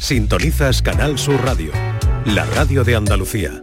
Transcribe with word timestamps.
Sintonizas 0.00 0.80
Canal 0.80 1.18
Sur 1.18 1.44
Radio, 1.44 1.72
la 2.24 2.44
radio 2.46 2.82
de 2.84 2.96
Andalucía. 2.96 3.60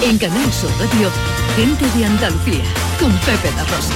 En 0.00 0.16
Canal 0.16 0.52
Sur 0.52 0.70
Radio, 0.78 1.10
gente 1.56 1.98
de 1.98 2.04
Andalucía, 2.06 2.64
con 2.98 3.12
Pepe 3.18 3.50
La 3.56 3.64
Rosa. 3.64 3.94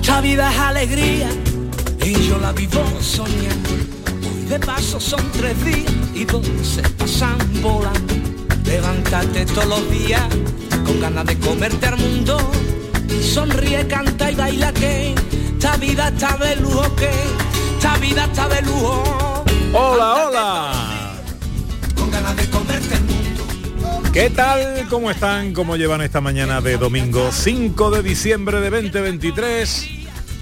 Esta 0.00 0.20
vida 0.20 0.50
es 0.50 0.58
alegría 0.58 1.28
y 2.02 2.14
yo 2.28 2.38
la 2.38 2.52
vivo 2.52 2.82
soñando. 3.00 3.70
Hoy 4.30 4.44
de 4.48 4.60
paso 4.60 5.00
son 5.00 5.20
tres 5.32 5.62
días 5.64 5.92
y 6.14 6.24
dos 6.24 6.46
se 6.62 6.82
pasan 6.90 7.36
volando. 7.60 8.14
Levántate 8.64 9.44
todos 9.46 9.66
los 9.66 9.90
días 9.90 10.22
con 10.86 11.00
ganas 11.00 11.26
de 11.26 11.38
comerte 11.38 11.86
al 11.86 11.98
mundo. 11.98 12.38
Sonríe, 13.22 13.86
canta 13.86 14.30
y 14.30 14.34
baila 14.34 14.72
que 14.72 15.14
esta 15.64 15.76
vida 15.76 16.08
está 16.08 16.36
de 16.36 16.56
lujo 16.56 16.94
que 16.96 17.10
esta 17.76 17.96
vida 17.98 18.24
está 18.24 18.48
de 18.48 18.62
lujo. 18.62 19.44
Hola, 19.72 20.26
hola. 20.26 21.12
Con 21.94 22.10
ganas 22.10 22.36
de 22.36 22.48
comerte 22.48 22.94
el 22.94 23.00
mundo. 23.02 24.10
¿Qué 24.12 24.30
tal? 24.30 24.86
¿Cómo 24.88 25.10
están? 25.10 25.52
¿Cómo 25.52 25.76
llevan 25.76 26.00
esta 26.00 26.20
mañana 26.20 26.60
de 26.60 26.76
domingo 26.76 27.30
5 27.32 27.90
de 27.90 28.02
diciembre 28.02 28.60
de 28.60 28.70
2023? 28.70 29.90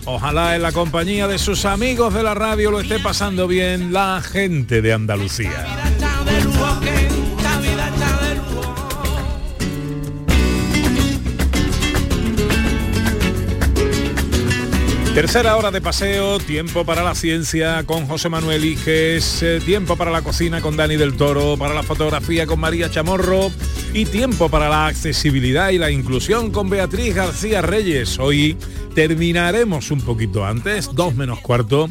Ojalá 0.04 0.56
en 0.56 0.62
la 0.62 0.72
compañía 0.72 1.28
de 1.28 1.38
sus 1.38 1.64
amigos 1.64 2.12
de 2.12 2.22
la 2.22 2.34
radio 2.34 2.70
lo 2.70 2.80
esté 2.80 2.98
pasando 2.98 3.46
bien 3.46 3.92
la 3.92 4.20
gente 4.20 4.82
de 4.82 4.92
Andalucía. 4.92 5.81
Tercera 15.14 15.58
hora 15.58 15.70
de 15.70 15.82
paseo, 15.82 16.38
tiempo 16.38 16.86
para 16.86 17.02
la 17.02 17.14
ciencia 17.14 17.84
con 17.84 18.06
José 18.06 18.30
Manuel 18.30 18.64
Iges, 18.64 19.42
eh, 19.42 19.60
tiempo 19.62 19.94
para 19.96 20.10
la 20.10 20.22
cocina 20.22 20.62
con 20.62 20.74
Dani 20.74 20.96
del 20.96 21.18
Toro, 21.18 21.58
para 21.58 21.74
la 21.74 21.82
fotografía 21.82 22.46
con 22.46 22.58
María 22.58 22.90
Chamorro 22.90 23.50
y 23.92 24.06
tiempo 24.06 24.48
para 24.48 24.70
la 24.70 24.86
accesibilidad 24.86 25.68
y 25.68 25.76
la 25.76 25.90
inclusión 25.90 26.50
con 26.50 26.70
Beatriz 26.70 27.14
García 27.14 27.60
Reyes. 27.60 28.18
Hoy 28.18 28.56
terminaremos 28.94 29.90
un 29.90 30.00
poquito 30.00 30.46
antes, 30.46 30.88
dos 30.94 31.14
menos 31.14 31.40
cuarto. 31.40 31.90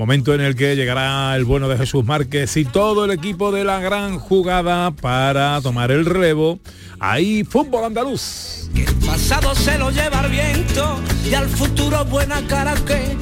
Momento 0.00 0.34
en 0.34 0.40
el 0.40 0.56
que 0.56 0.76
llegará 0.76 1.36
el 1.36 1.44
bueno 1.44 1.68
de 1.68 1.76
Jesús 1.76 2.06
Márquez 2.06 2.56
y 2.56 2.64
todo 2.64 3.04
el 3.04 3.10
equipo 3.10 3.52
de 3.52 3.64
la 3.64 3.80
gran 3.80 4.18
jugada 4.18 4.92
para 4.92 5.60
tomar 5.60 5.90
el 5.90 6.06
relevo. 6.06 6.58
Ahí, 6.98 7.44
fútbol 7.44 7.84
andaluz. 7.84 8.70
Que 8.74 8.84
el 8.84 8.94
pasado 8.94 9.54
se 9.54 9.76
lo 9.76 9.90
lleva 9.90 10.22
el 10.22 10.30
viento 10.30 10.98
y 11.28 11.34
al 11.34 11.50
futuro 11.50 12.02
buena 12.06 12.40
cara 12.46 12.76
que 12.86 13.14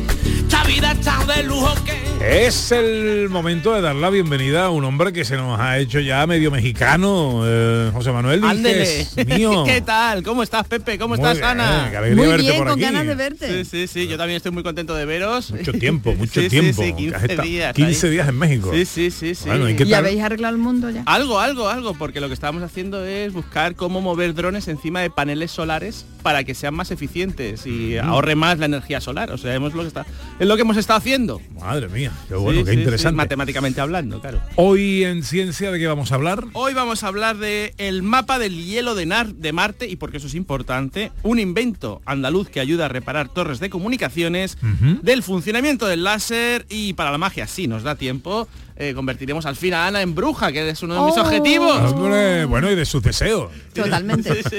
esta 0.48 0.64
vida 0.64 0.92
está 0.92 1.18
de 1.26 1.42
lujo 1.42 1.74
que 1.84 2.46
Es 2.46 2.72
el 2.72 3.28
momento 3.28 3.74
de 3.74 3.82
dar 3.82 3.94
la 3.94 4.08
bienvenida 4.08 4.64
a 4.64 4.70
un 4.70 4.82
hombre 4.84 5.12
que 5.12 5.24
se 5.26 5.36
nos 5.36 5.60
ha 5.60 5.78
hecho 5.78 6.00
ya 6.00 6.26
medio 6.26 6.50
mexicano, 6.50 7.42
eh, 7.44 7.90
José 7.92 8.12
Manuel. 8.12 8.40
Díez, 8.62 9.14
mío. 9.26 9.62
¿Qué 9.66 9.82
tal? 9.82 10.22
¿Cómo 10.22 10.42
estás, 10.42 10.66
Pepe? 10.66 10.98
¿Cómo 10.98 11.16
Muy 11.16 11.18
estás, 11.18 11.34
bien, 11.36 11.60
Ana? 11.60 11.88
qué 11.90 11.96
alegría 11.98 12.16
Muy 12.16 12.26
verte 12.28 12.42
bien, 12.42 12.56
por 12.58 12.66
con 12.68 12.72
aquí. 12.74 12.82
ganas 12.82 13.06
de 13.06 13.12
Sí, 13.12 13.18
verte. 13.18 13.64
sí, 13.66 13.86
sí, 13.86 14.08
yo 14.08 14.16
también 14.16 14.38
estoy 14.38 14.50
muy 14.52 14.62
contento 14.62 14.94
de 14.94 15.04
veros. 15.04 15.50
Mucho 15.52 15.72
tiempo, 15.74 16.14
mucho 16.18 16.40
Sí, 16.40 16.48
sí, 16.48 16.48
tiempo. 16.48 16.82
sí, 16.82 16.92
que 16.94 17.14
has 17.14 17.20
15 17.22 17.26
estado 17.26 17.42
días. 17.48 17.74
15 17.74 18.06
ahí. 18.06 18.12
días 18.14 18.28
en 18.28 18.38
México. 18.38 18.70
Sí, 18.72 18.84
sí, 18.86 19.10
sí, 19.10 19.34
sí. 19.34 19.48
Bueno, 19.48 19.68
¿y 19.68 19.76
qué 19.76 19.84
¿Y 19.84 19.90
tal? 19.90 19.98
habéis 20.06 20.22
arreglado 20.22 20.54
el 20.56 20.60
mundo 20.60 20.88
ya? 20.90 21.02
Algo, 21.04 21.38
algo, 21.40 21.68
algo, 21.68 21.92
porque 21.94 22.20
lo 22.20 22.28
que 22.28 22.34
estábamos 22.34 22.62
haciendo 22.62 23.04
es 23.04 23.32
buscar 23.34 23.76
cómo 23.76 24.00
mover 24.00 24.34
drones 24.34 24.66
encima 24.68 25.00
de 25.02 25.10
paneles 25.10 25.50
solares 25.50 26.04
para 26.22 26.42
que 26.42 26.54
sean 26.54 26.74
más 26.74 26.90
eficientes 26.90 27.64
y 27.66 27.96
ahorre 27.98 28.34
más 28.34 28.58
la 28.58 28.66
energía 28.66 29.00
solar. 29.00 29.30
O 29.30 29.38
sea, 29.38 29.54
hemos 29.54 29.72
lo 29.74 29.82
que 29.82 29.88
está, 29.88 30.04
es 30.38 30.46
lo 30.46 30.54
que 30.56 30.62
hemos 30.62 30.76
estado 30.76 30.98
haciendo. 30.98 31.40
Madre 31.60 31.88
mía, 31.88 32.12
qué 32.28 32.34
bueno, 32.34 32.60
Sí, 32.60 32.64
qué 32.64 32.70
sí, 32.70 32.76
sí, 32.76 32.82
interesante. 32.82 33.16
matemáticamente 33.16 33.80
hablando, 33.80 34.20
claro. 34.20 34.40
Hoy 34.56 35.04
en 35.04 35.22
Ciencia, 35.24 35.70
¿de 35.72 35.78
qué 35.78 35.86
vamos 35.86 36.12
a 36.12 36.14
hablar? 36.14 36.44
Hoy 36.52 36.74
vamos 36.74 37.02
a 37.02 37.08
hablar 37.08 37.38
de 37.38 37.74
el 37.78 38.02
mapa 38.02 38.38
del 38.38 38.64
hielo 38.64 38.94
de, 38.94 39.06
Nar- 39.06 39.34
de 39.34 39.52
Marte 39.52 39.88
y 39.88 39.96
porque 39.96 40.18
eso 40.18 40.26
es 40.28 40.34
importante, 40.34 41.10
un 41.22 41.38
invento 41.40 42.00
andaluz 42.06 42.48
que 42.48 42.60
ayuda 42.60 42.84
a 42.86 42.88
reparar 42.88 43.28
torres 43.28 43.58
de 43.60 43.68
comunicaciones, 43.70 44.58
del 45.02 45.22
funcionamiento 45.22 45.86
del 45.86 46.04
láser 46.04 46.66
y 46.68 46.92
para 46.92 47.10
la 47.10 47.18
magia, 47.18 47.46
si 47.46 47.66
nos 47.66 47.82
da 47.82 47.96
tiempo, 47.96 48.46
eh, 48.76 48.92
convertiremos 48.94 49.44
al 49.46 49.56
fin 49.56 49.74
a 49.74 49.88
Ana 49.88 50.02
en 50.02 50.14
bruja, 50.14 50.52
que 50.52 50.68
es 50.68 50.82
uno 50.84 50.94
de 50.94 51.00
mis 51.10 51.16
Oh. 51.18 51.22
objetivos. 51.22 51.92
Hombre, 51.92 52.44
bueno, 52.44 52.70
y 52.70 52.76
de 52.76 52.86
sus 52.86 53.02
deseos. 53.02 53.50
Totalmente. 53.74 54.28
Sí, 54.42 54.42
sí. 54.50 54.56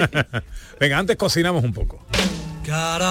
Venga, 0.79 0.97
antes 0.97 1.15
cocinamos 1.15 1.63
un 1.63 1.71
poco. 1.73 2.05
Got 2.67 3.01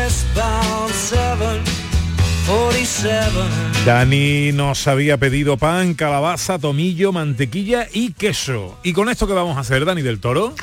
a 0.00 0.02
westbound 0.02 0.94
747. 0.94 3.84
Dani 3.84 4.52
nos 4.52 4.86
había 4.86 5.18
pedido 5.18 5.56
pan, 5.56 5.94
calabaza, 5.94 6.58
tomillo, 6.58 7.12
mantequilla 7.12 7.86
y 7.92 8.12
queso. 8.12 8.78
¿Y 8.82 8.92
con 8.92 9.08
esto 9.08 9.26
qué 9.26 9.32
vamos 9.32 9.56
a 9.56 9.60
hacer, 9.60 9.84
Dani 9.84 10.02
del 10.02 10.20
Toro? 10.20 10.54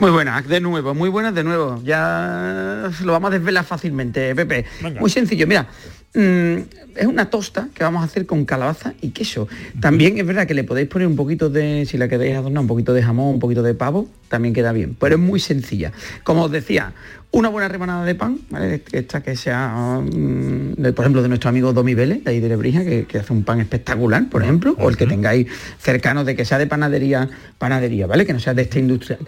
Muy 0.00 0.10
buenas, 0.12 0.46
de 0.46 0.60
nuevo, 0.60 0.94
muy 0.94 1.08
buenas 1.08 1.34
de 1.34 1.42
nuevo. 1.42 1.82
Ya 1.84 2.88
lo 3.02 3.12
vamos 3.12 3.30
a 3.30 3.34
desvelar 3.34 3.64
fácilmente, 3.64 4.32
Pepe. 4.34 4.64
Venga. 4.80 5.00
Muy 5.00 5.10
sencillo, 5.10 5.44
mira. 5.46 5.66
mm, 6.14 6.56
es 6.94 7.06
una 7.06 7.30
tosta 7.30 7.68
que 7.74 7.82
vamos 7.82 8.02
a 8.02 8.04
hacer 8.04 8.24
con 8.24 8.44
calabaza 8.44 8.94
y 9.00 9.10
queso. 9.10 9.48
También 9.80 10.16
es 10.18 10.24
verdad 10.26 10.46
que 10.46 10.54
le 10.54 10.62
podéis 10.64 10.88
poner 10.88 11.08
un 11.08 11.16
poquito 11.16 11.50
de, 11.50 11.84
si 11.86 11.98
la 11.98 12.08
queréis 12.08 12.36
adornar, 12.36 12.60
un 12.60 12.68
poquito 12.68 12.94
de 12.94 13.02
jamón, 13.02 13.34
un 13.34 13.38
poquito 13.40 13.62
de 13.62 13.74
pavo, 13.74 14.08
también 14.28 14.54
queda 14.54 14.72
bien. 14.72 14.96
Pero 14.98 15.16
es 15.16 15.20
muy 15.20 15.40
sencilla. 15.40 15.92
Como 16.22 16.44
os 16.44 16.50
decía, 16.50 16.92
una 17.30 17.48
buena 17.48 17.68
rebanada 17.68 18.04
de 18.04 18.14
pan, 18.14 18.38
¿vale? 18.50 18.82
Esta 18.92 19.22
que 19.22 19.36
sea, 19.36 20.00
mm, 20.00 20.74
de, 20.76 20.92
por 20.92 21.04
ejemplo, 21.04 21.22
de 21.22 21.28
nuestro 21.28 21.50
amigo 21.50 21.72
Domi 21.72 21.94
Vélez, 21.94 22.22
de 22.24 22.30
ahí 22.30 22.40
de 22.40 22.48
Lebrija, 22.48 22.84
que, 22.84 23.04
que 23.04 23.18
hace 23.18 23.32
un 23.32 23.42
pan 23.42 23.60
espectacular, 23.60 24.28
por 24.28 24.42
ejemplo, 24.42 24.74
o 24.78 24.88
el 24.88 24.96
que 24.96 25.06
tengáis 25.06 25.48
cercano 25.78 26.24
de 26.24 26.34
que 26.36 26.44
sea 26.44 26.58
de 26.58 26.66
panadería, 26.66 27.28
panadería, 27.58 28.06
¿vale? 28.06 28.24
Que 28.26 28.32
no 28.32 28.40
sea 28.40 28.54
de 28.54 28.62
este 28.62 28.78
industrial. 28.78 29.20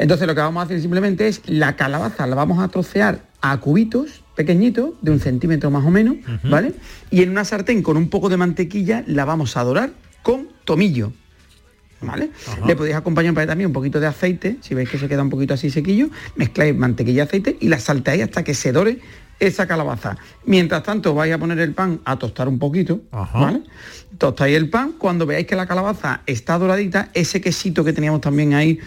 Entonces 0.00 0.26
lo 0.26 0.34
que 0.34 0.40
vamos 0.40 0.62
a 0.62 0.64
hacer 0.64 0.80
simplemente 0.80 1.28
es 1.28 1.42
la 1.46 1.76
calabaza 1.76 2.26
la 2.26 2.34
vamos 2.34 2.58
a 2.58 2.68
trocear 2.68 3.20
a 3.42 3.58
cubitos 3.58 4.24
pequeñitos, 4.34 4.94
de 5.02 5.10
un 5.10 5.20
centímetro 5.20 5.70
más 5.70 5.84
o 5.84 5.90
menos, 5.90 6.16
¿vale? 6.44 6.72
Y 7.10 7.22
en 7.22 7.28
una 7.28 7.44
sartén 7.44 7.82
con 7.82 7.98
un 7.98 8.08
poco 8.08 8.30
de 8.30 8.38
mantequilla 8.38 9.04
la 9.06 9.26
vamos 9.26 9.58
a 9.58 9.62
dorar 9.62 9.90
con 10.22 10.48
tomillo. 10.64 11.12
¿Vale? 12.00 12.30
Le 12.66 12.76
podéis 12.76 12.96
acompañar 12.96 13.34
para 13.34 13.46
también 13.46 13.66
un 13.66 13.74
poquito 13.74 14.00
de 14.00 14.06
aceite, 14.06 14.56
si 14.62 14.74
veis 14.74 14.88
que 14.88 14.96
se 14.96 15.06
queda 15.06 15.20
un 15.22 15.28
poquito 15.28 15.52
así 15.52 15.68
sequillo, 15.68 16.08
mezcláis 16.34 16.74
mantequilla 16.74 17.24
y 17.24 17.26
aceite 17.26 17.58
y 17.60 17.68
la 17.68 17.78
salteáis 17.78 18.22
hasta 18.22 18.42
que 18.42 18.54
se 18.54 18.72
dore 18.72 19.00
esa 19.38 19.66
calabaza. 19.66 20.16
Mientras 20.46 20.82
tanto 20.82 21.14
vais 21.14 21.34
a 21.34 21.38
poner 21.38 21.58
el 21.58 21.74
pan 21.74 22.00
a 22.06 22.18
tostar 22.18 22.48
un 22.48 22.58
poquito, 22.58 23.02
Ajá. 23.10 23.38
¿vale? 23.38 23.60
Tostáis 24.16 24.56
el 24.56 24.70
pan, 24.70 24.92
cuando 24.92 25.26
veáis 25.26 25.46
que 25.46 25.56
la 25.56 25.66
calabaza 25.66 26.22
está 26.26 26.58
doradita, 26.58 27.10
ese 27.12 27.42
quesito 27.42 27.84
que 27.84 27.92
teníamos 27.92 28.22
también 28.22 28.54
ahí 28.54 28.78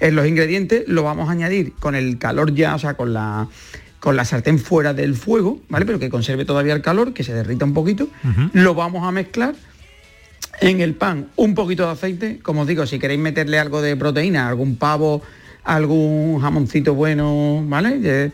en 0.00 0.16
los 0.16 0.26
ingredientes, 0.26 0.84
lo 0.86 1.02
vamos 1.02 1.28
a 1.28 1.32
añadir 1.32 1.72
con 1.74 1.94
el 1.94 2.18
calor 2.18 2.54
ya, 2.54 2.74
o 2.74 2.78
sea, 2.78 2.94
con 2.94 3.12
la 3.12 3.48
con 4.00 4.14
la 4.14 4.24
sartén 4.24 4.60
fuera 4.60 4.94
del 4.94 5.16
fuego, 5.16 5.58
¿vale? 5.68 5.84
Pero 5.84 5.98
que 5.98 6.10
conserve 6.10 6.44
todavía 6.44 6.74
el 6.74 6.82
calor, 6.82 7.12
que 7.12 7.24
se 7.24 7.34
derrita 7.34 7.64
un 7.64 7.74
poquito. 7.74 8.08
Lo 8.52 8.74
vamos 8.74 9.04
a 9.04 9.10
mezclar 9.10 9.56
en 10.60 10.80
el 10.80 10.94
pan 10.94 11.28
un 11.34 11.54
poquito 11.54 11.86
de 11.86 11.92
aceite, 11.92 12.38
como 12.40 12.60
os 12.60 12.68
digo, 12.68 12.86
si 12.86 12.98
queréis 12.98 13.20
meterle 13.20 13.58
algo 13.58 13.82
de 13.82 13.96
proteína, 13.96 14.48
algún 14.48 14.76
pavo, 14.76 15.22
algún 15.64 16.40
jamoncito 16.40 16.94
bueno, 16.94 17.64
¿vale? 17.66 18.00
Eh, 18.04 18.30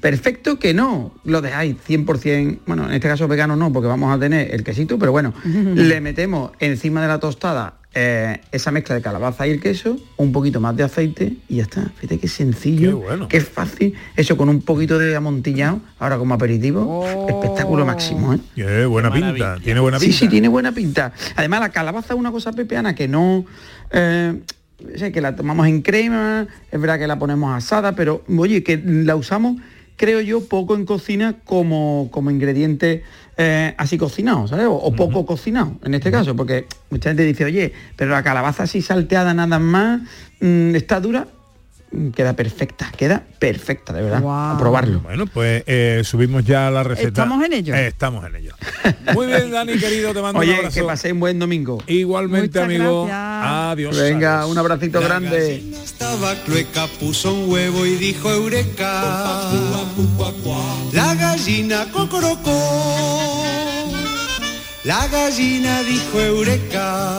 perfecto 0.00 0.58
que 0.58 0.72
no, 0.72 1.12
lo 1.24 1.40
dejáis 1.40 1.76
100%, 1.88 2.60
bueno, 2.66 2.86
en 2.86 2.92
este 2.92 3.08
caso 3.08 3.26
vegano 3.26 3.56
no, 3.56 3.72
porque 3.72 3.88
vamos 3.88 4.14
a 4.14 4.18
tener 4.18 4.54
el 4.54 4.62
quesito, 4.62 4.98
pero 4.98 5.12
bueno, 5.12 5.34
le 5.44 6.00
metemos 6.00 6.52
encima 6.60 7.02
de 7.02 7.08
la 7.08 7.18
tostada 7.18 7.74
eh, 7.94 8.40
esa 8.52 8.70
mezcla 8.70 8.94
de 8.94 9.02
calabaza 9.02 9.46
y 9.46 9.50
el 9.52 9.60
queso, 9.60 9.96
un 10.16 10.32
poquito 10.32 10.60
más 10.60 10.76
de 10.76 10.82
aceite 10.82 11.36
y 11.48 11.56
ya 11.56 11.62
está. 11.62 11.90
Fíjate 11.96 12.18
qué 12.18 12.28
sencillo, 12.28 12.88
Qué 13.00 13.06
bueno. 13.06 13.28
qué 13.28 13.40
fácil, 13.40 13.94
eso 14.16 14.36
con 14.36 14.48
un 14.48 14.60
poquito 14.62 14.98
de 14.98 15.14
amontillado, 15.14 15.80
ahora 15.98 16.18
como 16.18 16.34
aperitivo, 16.34 16.82
Oh. 16.86 17.28
espectáculo 17.28 17.86
máximo, 17.86 18.34
¿eh? 18.34 18.38
Qué 18.56 18.84
buena 18.86 19.10
Qué 19.10 19.14
pinta, 19.20 19.32
maravilla. 19.38 19.64
tiene 19.64 19.80
buena 19.80 19.98
Sí, 20.00 20.06
pinta. 20.06 20.18
sí, 20.18 20.28
tiene 20.28 20.48
buena 20.48 20.72
pinta. 20.72 21.12
Además, 21.36 21.60
la 21.60 21.68
calabaza 21.70 22.14
es 22.14 22.18
una 22.20 22.32
cosa 22.32 22.52
pepeana 22.52 22.94
que 22.94 23.06
no... 23.08 23.44
eh, 23.92 24.40
sé 24.96 25.12
que 25.12 25.20
la 25.20 25.34
tomamos 25.36 25.66
en 25.68 25.80
crema, 25.82 26.46
es 26.70 26.80
verdad 26.80 26.98
que 26.98 27.06
la 27.06 27.18
ponemos 27.18 27.54
asada, 27.56 27.94
pero 27.94 28.22
oye, 28.36 28.62
que 28.62 28.82
la 28.84 29.16
usamos, 29.16 29.56
creo 29.96 30.20
yo, 30.20 30.46
poco 30.46 30.74
en 30.74 30.84
cocina 30.86 31.36
como, 31.44 32.08
como 32.10 32.30
ingrediente 32.30 33.02
eh, 33.36 33.74
así 33.78 33.98
cocinado, 33.98 34.46
¿sabes? 34.48 34.66
O, 34.66 34.74
o 34.74 34.92
poco 34.94 35.26
cocinado, 35.26 35.76
en 35.84 35.94
este 35.94 36.10
caso, 36.10 36.36
porque 36.36 36.66
mucha 36.90 37.10
gente 37.10 37.24
dice, 37.24 37.44
oye, 37.44 37.72
pero 37.96 38.10
la 38.10 38.22
calabaza 38.22 38.64
así 38.64 38.82
salteada 38.82 39.34
nada 39.34 39.58
más, 39.58 40.02
mm, 40.40 40.74
está 40.74 41.00
dura. 41.00 41.26
Queda 42.14 42.34
perfecta, 42.34 42.90
queda 42.96 43.22
perfecta, 43.38 43.92
de 43.92 44.02
verdad. 44.02 44.22
A 44.24 44.56
probarlo. 44.58 45.00
Bueno, 45.00 45.26
pues 45.26 45.62
eh, 45.66 46.02
subimos 46.04 46.44
ya 46.44 46.70
la 46.70 46.82
receta. 46.82 47.08
¿Estamos 47.08 47.44
en 47.44 47.52
ello? 47.52 47.74
Eh, 47.74 47.86
estamos 47.88 48.24
en 48.26 48.36
ello. 48.36 48.54
Muy 49.14 49.26
bien, 49.26 49.50
Dani, 49.50 49.78
querido, 49.78 50.12
te 50.14 50.20
mando 50.22 50.38
un 50.40 50.44
Oye, 50.44 50.56
abrazo. 50.56 50.74
que 50.74 50.82
paséis 50.84 51.12
un 51.14 51.20
buen 51.20 51.38
domingo. 51.38 51.82
Igualmente, 51.86 52.60
Muchas 52.60 52.64
amigo. 52.64 53.06
gracias. 53.06 53.72
Adiós. 53.72 53.96
Venga, 53.98 54.38
adiós. 54.40 54.50
un 54.50 54.58
abracito 54.58 55.00
grande. 55.00 55.62
Estaba 55.84 56.34
clueca, 56.44 56.86
puso 57.00 57.32
un 57.34 57.50
huevo 57.50 57.86
y 57.86 57.96
dijo 57.96 58.30
eureka. 58.30 59.40
La 60.92 61.14
gallina 61.14 61.86
cocorocó. 61.92 63.42
La 64.84 65.06
gallina 65.08 65.82
dijo 65.82 66.20
eureka. 66.20 67.18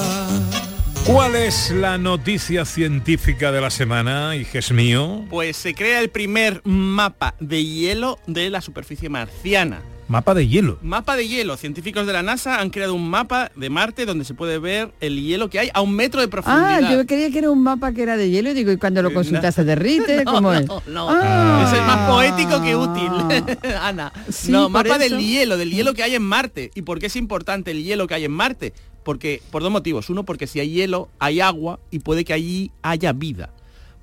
¿Cuál 1.05 1.35
es 1.35 1.69
la 1.71 1.97
noticia 1.99 2.65
científica 2.65 3.51
de 3.51 3.61
la 3.61 3.69
semana, 3.69 4.35
hijes 4.35 4.71
mío? 4.71 5.23
Pues 5.29 5.55
se 5.55 5.75
crea 5.75 5.99
el 5.99 6.09
primer 6.09 6.61
mapa 6.63 7.35
de 7.39 7.63
hielo 7.63 8.17
de 8.25 8.49
la 8.49 8.59
superficie 8.61 9.07
marciana. 9.07 9.81
Mapa 10.07 10.33
de 10.35 10.47
hielo. 10.47 10.77
Mapa 10.81 11.15
de 11.15 11.27
hielo. 11.27 11.57
Científicos 11.57 12.05
de 12.07 12.13
la 12.13 12.21
NASA 12.23 12.59
han 12.59 12.69
creado 12.71 12.93
un 12.95 13.07
mapa 13.09 13.51
de 13.55 13.69
Marte 13.71 14.05
donde 14.05 14.23
se 14.25 14.33
puede 14.35 14.57
ver 14.59 14.91
el 14.99 15.21
hielo 15.21 15.49
que 15.49 15.59
hay 15.59 15.69
a 15.73 15.81
un 15.81 15.95
metro 15.95 16.21
de 16.21 16.27
Ah, 16.27 16.29
profundidad. 16.29 16.91
yo 16.91 17.05
creía 17.07 17.29
que 17.31 17.39
era 17.39 17.49
un 17.51 17.61
mapa 17.63 17.91
que 17.91 18.03
era 18.03 18.15
de 18.17 18.29
hielo 18.29 18.49
y 18.51 18.53
digo, 18.53 18.71
y 18.71 18.77
cuando 18.77 19.01
lo 19.03 19.13
consultas 19.13 19.53
se 19.55 19.63
derrite, 19.63 20.23
No, 20.25 20.33
¿cómo 20.33 20.53
no, 20.53 20.59
es? 20.59 20.67
no. 20.87 21.07
Ah. 21.09 21.65
Ese 21.67 21.77
es 21.81 21.85
más 21.87 22.09
poético 22.09 22.61
que 22.63 22.75
útil, 22.75 23.11
Ana. 23.81 24.11
Sí, 24.29 24.51
no, 24.51 24.69
mapa 24.69 24.89
eso. 24.89 24.99
del 24.99 25.19
hielo, 25.19 25.57
del 25.57 25.71
hielo 25.71 25.93
que 25.93 26.03
hay 26.03 26.15
en 26.15 26.23
Marte. 26.23 26.71
¿Y 26.75 26.81
por 26.83 26.99
qué 26.99 27.07
es 27.07 27.15
importante 27.15 27.71
el 27.71 27.83
hielo 27.83 28.07
que 28.07 28.13
hay 28.15 28.25
en 28.25 28.31
Marte? 28.31 28.73
Porque, 29.05 29.41
por 29.51 29.61
dos 29.61 29.71
motivos. 29.71 30.09
Uno, 30.09 30.25
porque 30.25 30.47
si 30.47 30.59
hay 30.59 30.71
hielo, 30.71 31.09
hay 31.19 31.39
agua 31.39 31.79
y 31.91 31.99
puede 31.99 32.25
que 32.25 32.33
allí 32.33 32.71
haya 32.81 33.13
vida. 33.13 33.51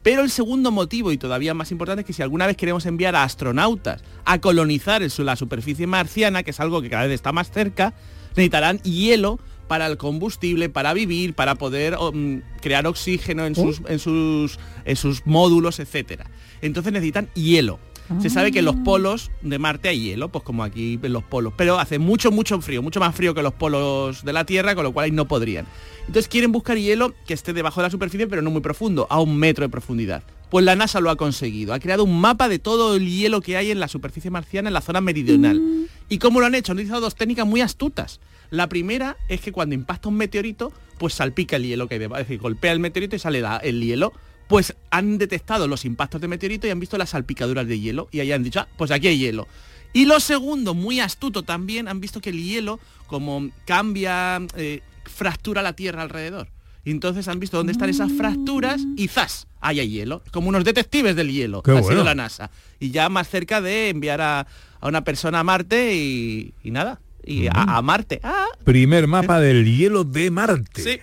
Pero 0.02 0.22
el 0.22 0.30
segundo 0.30 0.70
motivo, 0.70 1.12
y 1.12 1.18
todavía 1.18 1.54
más 1.54 1.70
importante, 1.72 2.00
es 2.00 2.06
que 2.06 2.12
si 2.12 2.22
alguna 2.22 2.46
vez 2.46 2.56
queremos 2.56 2.86
enviar 2.86 3.14
a 3.14 3.24
astronautas 3.24 4.02
a 4.24 4.40
colonizar 4.40 5.02
el 5.02 5.12
la 5.18 5.36
superficie 5.36 5.86
marciana, 5.86 6.44
que 6.44 6.52
es 6.52 6.60
algo 6.60 6.80
que 6.80 6.88
cada 6.88 7.04
vez 7.04 7.12
está 7.12 7.32
más 7.32 7.50
cerca, 7.50 7.92
necesitarán 8.30 8.78
hielo 8.82 9.38
para 9.68 9.86
el 9.86 9.96
combustible, 9.96 10.68
para 10.68 10.92
vivir, 10.92 11.34
para 11.34 11.56
poder 11.56 11.96
um, 11.96 12.42
crear 12.60 12.86
oxígeno 12.86 13.44
en 13.44 13.54
sus, 13.56 13.80
en, 13.88 13.98
sus, 13.98 14.58
en 14.84 14.96
sus 14.96 15.26
módulos, 15.26 15.80
etcétera. 15.80 16.30
Entonces 16.60 16.92
necesitan 16.92 17.28
hielo. 17.34 17.80
Se 18.20 18.28
sabe 18.30 18.52
que 18.52 18.58
en 18.58 18.66
los 18.66 18.76
polos 18.76 19.30
de 19.40 19.58
Marte 19.58 19.88
hay 19.88 20.00
hielo, 20.00 20.28
pues 20.28 20.44
como 20.44 20.62
aquí 20.62 20.98
en 21.02 21.12
los 21.12 21.22
polos, 21.22 21.54
pero 21.56 21.78
hace 21.78 21.98
mucho, 21.98 22.30
mucho 22.30 22.60
frío, 22.60 22.82
mucho 22.82 23.00
más 23.00 23.14
frío 23.14 23.34
que 23.34 23.42
los 23.42 23.54
polos 23.54 24.24
de 24.24 24.32
la 24.32 24.44
Tierra, 24.44 24.74
con 24.74 24.84
lo 24.84 24.92
cual 24.92 25.04
ahí 25.04 25.10
no 25.10 25.26
podrían. 25.26 25.66
Entonces 26.00 26.28
quieren 26.28 26.52
buscar 26.52 26.76
hielo 26.76 27.14
que 27.26 27.34
esté 27.34 27.52
debajo 27.52 27.80
de 27.80 27.86
la 27.86 27.90
superficie, 27.90 28.26
pero 28.26 28.42
no 28.42 28.50
muy 28.50 28.60
profundo, 28.60 29.06
a 29.08 29.20
un 29.20 29.36
metro 29.36 29.64
de 29.64 29.70
profundidad. 29.70 30.22
Pues 30.50 30.64
la 30.64 30.76
NASA 30.76 31.00
lo 31.00 31.08
ha 31.08 31.16
conseguido, 31.16 31.72
ha 31.72 31.78
creado 31.78 32.04
un 32.04 32.20
mapa 32.20 32.48
de 32.48 32.58
todo 32.58 32.96
el 32.96 33.08
hielo 33.08 33.40
que 33.40 33.56
hay 33.56 33.70
en 33.70 33.80
la 33.80 33.88
superficie 33.88 34.30
marciana 34.30 34.68
en 34.68 34.74
la 34.74 34.82
zona 34.82 35.00
meridional. 35.00 35.88
¿Y 36.10 36.18
cómo 36.18 36.40
lo 36.40 36.46
han 36.46 36.54
hecho? 36.54 36.72
Han 36.72 36.78
utilizado 36.78 37.00
dos 37.00 37.14
técnicas 37.14 37.46
muy 37.46 37.62
astutas. 37.62 38.20
La 38.50 38.68
primera 38.68 39.16
es 39.28 39.40
que 39.40 39.50
cuando 39.50 39.74
impacta 39.74 40.10
un 40.10 40.16
meteorito, 40.16 40.70
pues 40.98 41.14
salpica 41.14 41.56
el 41.56 41.64
hielo 41.64 41.88
que 41.88 41.94
hay 41.94 42.00
debajo, 42.00 42.20
es 42.20 42.28
decir, 42.28 42.40
golpea 42.40 42.72
el 42.72 42.80
meteorito 42.80 43.16
y 43.16 43.18
sale 43.18 43.42
el 43.62 43.80
hielo. 43.82 44.12
Pues 44.52 44.76
han 44.90 45.16
detectado 45.16 45.66
los 45.66 45.84
impactos 45.86 46.20
de 46.20 46.28
meteorito 46.28 46.66
y 46.66 46.70
han 46.70 46.78
visto 46.78 46.98
las 46.98 47.10
salpicaduras 47.10 47.66
de 47.66 47.80
hielo 47.80 48.08
y 48.12 48.20
ahí 48.20 48.32
han 48.32 48.42
dicho, 48.42 48.60
ah, 48.60 48.68
pues 48.76 48.90
aquí 48.90 49.08
hay 49.08 49.18
hielo. 49.18 49.48
Y 49.94 50.04
lo 50.04 50.20
segundo, 50.20 50.74
muy 50.74 51.00
astuto 51.00 51.42
también, 51.42 51.88
han 51.88 52.00
visto 52.00 52.20
que 52.20 52.30
el 52.30 52.42
hielo, 52.42 52.78
como 53.06 53.48
cambia, 53.66 54.40
eh, 54.56 54.80
fractura 55.04 55.62
la 55.62 55.72
Tierra 55.72 56.02
alrededor. 56.02 56.48
Y 56.84 56.90
entonces 56.90 57.28
han 57.28 57.40
visto 57.40 57.56
dónde 57.56 57.72
están 57.72 57.88
esas 57.88 58.12
fracturas 58.12 58.82
y 58.96 59.08
¡zas! 59.08 59.46
Ahí 59.60 59.80
hay 59.80 59.88
hielo. 59.88 60.22
Como 60.32 60.48
unos 60.50 60.64
detectives 60.64 61.16
del 61.16 61.30
hielo. 61.30 61.62
Qué 61.62 61.70
ha 61.70 61.74
bueno. 61.74 61.88
sido 61.88 62.04
la 62.04 62.14
NASA. 62.14 62.50
Y 62.78 62.90
ya 62.90 63.08
más 63.08 63.28
cerca 63.30 63.60
de 63.62 63.88
enviar 63.88 64.20
a, 64.20 64.46
a 64.80 64.86
una 64.88 65.02
persona 65.04 65.40
a 65.40 65.44
Marte 65.44 65.94
y, 65.94 66.52
y 66.62 66.70
nada. 66.72 67.00
Y 67.24 67.46
a, 67.46 67.52
a 67.52 67.80
Marte. 67.82 68.20
Ah, 68.22 68.46
Primer 68.64 69.06
mapa 69.06 69.38
del 69.40 69.64
hielo 69.64 70.04
de 70.04 70.30
Marte. 70.30 70.82
sí. 70.82 70.98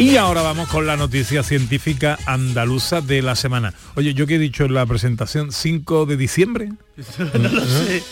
Y 0.00 0.16
ahora 0.16 0.40
vamos 0.40 0.66
con 0.70 0.86
la 0.86 0.96
noticia 0.96 1.42
científica 1.42 2.18
andaluza 2.24 3.02
de 3.02 3.20
la 3.20 3.36
semana. 3.36 3.74
Oye, 3.96 4.14
yo 4.14 4.26
que 4.26 4.36
he 4.36 4.38
dicho 4.38 4.64
en 4.64 4.72
la 4.72 4.86
presentación 4.86 5.52
5 5.52 6.06
de 6.06 6.16
diciembre. 6.16 6.70
no 7.18 7.48
lo 7.48 7.64
sé. 7.64 8.02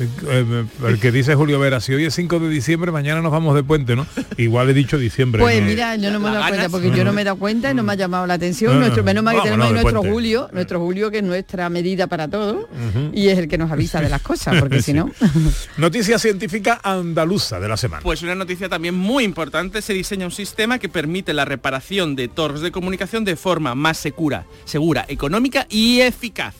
Eh, 0.00 0.64
El 0.86 1.00
que 1.00 1.10
dice 1.10 1.34
Julio 1.34 1.58
Vera, 1.58 1.80
si 1.80 1.92
hoy 1.92 2.04
es 2.04 2.14
5 2.14 2.38
de 2.38 2.48
diciembre, 2.48 2.92
mañana 2.92 3.20
nos 3.20 3.32
vamos 3.32 3.54
de 3.56 3.64
puente, 3.64 3.96
¿no? 3.96 4.06
Igual 4.36 4.70
he 4.70 4.74
dicho 4.74 4.96
diciembre. 4.96 5.42
Pues 5.42 5.60
¿no? 5.60 5.66
mira, 5.66 5.96
yo 5.96 6.10
no 6.12 6.20
me 6.20 6.28
he 6.28 6.32
¿La 6.32 6.38
dado 6.38 6.48
cuenta 6.50 6.68
porque 6.68 6.90
yo 6.92 7.04
no 7.04 7.12
me 7.12 7.22
he 7.22 7.24
dado 7.24 7.36
cuenta 7.36 7.70
y 7.70 7.74
no 7.74 7.82
me 7.82 7.92
ha 7.92 7.96
llamado 7.96 8.26
la 8.26 8.34
atención. 8.34 8.74
No, 8.74 8.80
nuestro, 8.80 9.02
no. 9.02 9.06
menos 9.06 9.24
mal 9.24 9.36
que 9.36 9.42
tenemos 9.42 9.66
ahí 9.66 9.72
nuestro 9.72 9.92
puente. 10.00 10.12
Julio, 10.12 10.48
nuestro 10.52 10.80
Julio 10.80 11.10
que 11.10 11.18
es 11.18 11.24
nuestra 11.24 11.68
medida 11.68 12.06
para 12.06 12.28
todo 12.28 12.68
y 13.12 13.28
es 13.28 13.38
el 13.38 13.48
que 13.48 13.58
nos 13.58 13.70
avisa 13.72 14.00
de 14.00 14.08
las 14.08 14.22
cosas, 14.22 14.56
porque 14.60 14.78
Sí. 14.82 14.92
si 14.92 14.92
no. 14.94 15.10
Noticia 15.78 16.18
científica 16.18 16.80
andaluza 16.82 17.58
de 17.58 17.68
la 17.68 17.76
semana. 17.76 18.02
Pues 18.02 18.22
una 18.22 18.34
noticia 18.36 18.68
también 18.68 18.94
muy 18.94 19.24
importante, 19.24 19.82
se 19.82 19.92
diseña 19.92 20.26
un 20.26 20.32
sistema 20.32 20.78
que 20.78 20.88
permite 20.88 21.32
la 21.34 21.44
reparación 21.44 22.14
de 22.14 22.28
torres 22.28 22.60
de 22.60 22.70
comunicación 22.70 23.24
de 23.24 23.34
forma 23.34 23.74
más 23.74 23.98
segura, 23.98 24.44
segura, 24.64 25.04
económica 25.08 25.66
y 25.68 26.00
eficaz. 26.00 26.54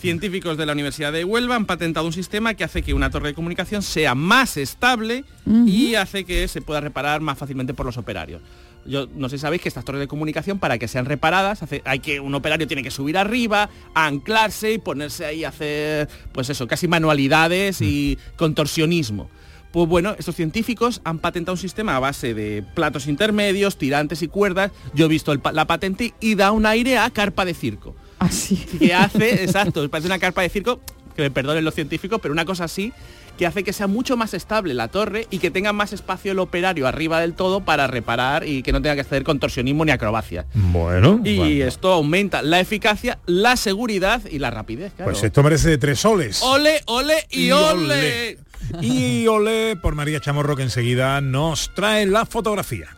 Científicos 0.00 0.56
de 0.56 0.64
la 0.64 0.72
Universidad 0.72 1.12
de 1.12 1.24
Huelva 1.24 1.56
han 1.56 1.66
patentado 1.66 2.06
un 2.06 2.12
sistema 2.14 2.54
que 2.54 2.64
hace 2.64 2.80
que 2.82 2.94
una 2.94 3.10
torre 3.10 3.28
de 3.28 3.34
comunicación 3.34 3.82
sea 3.82 4.14
más 4.14 4.56
estable 4.56 5.24
y 5.66 5.94
hace 5.94 6.24
que 6.24 6.48
se 6.48 6.62
pueda 6.62 6.80
reparar 6.80 7.20
más 7.20 7.36
fácilmente 7.36 7.74
por 7.74 7.84
los 7.84 7.98
operarios. 7.98 8.40
Yo 8.86 9.06
no 9.14 9.28
sé 9.28 9.36
si 9.36 9.42
sabéis 9.42 9.60
que 9.60 9.68
estas 9.68 9.84
torres 9.84 10.00
de 10.00 10.08
comunicación 10.08 10.58
para 10.58 10.78
que 10.78 10.88
sean 10.88 11.04
reparadas 11.04 11.62
hace- 11.62 11.82
hay 11.84 11.98
que 11.98 12.18
un 12.18 12.34
operario 12.34 12.66
tiene 12.66 12.82
que 12.82 12.90
subir 12.90 13.18
arriba, 13.18 13.68
anclarse 13.94 14.72
y 14.72 14.78
ponerse 14.78 15.26
ahí 15.26 15.44
a 15.44 15.50
hacer 15.50 16.08
pues 16.32 16.48
eso, 16.48 16.66
casi 16.66 16.88
manualidades 16.88 17.82
y 17.82 18.16
contorsionismo. 18.36 19.28
Pues 19.70 19.86
bueno, 19.86 20.14
estos 20.18 20.34
científicos 20.34 21.02
han 21.04 21.18
patentado 21.18 21.52
un 21.56 21.58
sistema 21.60 21.94
a 21.96 22.00
base 22.00 22.32
de 22.32 22.64
platos 22.74 23.06
intermedios, 23.06 23.76
tirantes 23.76 24.22
y 24.22 24.28
cuerdas. 24.28 24.72
Yo 24.94 25.04
he 25.04 25.08
visto 25.08 25.30
el 25.32 25.40
la 25.52 25.66
patente 25.66 26.14
y 26.20 26.36
da 26.36 26.52
un 26.52 26.64
aire 26.64 26.96
a 26.96 27.10
carpa 27.10 27.44
de 27.44 27.52
circo. 27.52 27.94
Así. 28.20 28.56
Que 28.78 28.94
hace, 28.94 29.42
exacto, 29.42 29.88
parece 29.90 30.06
una 30.06 30.18
carpa 30.20 30.42
de 30.42 30.48
circo, 30.48 30.78
que 31.16 31.22
me 31.22 31.30
perdonen 31.32 31.64
los 31.64 31.74
científicos, 31.74 32.20
pero 32.22 32.32
una 32.32 32.44
cosa 32.44 32.64
así, 32.64 32.92
que 33.36 33.46
hace 33.46 33.64
que 33.64 33.72
sea 33.72 33.86
mucho 33.86 34.16
más 34.18 34.34
estable 34.34 34.74
la 34.74 34.88
torre 34.88 35.26
y 35.30 35.38
que 35.38 35.50
tenga 35.50 35.72
más 35.72 35.92
espacio 35.94 36.32
el 36.32 36.38
operario 36.38 36.86
arriba 36.86 37.20
del 37.20 37.32
todo 37.32 37.64
para 37.64 37.86
reparar 37.86 38.46
y 38.46 38.62
que 38.62 38.70
no 38.70 38.82
tenga 38.82 38.94
que 38.94 39.00
hacer 39.00 39.24
contorsionismo 39.24 39.84
ni 39.84 39.90
acrobacia. 39.92 40.44
Bueno, 40.54 41.20
Y 41.24 41.36
bueno. 41.38 41.64
esto 41.66 41.90
aumenta 41.92 42.42
la 42.42 42.60
eficacia, 42.60 43.18
la 43.26 43.56
seguridad 43.56 44.20
y 44.30 44.38
la 44.38 44.50
rapidez. 44.50 44.92
claro. 44.94 45.10
pues 45.10 45.22
esto 45.24 45.42
merece 45.42 45.78
tres 45.78 46.00
soles. 46.00 46.42
Ole, 46.42 46.82
ole 46.86 47.14
y, 47.30 47.46
Y 47.46 47.52
ole. 47.52 48.38
Y 48.82 49.26
ole 49.26 49.74
por 49.76 49.94
María 49.94 50.20
Chamorro 50.20 50.54
que 50.54 50.62
enseguida 50.62 51.20
nos 51.22 51.74
trae 51.74 52.04
la 52.04 52.26
fotografía. 52.26 52.88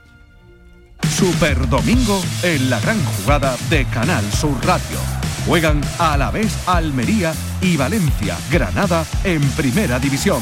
Super 1.17 1.69
Domingo 1.69 2.21
en 2.43 2.69
la 2.69 2.81
gran 2.81 3.03
jugada 3.05 3.57
de 3.71 3.85
Canal 3.87 4.25
Sur 4.33 4.57
Radio. 4.67 5.22
Juegan 5.47 5.81
a 5.99 6.17
la 6.17 6.31
vez 6.31 6.57
Almería 6.67 7.35
y 7.61 7.77
Valencia, 7.77 8.37
Granada 8.51 9.05
en 9.25 9.41
Primera 9.51 9.99
División. 9.99 10.41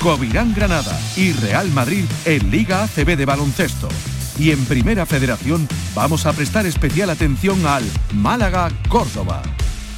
Covirán 0.00 0.54
Granada 0.54 0.98
y 1.16 1.32
Real 1.32 1.70
Madrid 1.70 2.04
en 2.24 2.50
Liga 2.50 2.84
ACB 2.84 3.16
de 3.16 3.26
baloncesto. 3.26 3.88
Y 4.38 4.50
en 4.50 4.64
Primera 4.64 5.06
Federación 5.06 5.68
vamos 5.94 6.26
a 6.26 6.32
prestar 6.32 6.66
especial 6.66 7.10
atención 7.10 7.64
al 7.66 7.84
Málaga 8.14 8.70
Córdoba. 8.88 9.42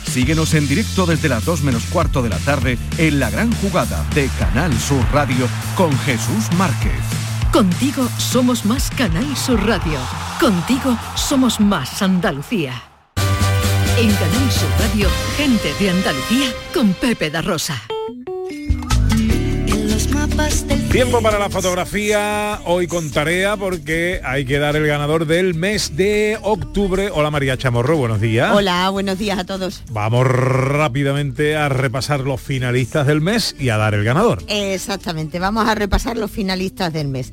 Síguenos 0.04 0.52
en 0.54 0.68
directo 0.68 1.06
desde 1.06 1.28
las 1.28 1.44
2 1.44 1.62
menos 1.62 1.84
cuarto 1.84 2.22
de 2.22 2.28
la 2.28 2.38
tarde 2.38 2.76
en 2.98 3.20
la 3.20 3.30
gran 3.30 3.52
jugada 3.54 4.04
de 4.14 4.28
Canal 4.38 4.78
Sur 4.78 5.02
Radio 5.12 5.48
con 5.76 5.96
Jesús 6.00 6.52
Márquez. 6.58 7.00
Contigo 7.52 8.06
somos 8.18 8.66
más 8.66 8.90
Canal 8.90 9.36
Sur 9.36 9.66
Radio. 9.66 9.98
Contigo 10.40 10.98
somos 11.14 11.60
más 11.60 12.02
Andalucía. 12.02 12.91
En 13.98 14.10
Canal 14.14 14.50
Sur 14.50 14.70
Radio, 14.80 15.08
gente 15.36 15.68
de 15.78 15.90
Andalucía 15.90 16.48
con 16.72 16.94
Pepe 16.94 17.30
da 17.30 17.42
Rosa. 17.42 17.80
En 19.66 19.90
los 19.90 20.08
mapas 20.08 20.66
del 20.66 20.88
Tiempo 20.88 21.20
para 21.20 21.38
la 21.38 21.50
fotografía, 21.50 22.60
hoy 22.64 22.86
con 22.86 23.10
tarea 23.10 23.56
porque 23.56 24.20
hay 24.24 24.44
que 24.46 24.58
dar 24.58 24.76
el 24.76 24.86
ganador 24.86 25.26
del 25.26 25.54
mes 25.54 25.96
de 25.96 26.38
octubre. 26.42 27.10
Hola 27.12 27.30
María 27.30 27.56
Chamorro, 27.58 27.96
buenos 27.98 28.20
días. 28.20 28.54
Hola, 28.54 28.88
buenos 28.90 29.18
días 29.18 29.38
a 29.38 29.44
todos. 29.44 29.82
Vamos 29.90 30.26
rápidamente 30.26 31.56
a 31.56 31.68
repasar 31.68 32.20
los 32.20 32.40
finalistas 32.40 33.06
del 33.06 33.20
mes 33.20 33.54
y 33.58 33.68
a 33.68 33.76
dar 33.76 33.94
el 33.94 34.04
ganador. 34.04 34.42
Exactamente, 34.48 35.38
vamos 35.38 35.68
a 35.68 35.74
repasar 35.74 36.16
los 36.16 36.30
finalistas 36.30 36.92
del 36.92 37.08
mes. 37.08 37.32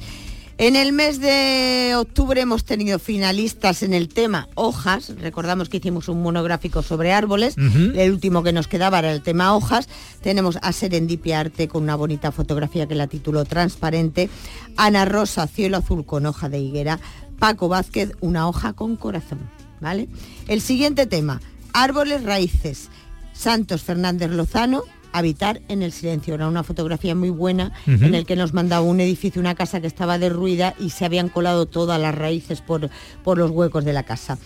En 0.59 0.75
el 0.75 0.91
mes 0.91 1.21
de 1.21 1.93
octubre 1.95 2.41
hemos 2.41 2.65
tenido 2.65 2.99
finalistas 2.99 3.81
en 3.81 3.93
el 3.93 4.09
tema 4.09 4.49
hojas. 4.55 5.13
Recordamos 5.17 5.69
que 5.69 5.77
hicimos 5.77 6.09
un 6.09 6.21
monográfico 6.21 6.81
sobre 6.83 7.13
árboles. 7.13 7.55
El 7.57 8.11
último 8.11 8.43
que 8.43 8.51
nos 8.51 8.67
quedaba 8.67 8.99
era 8.99 9.13
el 9.13 9.21
tema 9.21 9.55
hojas. 9.55 9.87
Tenemos 10.21 10.59
a 10.61 10.73
Serendipia 10.73 11.39
Arte 11.39 11.69
con 11.69 11.83
una 11.83 11.95
bonita 11.95 12.33
fotografía 12.33 12.89
que 12.89 12.95
la 12.95 13.07
tituló 13.07 13.45
Transparente. 13.45 14.29
Ana 14.75 15.05
Rosa, 15.05 15.47
Cielo 15.47 15.77
Azul 15.77 16.05
con 16.05 16.25
hoja 16.25 16.49
de 16.49 16.59
higuera. 16.59 16.99
Paco 17.39 17.69
Vázquez, 17.69 18.11
una 18.19 18.49
hoja 18.49 18.73
con 18.73 18.97
corazón. 18.97 19.39
¿Vale? 19.79 20.09
El 20.49 20.59
siguiente 20.59 21.05
tema, 21.05 21.39
árboles 21.71 22.25
raíces. 22.25 22.89
Santos 23.31 23.83
Fernández 23.83 24.29
Lozano, 24.31 24.83
Habitar 25.11 25.61
en 25.67 25.81
el 25.81 25.91
silencio. 25.91 26.35
Era 26.35 26.47
una 26.47 26.63
fotografía 26.63 27.15
muy 27.15 27.29
buena 27.29 27.71
en 27.87 28.15
el 28.15 28.25
que 28.25 28.35
nos 28.35 28.53
mandaba 28.53 28.85
un 28.85 28.99
edificio, 28.99 29.41
una 29.41 29.55
casa 29.55 29.81
que 29.81 29.87
estaba 29.87 30.17
derruida 30.17 30.75
y 30.79 30.91
se 30.91 31.05
habían 31.05 31.29
colado 31.29 31.65
todas 31.65 31.99
las 31.99 32.15
raíces 32.15 32.61
por, 32.61 32.89
por 33.23 33.37
los 33.37 33.51
huecos 33.51 33.85
de 33.85 33.93
la 33.93 34.03
casa. 34.03 34.37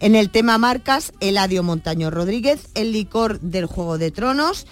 En 0.00 0.16
el 0.16 0.30
tema 0.30 0.58
marcas, 0.58 1.12
Eladio 1.20 1.62
Montaño 1.62 2.10
Rodríguez, 2.10 2.68
el 2.74 2.92
licor 2.92 3.40
del 3.40 3.66
Juego 3.66 3.98
de 3.98 4.10
Tronos, 4.10 4.66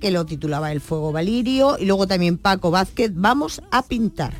que 0.00 0.10
lo 0.10 0.26
titulaba 0.26 0.72
El 0.72 0.80
Fuego 0.80 1.12
Valirio, 1.12 1.76
y 1.78 1.86
luego 1.86 2.06
también 2.06 2.38
Paco 2.38 2.70
Vázquez, 2.70 3.12
Vamos 3.14 3.62
a 3.70 3.82
pintar. 3.82 4.34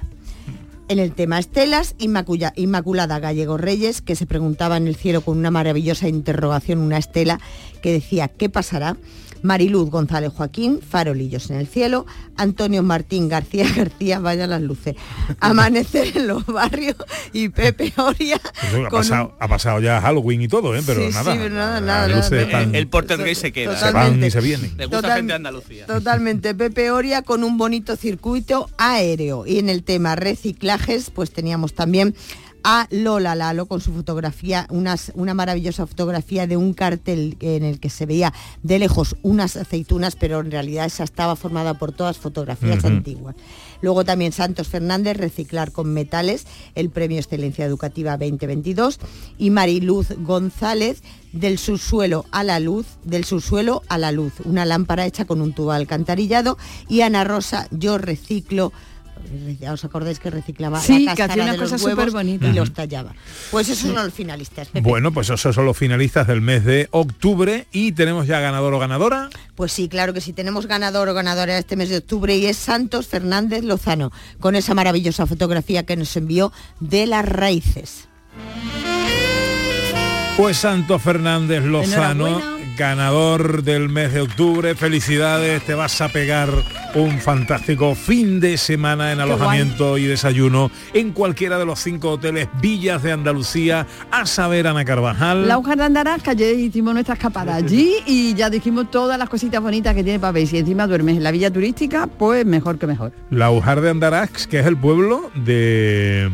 En 0.88 0.98
el 0.98 1.14
tema 1.14 1.38
estelas, 1.38 1.94
Inmaculada 1.98 3.18
Gallego 3.18 3.56
Reyes, 3.56 4.02
que 4.02 4.16
se 4.16 4.26
preguntaba 4.26 4.76
en 4.76 4.86
el 4.86 4.96
cielo 4.96 5.22
con 5.22 5.38
una 5.38 5.50
maravillosa 5.50 6.08
interrogación, 6.08 6.80
una 6.80 6.98
estela 6.98 7.40
que 7.84 7.92
decía, 7.92 8.28
¿qué 8.28 8.48
pasará? 8.48 8.96
Mariluz 9.42 9.90
González 9.90 10.32
Joaquín, 10.34 10.80
Farolillos 10.80 11.50
en 11.50 11.56
el 11.56 11.66
cielo, 11.66 12.06
Antonio 12.38 12.82
Martín 12.82 13.28
García 13.28 13.66
García, 13.76 14.18
vaya 14.18 14.46
las 14.46 14.62
luces, 14.62 14.94
Amanecer 15.38 16.16
en 16.16 16.28
los 16.28 16.46
barrios 16.46 16.96
y 17.34 17.50
Pepe 17.50 17.92
Oria. 17.98 18.40
Eso 18.66 18.86
ha, 18.86 18.88
pasado, 18.88 19.36
ha 19.38 19.46
pasado 19.46 19.80
ya 19.80 20.00
Halloween 20.00 20.40
y 20.40 20.48
todo, 20.48 20.74
¿eh? 20.74 20.82
pero 20.86 21.02
Sí, 21.02 21.08
sí, 21.08 21.12
nada. 21.12 21.34
pero 21.36 21.54
nada, 21.54 21.74
las 21.74 21.82
nada, 21.82 22.08
luces 22.08 22.30
nada. 22.30 22.42
están- 22.44 22.74
El 22.74 22.88
Portergate 22.88 23.34
se 23.34 23.52
queda. 23.52 23.76
se 23.78 23.90
van 23.92 24.24
y 24.24 24.30
se 24.30 24.40
vienen. 24.40 24.78
Le 24.78 24.86
gusta 24.86 25.02
Total- 25.02 25.16
gente 25.16 25.32
de 25.32 25.36
Andalucía. 25.36 25.84
Totalmente, 25.86 26.54
Pepe 26.54 26.90
Oria 26.90 27.20
con 27.20 27.44
un 27.44 27.58
bonito 27.58 27.96
circuito 27.96 28.70
aéreo. 28.78 29.44
Y 29.46 29.58
en 29.58 29.68
el 29.68 29.82
tema 29.84 30.16
reciclajes, 30.16 31.10
pues 31.10 31.30
teníamos 31.32 31.74
también 31.74 32.14
a 32.64 32.88
Lola 32.90 33.34
Lalo 33.34 33.66
con 33.66 33.80
su 33.80 33.92
fotografía, 33.92 34.66
unas, 34.70 35.12
una 35.14 35.34
maravillosa 35.34 35.86
fotografía 35.86 36.46
de 36.46 36.56
un 36.56 36.72
cartel 36.72 37.36
en 37.40 37.62
el 37.62 37.78
que 37.78 37.90
se 37.90 38.06
veía 38.06 38.32
de 38.62 38.78
lejos 38.78 39.16
unas 39.22 39.56
aceitunas, 39.56 40.16
pero 40.16 40.40
en 40.40 40.50
realidad 40.50 40.86
esa 40.86 41.04
estaba 41.04 41.36
formada 41.36 41.74
por 41.74 41.92
todas 41.92 42.18
fotografías 42.18 42.84
antiguas. 42.84 43.36
Luego 43.82 44.04
también 44.06 44.32
Santos 44.32 44.68
Fernández, 44.68 45.18
Reciclar 45.18 45.70
con 45.70 45.92
Metales, 45.92 46.46
el 46.74 46.88
Premio 46.88 47.18
Excelencia 47.18 47.66
Educativa 47.66 48.12
2022. 48.12 48.98
Y 49.36 49.50
Mariluz 49.50 50.08
González, 50.20 51.02
del 51.32 51.58
subsuelo 51.58 52.24
a 52.30 52.44
la 52.44 52.60
luz, 52.60 52.86
del 53.04 53.26
subsuelo 53.26 53.82
a 53.88 53.98
la 53.98 54.10
luz, 54.10 54.32
una 54.44 54.64
lámpara 54.64 55.04
hecha 55.04 55.26
con 55.26 55.42
un 55.42 55.52
tubo 55.52 55.72
alcantarillado. 55.72 56.56
Y 56.88 57.02
Ana 57.02 57.24
Rosa, 57.24 57.68
Yo 57.72 57.98
Reciclo. 57.98 58.72
Ya 59.60 59.72
os 59.72 59.84
acordáis 59.84 60.18
que 60.18 60.30
reciclaba 60.30 60.80
Sí, 60.80 61.04
la 61.04 61.14
que 61.14 61.22
hacía 61.22 61.42
una 61.44 61.52
de 61.52 61.58
cosa 61.58 61.76
huevos 61.76 61.90
superbonita. 62.04 62.46
y 62.48 62.52
los 62.52 62.72
tallaba. 62.72 63.14
Pues 63.50 63.68
esos 63.68 63.90
son 63.92 64.04
los 64.04 64.12
finalistas. 64.12 64.68
Pepe. 64.68 64.80
Bueno, 64.88 65.12
pues 65.12 65.30
esos 65.30 65.54
son 65.54 65.64
los 65.66 65.76
finalistas 65.76 66.26
del 66.26 66.40
mes 66.40 66.64
de 66.64 66.88
octubre 66.90 67.66
y 67.72 67.92
tenemos 67.92 68.26
ya 68.26 68.40
ganador 68.40 68.74
o 68.74 68.78
ganadora. 68.78 69.30
Pues 69.54 69.72
sí, 69.72 69.88
claro 69.88 70.12
que 70.12 70.20
sí, 70.20 70.32
tenemos 70.32 70.66
ganador 70.66 71.08
o 71.08 71.14
ganadora 71.14 71.56
este 71.58 71.76
mes 71.76 71.88
de 71.88 71.98
octubre 71.98 72.36
y 72.36 72.46
es 72.46 72.56
Santos 72.56 73.06
Fernández 73.06 73.64
Lozano, 73.64 74.12
con 74.40 74.56
esa 74.56 74.74
maravillosa 74.74 75.26
fotografía 75.26 75.84
que 75.84 75.96
nos 75.96 76.16
envió 76.16 76.52
de 76.80 77.06
las 77.06 77.24
raíces. 77.26 78.08
Pues 80.36 80.56
Santo 80.56 80.98
Fernández 80.98 81.62
Lozano, 81.64 82.26
Enhorabuena. 82.26 82.53
Ganador 82.76 83.62
del 83.62 83.88
mes 83.88 84.12
de 84.12 84.22
octubre. 84.22 84.74
Felicidades, 84.74 85.64
te 85.64 85.74
vas 85.74 86.00
a 86.00 86.08
pegar 86.08 86.48
un 86.94 87.18
fantástico 87.18 87.94
fin 87.94 88.40
de 88.40 88.56
semana 88.56 89.12
en 89.12 89.20
alojamiento 89.20 89.98
y 89.98 90.04
desayuno 90.04 90.70
en 90.92 91.12
cualquiera 91.12 91.58
de 91.58 91.66
los 91.66 91.80
cinco 91.80 92.10
hoteles 92.10 92.48
Villas 92.60 93.02
de 93.02 93.12
Andalucía, 93.12 93.86
a 94.10 94.26
saber 94.26 94.66
Ana 94.66 94.84
Carvajal. 94.84 95.48
La 95.48 95.58
hoja 95.58 95.76
de 95.76 95.84
Andarás, 95.84 96.22
que 96.22 96.30
ayer 96.30 96.58
hicimos 96.58 96.94
nuestra 96.94 97.14
escapada 97.14 97.54
allí 97.56 97.96
y 98.06 98.34
ya 98.34 98.50
dijimos 98.50 98.90
todas 98.90 99.18
las 99.18 99.28
cositas 99.28 99.60
bonitas 99.60 99.94
que 99.94 100.04
tiene 100.04 100.18
para 100.18 100.32
ver. 100.32 100.44
Y 100.44 100.46
si 100.46 100.58
encima 100.58 100.86
duermes 100.86 101.16
en 101.16 101.22
la 101.22 101.30
villa 101.30 101.50
turística, 101.50 102.06
pues 102.06 102.46
mejor 102.46 102.78
que 102.78 102.86
mejor. 102.86 103.12
La 103.30 103.50
Ujar 103.50 103.80
de 103.80 103.90
Andarax, 103.90 104.46
que 104.46 104.60
es 104.60 104.66
el 104.66 104.76
pueblo 104.76 105.30
de... 105.34 106.30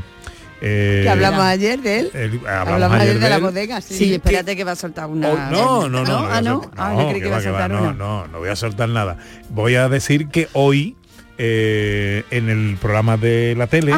eh, 0.60 1.00
que 1.04 1.08
hablamos 1.10 1.40
ayer 1.40 1.80
de 1.80 1.98
él. 2.00 2.10
el- 2.14 2.40
hablamos 2.46 2.98
ayer 3.00 3.18
de, 3.18 3.28
la 3.28 3.36
él. 3.36 3.42
bodega, 3.42 3.80
sí. 3.80 3.94
Sí, 3.94 4.14
espérate 4.14 4.56
que 4.56 4.64
va 4.64 4.72
a 4.72 4.76
soltar 4.76 5.06
una... 5.08 5.28
Oh, 5.30 5.36
no, 5.36 5.88
no, 5.88 6.04
no, 6.04 6.04
no, 6.04 6.18
Ah, 6.30 6.40
no. 6.42 6.70
Ah, 6.76 6.92
no, 6.96 7.12
que 7.14 7.20
no, 7.68 7.92
no, 7.94 8.26
no 8.26 8.38
voy 8.38 8.48
a 8.48 8.56
soltar 8.56 8.88
nada. 8.88 9.16
Voy 9.48 9.74
a 9.76 9.88
decir 9.88 10.28
que 10.28 10.48
hoy 10.52 10.96
eh, 11.42 12.24
en 12.30 12.50
el 12.50 12.76
programa 12.76 13.16
de 13.16 13.54
la 13.56 13.66
tele 13.66 13.94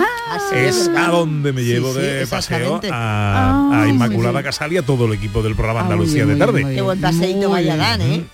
es 0.54 0.88
a 0.96 1.08
donde 1.08 1.52
me 1.52 1.64
llevo 1.64 1.92
sí, 1.92 1.98
de 2.00 2.26
paseo 2.28 2.80
a, 2.92 3.70
Ah, 3.72 3.82
a 3.82 3.88
Inmaculada. 3.88 4.44
Casal 4.44 4.72
y 4.72 4.76
a 4.76 4.82
todo 4.82 5.06
el 5.06 5.14
equipo 5.14 5.42
del 5.42 5.56
programa 5.56 5.80
Ah, 5.80 5.84
muy 5.84 5.92
Andalucía 5.94 6.24
bien, 6.24 6.38
de 6.38 6.44
tarde. 6.46 6.58
bien, 6.62 6.74
Qué 6.76 6.82
buen 6.82 7.00
paseíto 7.00 7.48
Muy 7.48 7.64
vaya 7.66 7.76
dan, 7.76 8.00
¿eh? 8.00 8.24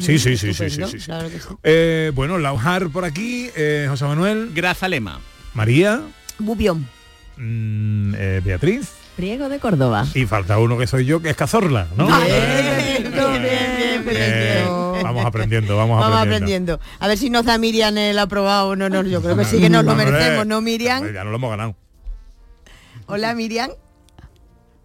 Sí, 0.00 0.18
sí, 0.18 0.38
sí, 0.38 0.54
sí, 0.54 0.98
claro 1.04 1.28
que 1.28 1.38
sí. 1.38 1.48
Eh, 1.62 2.12
bueno, 2.14 2.38
Laujar 2.38 2.88
por 2.88 3.04
aquí, 3.04 3.50
eh, 3.54 3.86
José 3.90 4.06
Manuel. 4.06 4.50
Grazalema. 4.54 5.20
María. 5.52 6.00
Bubión. 6.38 6.86
Mm, 7.38 8.14
eh, 8.16 8.40
Beatriz. 8.44 8.90
Priego 9.16 9.48
de 9.48 9.58
Córdoba. 9.58 10.06
Y 10.14 10.26
falta 10.26 10.58
uno 10.58 10.78
que 10.78 10.86
soy 10.86 11.04
yo, 11.04 11.20
que 11.20 11.30
es 11.30 11.36
Cazorla, 11.36 11.88
¿no? 11.96 12.06
Bien, 12.06 13.12
bien, 13.12 13.12
bien, 13.12 14.04
bien. 14.04 14.16
Eh, 14.16 14.64
vamos 15.02 15.24
aprendiendo, 15.26 15.76
vamos, 15.76 15.98
Vamos 15.98 16.18
aprendiendo. 16.18 16.74
aprendiendo. 16.74 16.80
A 17.00 17.08
ver 17.08 17.18
si 17.18 17.28
nos 17.28 17.44
da 17.44 17.58
Miriam 17.58 17.96
el 17.98 18.18
aprobado 18.18 18.68
o 18.68 18.76
no, 18.76 18.88
no, 18.88 19.02
yo 19.02 19.20
creo 19.20 19.36
que 19.36 19.44
sí 19.44 19.60
que 19.60 19.68
nos 19.70 19.84
lo 19.84 19.94
merecemos, 19.96 20.46
¿no, 20.46 20.60
Miriam? 20.60 21.12
Ya 21.12 21.24
no 21.24 21.30
lo 21.30 21.36
hemos 21.36 21.50
ganado. 21.50 21.74
Hola, 23.06 23.34
Miriam. 23.34 23.70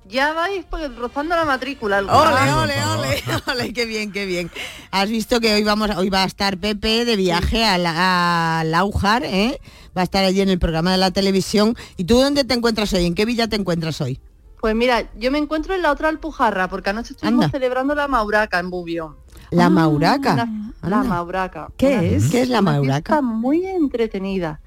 Ya 0.10 0.34
vais 0.34 0.66
pues, 0.70 0.94
rozando 0.96 1.36
la 1.36 1.46
matrícula. 1.46 2.00
Ole, 2.00 2.54
ole, 2.54 2.74
ole, 2.86 3.24
ole, 3.52 3.74
qué 3.74 3.86
bien, 3.86 4.12
qué 4.12 4.26
bien. 4.26 4.52
Has 4.92 5.10
visto 5.10 5.40
que 5.40 5.54
hoy 5.54 5.64
vamos, 5.64 5.90
hoy 5.96 6.10
va 6.10 6.24
a 6.24 6.26
estar 6.26 6.58
Pepe 6.58 7.06
de 7.06 7.16
viaje 7.16 7.64
a, 7.66 7.78
la, 7.78 8.60
a 8.60 8.64
Laujar, 8.66 9.24
¿eh? 9.24 9.60
Va 9.98 10.02
a 10.02 10.04
estar 10.04 10.24
allí 10.26 10.42
en 10.42 10.50
el 10.50 10.60
programa 10.60 10.92
de 10.92 10.98
la 10.98 11.12
televisión. 11.12 11.76
¿Y 11.98 12.04
tú 12.04 12.20
dónde 12.20 12.44
te 12.44 12.54
encuentras 12.54 12.92
hoy? 12.94 13.06
¿En 13.06 13.16
qué 13.16 13.26
villa 13.26 13.48
te 13.48 13.56
encuentras 13.56 14.02
hoy? 14.02 14.20
Pues 14.60 14.76
mira, 14.76 15.10
yo 15.18 15.30
me 15.32 15.38
encuentro 15.38 15.76
en 15.76 15.82
la 15.82 15.92
otra 15.92 16.10
Alpujarra, 16.10 16.70
porque 16.70 16.90
anoche 16.90 17.14
estuvimos 17.14 17.46
Anda. 17.46 17.52
celebrando 17.52 17.96
la 17.96 18.08
Mauraca 18.08 18.60
en 18.60 18.70
Bubión. 18.70 19.18
La 19.52 19.70
Mauraca. 19.70 20.34
Una- 20.34 20.74
la. 20.82 21.04
Mauraca. 21.04 21.68
¿Qué 21.78 22.16
es? 22.16 22.30
¿Qué 22.30 22.42
es 22.42 22.50
la 22.50 22.62
Mauraca? 22.62 23.14
fiesta 23.16 23.22
muy 23.22 23.66
entretenida. 23.66 24.60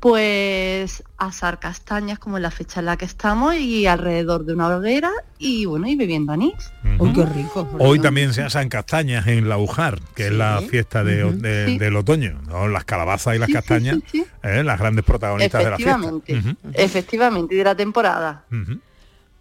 Pues 0.00 1.02
asar 1.16 1.58
castañas 1.58 2.18
como 2.18 2.36
en 2.36 2.42
la 2.42 2.50
fecha 2.50 2.80
en 2.80 2.86
la 2.86 2.96
que 2.96 3.06
estamos 3.06 3.54
y 3.56 3.86
alrededor 3.86 4.44
de 4.44 4.52
una 4.52 4.68
hoguera 4.76 5.10
y 5.38 5.64
bueno, 5.64 5.88
y 5.88 5.96
bebiendo 5.96 6.32
anís. 6.32 6.52
Uy, 6.98 7.12
qué 7.12 7.24
rico. 7.24 7.68
Hoy 7.78 7.98
también 7.98 8.34
se 8.34 8.42
asan 8.42 8.68
castañas 8.68 9.26
en 9.26 9.48
la 9.48 9.56
Ujar, 9.58 9.98
que 10.14 10.26
es 10.26 10.32
la 10.32 10.60
fiesta 10.68 11.02
de- 11.02 11.24
Ujú. 11.24 11.38
de- 11.38 11.66
Sí. 11.66 11.78
del 11.78 11.96
otoño. 11.96 12.40
¿no? 12.46 12.68
Las 12.68 12.84
calabazas 12.84 13.36
y 13.36 13.38
las 13.38 13.46
Sí, 13.48 13.52
castañas, 13.54 13.96
sí, 13.96 14.20
sí. 14.22 14.26
¿eh? 14.42 14.62
las 14.62 14.78
grandes 14.78 15.04
protagonistas 15.04 15.64
de 15.64 15.70
la 15.70 15.76
fiesta. 15.76 15.96
Efectivamente, 15.96 16.38
Ujú, 16.38 16.56
efectivamente, 16.74 17.54
y 17.54 17.58
de 17.58 17.64
la 17.64 17.74
temporada. 17.74 18.44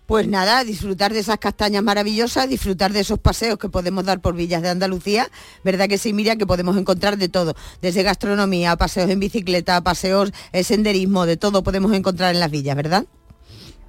Pues 0.05 0.27
nada, 0.27 0.63
disfrutar 0.63 1.13
de 1.13 1.19
esas 1.19 1.39
castañas 1.39 1.81
maravillosas, 1.81 2.47
disfrutar 2.47 2.93
de 2.93 2.99
esos 2.99 3.17
paseos 3.17 3.57
que 3.57 3.69
podemos 3.69 4.05
dar 4.05 4.21
por 4.21 4.35
villas 4.35 4.61
de 4.61 4.69
Andalucía, 4.69 5.31
¿verdad 5.63 5.89
que 5.89 5.97
sí, 5.97 6.13
Miriam? 6.13 6.37
Que 6.37 6.45
podemos 6.45 6.77
encontrar 6.77 7.17
de 7.17 7.27
todo, 7.27 7.55
desde 7.81 8.03
gastronomía, 8.03 8.75
paseos 8.75 9.09
en 9.09 9.19
bicicleta, 9.19 9.81
paseos, 9.81 10.31
eh, 10.51 10.63
senderismo, 10.63 11.25
de 11.25 11.37
todo 11.37 11.63
podemos 11.63 11.91
encontrar 11.93 12.35
en 12.35 12.39
las 12.39 12.51
villas, 12.51 12.75
¿verdad? 12.75 13.05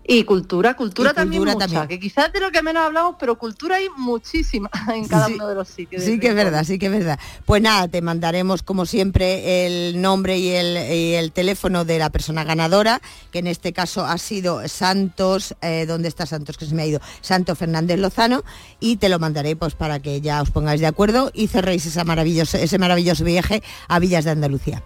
Y 0.09 0.23
cultura, 0.23 0.75
cultura 0.77 1.11
Y 1.11 1.15
también 1.15 1.43
cultura 1.43 1.67
mucha, 1.67 1.81
también. 1.81 1.89
que 2.01 2.07
quizás 2.07 2.33
de 2.33 2.39
lo 2.39 2.53
que 2.53 2.63
menos 2.63 2.85
hablamos, 2.85 3.17
pero 3.19 3.37
cultura 3.39 3.77
hay 3.77 3.89
muchísima 3.97 4.71
en 4.95 5.09
cada 5.09 5.27
Sí. 5.27 5.35
uno 5.35 5.49
de 5.49 5.55
los 5.57 5.67
sitios. 5.69 6.05
Sí 6.05 6.21
que 6.21 6.29
es 6.29 6.35
verdad, 6.37 6.63
sí 6.65 6.79
que 6.79 6.87
es 6.87 6.93
verdad. 6.93 7.19
Pues 7.45 7.61
nada, 7.61 7.89
te 7.89 8.01
mandaremos 8.03 8.63
como 8.63 8.87
siempre 8.87 9.67
el 9.67 10.01
nombre 10.01 10.39
y 10.39 10.51
el, 10.51 10.77
y 10.95 11.15
el 11.15 11.33
teléfono 11.33 11.85
de 11.85 11.99
la 11.99 12.11
persona 12.11 12.45
ganadora, 12.45 13.01
que 13.33 13.41
en 13.41 13.49
este 13.49 13.73
caso 13.73 14.05
ha 14.07 14.17
sido 14.19 14.67
Santos, 14.69 15.55
eh, 15.61 15.87
¿dónde 15.89 16.07
está 16.09 16.25
Santos? 16.25 16.57
Que 16.57 16.67
se 16.67 16.75
me 16.75 16.83
ha 16.83 16.87
ido, 16.87 17.01
Santo 17.21 17.57
Fernández 17.57 17.99
Lozano, 17.99 18.45
y 18.79 18.97
te 18.99 19.09
lo 19.09 19.19
mandaré 19.19 19.57
pues 19.57 19.75
para 19.75 19.99
que 20.01 20.21
ya 20.21 20.41
os 20.41 20.51
pongáis 20.53 20.81
de 20.81 20.87
acuerdo 20.87 21.33
y 21.35 21.49
cerréis 21.49 21.85
esa 21.87 22.05
maravilloso, 22.05 22.59
ese 22.59 22.79
maravilloso 22.79 23.25
viaje 23.25 23.63
a 23.89 23.99
Villas 23.99 24.25
de 24.25 24.31
Andalucía. 24.31 24.83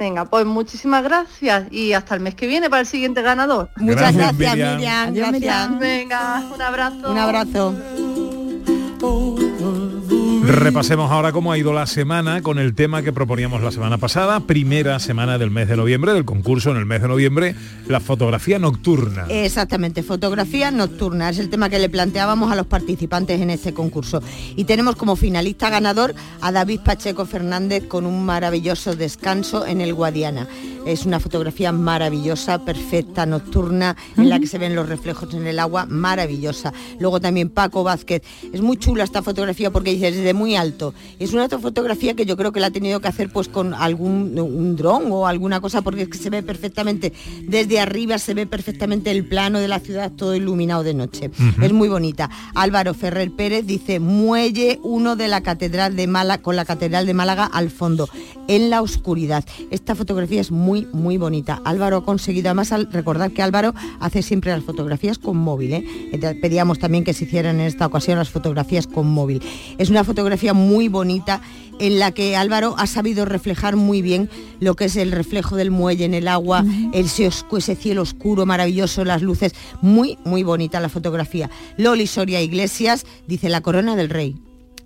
Venga, 0.00 0.24
pues 0.24 0.46
muchísimas 0.46 1.04
gracias 1.04 1.70
y 1.70 1.92
hasta 1.92 2.14
el 2.14 2.22
mes 2.22 2.34
que 2.34 2.46
viene 2.46 2.70
para 2.70 2.80
el 2.80 2.86
siguiente 2.86 3.20
ganador. 3.20 3.68
Muchas 3.76 4.16
Gracias, 4.16 4.38
gracias, 4.38 4.54
Miriam. 4.56 4.76
Miriam, 4.78 5.08
Adiós, 5.08 5.28
gracias. 5.28 5.68
Miriam. 5.68 5.78
Venga, 5.78 6.42
un 6.54 6.62
abrazo. 6.62 7.10
Un 7.10 7.18
abrazo. 7.18 7.74
Repasemos 10.50 11.12
ahora 11.12 11.30
cómo 11.30 11.52
ha 11.52 11.58
ido 11.58 11.72
la 11.72 11.86
semana 11.86 12.42
con 12.42 12.58
el 12.58 12.74
tema 12.74 13.04
que 13.04 13.12
proponíamos 13.12 13.62
la 13.62 13.70
semana 13.70 13.98
pasada, 13.98 14.40
primera 14.40 14.98
semana 14.98 15.38
del 15.38 15.48
mes 15.52 15.68
de 15.68 15.76
noviembre, 15.76 16.12
del 16.12 16.24
concurso 16.24 16.72
en 16.72 16.76
el 16.76 16.86
mes 16.86 17.00
de 17.02 17.06
noviembre, 17.06 17.54
la 17.86 18.00
fotografía 18.00 18.58
nocturna. 18.58 19.26
Exactamente, 19.28 20.02
fotografía 20.02 20.72
nocturna 20.72 21.30
es 21.30 21.38
el 21.38 21.50
tema 21.50 21.70
que 21.70 21.78
le 21.78 21.88
planteábamos 21.88 22.50
a 22.50 22.56
los 22.56 22.66
participantes 22.66 23.40
en 23.40 23.50
este 23.50 23.72
concurso. 23.72 24.24
Y 24.56 24.64
tenemos 24.64 24.96
como 24.96 25.14
finalista 25.14 25.70
ganador 25.70 26.16
a 26.40 26.50
David 26.50 26.80
Pacheco 26.80 27.26
Fernández 27.26 27.86
con 27.86 28.04
un 28.04 28.26
maravilloso 28.26 28.96
descanso 28.96 29.64
en 29.64 29.80
el 29.80 29.94
Guadiana. 29.94 30.48
Es 30.84 31.04
una 31.06 31.20
fotografía 31.20 31.70
maravillosa, 31.72 32.64
perfecta, 32.64 33.26
nocturna, 33.26 33.96
en 34.16 34.30
la 34.30 34.40
que 34.40 34.46
se 34.46 34.58
ven 34.58 34.74
los 34.74 34.88
reflejos 34.88 35.32
en 35.34 35.46
el 35.46 35.58
agua, 35.58 35.86
maravillosa. 35.86 36.72
Luego 36.98 37.20
también 37.20 37.50
Paco 37.50 37.84
Vázquez. 37.84 38.22
Es 38.52 38.62
muy 38.62 38.78
chula 38.78 39.04
esta 39.04 39.22
fotografía 39.22 39.70
porque 39.70 39.92
dice 39.92 40.10
desde 40.10 40.32
muy 40.40 40.56
alto. 40.56 40.94
Es 41.18 41.34
una 41.34 41.50
fotografía 41.50 42.14
que 42.14 42.24
yo 42.24 42.34
creo 42.34 42.50
que 42.50 42.60
la 42.60 42.68
ha 42.68 42.70
tenido 42.70 42.98
que 43.00 43.08
hacer 43.08 43.28
pues 43.30 43.48
con 43.48 43.74
algún 43.74 44.38
un 44.38 44.74
dron 44.74 45.12
o 45.12 45.26
alguna 45.26 45.60
cosa 45.60 45.82
porque 45.82 46.02
es 46.02 46.08
que 46.08 46.16
se 46.16 46.30
ve 46.30 46.42
perfectamente 46.42 47.12
desde 47.46 47.78
arriba, 47.78 48.16
se 48.16 48.32
ve 48.32 48.46
perfectamente 48.46 49.10
el 49.10 49.28
plano 49.28 49.58
de 49.58 49.68
la 49.68 49.80
ciudad 49.80 50.10
todo 50.10 50.34
iluminado 50.34 50.82
de 50.82 50.94
noche. 50.94 51.30
Es 51.60 51.72
muy 51.72 51.88
bonita. 51.88 52.30
Álvaro 52.54 52.94
Ferrer 52.94 53.30
Pérez 53.32 53.66
dice 53.66 54.00
muelle 54.00 54.80
uno 54.82 55.14
de 55.14 55.28
la 55.28 55.42
catedral 55.42 55.94
de 55.94 56.06
Málaga 56.06 56.42
con 56.42 56.56
la 56.56 56.64
catedral 56.64 57.04
de 57.04 57.12
Málaga 57.12 57.44
al 57.44 57.68
fondo 57.68 58.08
en 58.48 58.70
la 58.70 58.80
oscuridad. 58.80 59.44
Esta 59.70 59.94
fotografía 59.94 60.40
es 60.40 60.50
muy 60.50 60.88
muy 60.92 61.18
bonita. 61.18 61.60
Álvaro 61.66 61.98
ha 61.98 62.04
conseguido 62.06 62.48
además 62.48 62.72
al 62.72 62.90
recordar 62.90 63.30
que 63.32 63.42
Álvaro 63.42 63.74
hace 64.00 64.22
siempre 64.22 64.52
las 64.52 64.64
fotografías 64.64 65.18
con 65.18 65.36
móvil. 65.36 65.74
¿eh? 65.74 65.84
Entonces, 66.12 66.40
Pedíamos 66.40 66.78
también 66.78 67.04
que 67.04 67.12
se 67.12 67.24
hicieran 67.24 67.60
en 67.60 67.66
esta 67.66 67.86
ocasión 67.86 68.16
las 68.16 68.30
fotografías 68.30 68.86
con 68.86 69.06
móvil. 69.06 69.42
Es 69.76 69.90
una 69.90 70.02
fotografía 70.02 70.29
muy 70.54 70.88
bonita 70.88 71.40
en 71.78 71.98
la 71.98 72.12
que 72.12 72.36
Álvaro 72.36 72.74
ha 72.76 72.86
sabido 72.86 73.24
reflejar 73.24 73.74
muy 73.76 74.02
bien 74.02 74.28
lo 74.60 74.74
que 74.76 74.84
es 74.84 74.96
el 74.96 75.12
reflejo 75.12 75.56
del 75.56 75.70
muelle 75.70 76.04
en 76.04 76.12
el 76.12 76.28
agua, 76.28 76.62
ese, 76.92 77.26
oscu- 77.26 77.56
ese 77.56 77.74
cielo 77.74 78.02
oscuro 78.02 78.44
maravilloso, 78.44 79.02
las 79.04 79.22
luces, 79.22 79.54
muy, 79.80 80.18
muy 80.24 80.42
bonita 80.42 80.78
la 80.80 80.90
fotografía. 80.90 81.48
Loli 81.78 82.06
Soria 82.06 82.42
Iglesias 82.42 83.06
dice 83.26 83.48
la 83.48 83.62
corona 83.62 83.96
del 83.96 84.10
rey. 84.10 84.36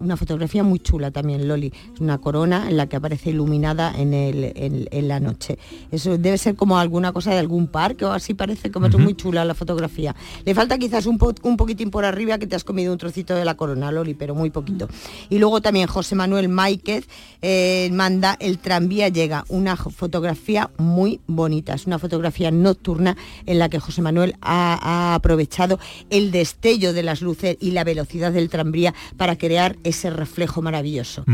Una 0.01 0.17
fotografía 0.17 0.63
muy 0.63 0.79
chula 0.81 1.11
también, 1.11 1.47
Loli. 1.49 1.73
Es 1.95 2.01
una 2.01 2.19
corona 2.19 2.69
en 2.69 2.77
la 2.77 2.87
que 2.89 2.97
aparece 2.97 3.31
iluminada 3.31 3.93
en, 3.97 4.13
el- 4.15 4.53
en- 4.57 4.89
en 4.91 5.09
la 5.09 5.21
noche. 5.21 5.59
Eso 5.91 6.19
debe 6.19 6.37
ser 6.39 6.57
como 6.57 6.79
alguna 6.79 7.13
cosa 7.13 7.31
de 7.33 7.39
algún 7.39 7.69
parque 7.69 8.05
o 8.05 8.13
así 8.13 8.35
parece, 8.35 8.71
como 8.71 8.87
es 8.87 8.99
muy 8.99 9.15
chula 9.15 9.45
la 9.45 9.55
fotografía. 9.55 10.15
Le 10.45 10.55
falta 10.55 10.79
quizás 10.79 11.07
un, 11.07 11.19
po- 11.19 11.35
un 11.43 11.57
poquitín 11.57 11.91
por 11.91 12.05
arriba 12.05 12.39
que 12.39 12.47
te 12.47 12.57
has 12.57 12.65
comido 12.65 12.93
un 12.93 12.99
trocito 12.99 13.35
de 13.35 13.45
la 13.45 13.57
corona, 13.57 13.91
Loli, 13.93 14.15
pero 14.15 14.35
muy 14.35 14.51
poquito. 14.51 14.89
Y 15.31 15.39
luego 15.39 15.61
también 15.63 15.87
José 15.87 16.15
Manuel 16.15 16.49
Máiquez 16.49 17.07
eh, 17.43 17.89
manda 17.93 18.37
El 18.41 18.59
tranvía 18.59 19.09
llega, 19.09 19.45
una 19.49 19.77
fotografía 19.77 20.71
muy 20.79 21.21
bonita. 21.27 21.75
Es 21.75 21.87
una 21.87 21.99
fotografía 21.99 22.51
nocturna 22.51 23.17
en 23.47 23.59
la 23.59 23.69
que 23.69 23.79
José 23.81 24.03
Manuel 24.03 24.35
ha, 24.41 24.79
ha 24.83 25.15
aprovechado 25.15 25.79
el 26.11 26.31
destello 26.31 26.93
de 26.93 27.03
las 27.03 27.21
luces 27.23 27.57
y 27.61 27.71
la 27.71 27.85
velocidad 27.85 28.33
del 28.33 28.49
tranvía 28.49 28.95
para 29.17 29.37
crear 29.37 29.77
ese 29.85 30.11
reflejo 30.11 30.63
maravilloso. 30.63 31.25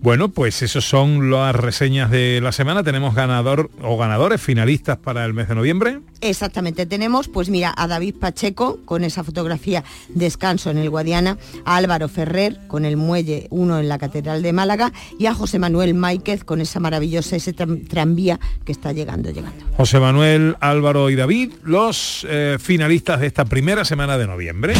Bueno, 0.00 0.30
pues 0.30 0.62
esos 0.62 0.88
son 0.88 1.30
las 1.30 1.54
reseñas 1.54 2.10
de 2.10 2.40
la 2.42 2.52
semana. 2.52 2.82
Tenemos 2.82 3.14
ganador 3.14 3.70
o 3.82 3.96
ganadores 3.96 4.40
finalistas 4.40 4.96
para 4.96 5.24
el 5.24 5.34
mes 5.34 5.48
de 5.48 5.54
noviembre. 5.54 6.00
Exactamente, 6.20 6.86
tenemos 6.86 7.28
pues 7.28 7.48
mira 7.48 7.72
a 7.76 7.86
David 7.86 8.16
Pacheco 8.16 8.80
con 8.84 9.04
esa 9.04 9.22
fotografía 9.22 9.84
Descanso 10.08 10.70
en 10.70 10.78
el 10.78 10.90
Guadiana, 10.90 11.38
a 11.64 11.76
Álvaro 11.76 12.08
Ferrer 12.08 12.58
con 12.66 12.84
el 12.84 12.96
Muelle 12.96 13.46
1 13.50 13.78
en 13.78 13.88
la 13.88 13.98
Catedral 13.98 14.42
de 14.42 14.52
Málaga 14.52 14.92
y 15.18 15.26
a 15.26 15.34
José 15.34 15.58
Manuel 15.58 15.94
Máiquez 15.94 16.42
con 16.42 16.60
esa 16.60 16.80
maravillosa, 16.80 17.36
ese 17.36 17.52
tranvía 17.52 18.40
que 18.64 18.72
está 18.72 18.92
llegando, 18.92 19.30
llegando. 19.30 19.64
José 19.76 20.00
Manuel, 20.00 20.56
Álvaro 20.60 21.10
y 21.10 21.14
David, 21.14 21.52
los 21.62 22.26
eh, 22.28 22.56
finalistas 22.58 23.20
de 23.20 23.26
esta 23.28 23.44
primera 23.44 23.84
semana 23.84 24.18
de 24.18 24.26
noviembre. 24.26 24.74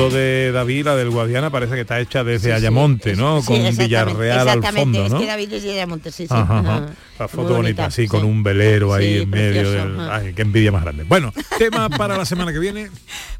Foto 0.00 0.14
de 0.16 0.52
David, 0.52 0.84
la 0.86 0.96
del 0.96 1.10
Guadiana, 1.10 1.50
parece 1.50 1.74
que 1.74 1.82
está 1.82 2.00
hecha 2.00 2.24
desde 2.24 2.52
Ayamonte, 2.52 3.16
¿no? 3.16 3.40
Sí, 3.42 3.46
Con 3.48 3.76
Villarreal 3.76 4.38
al 4.40 4.46
exactamente, 4.48 4.80
fondo, 4.80 5.06
es 5.06 5.12
¿no? 5.12 5.20
que 5.20 5.26
David 5.26 5.52
es 5.52 5.62
de 5.62 5.72
Ayamonte, 5.72 6.10
sí, 6.10 6.26
sí. 6.26 6.34
Ajá, 6.34 6.58
Ajá. 6.58 6.76
ajá. 6.76 6.86
La 7.18 7.28
foto 7.28 7.42
bonita, 7.42 7.56
bonita, 7.56 7.84
así, 7.86 8.02
sí. 8.02 8.08
con 8.08 8.24
un 8.24 8.42
velero 8.42 8.94
ahí 8.94 9.16
Sí, 9.16 9.22
en 9.22 9.30
medio 9.30 9.62
precioso, 9.62 9.88
del... 9.88 10.10
Ay, 10.10 10.32
qué 10.34 10.42
envidia 10.42 10.72
más 10.72 10.82
grande. 10.82 11.04
Bueno, 11.04 11.32
tema 11.58 11.88
para 11.90 12.16
la 12.16 12.24
semana 12.24 12.52
que 12.52 12.58
viene. 12.58 12.90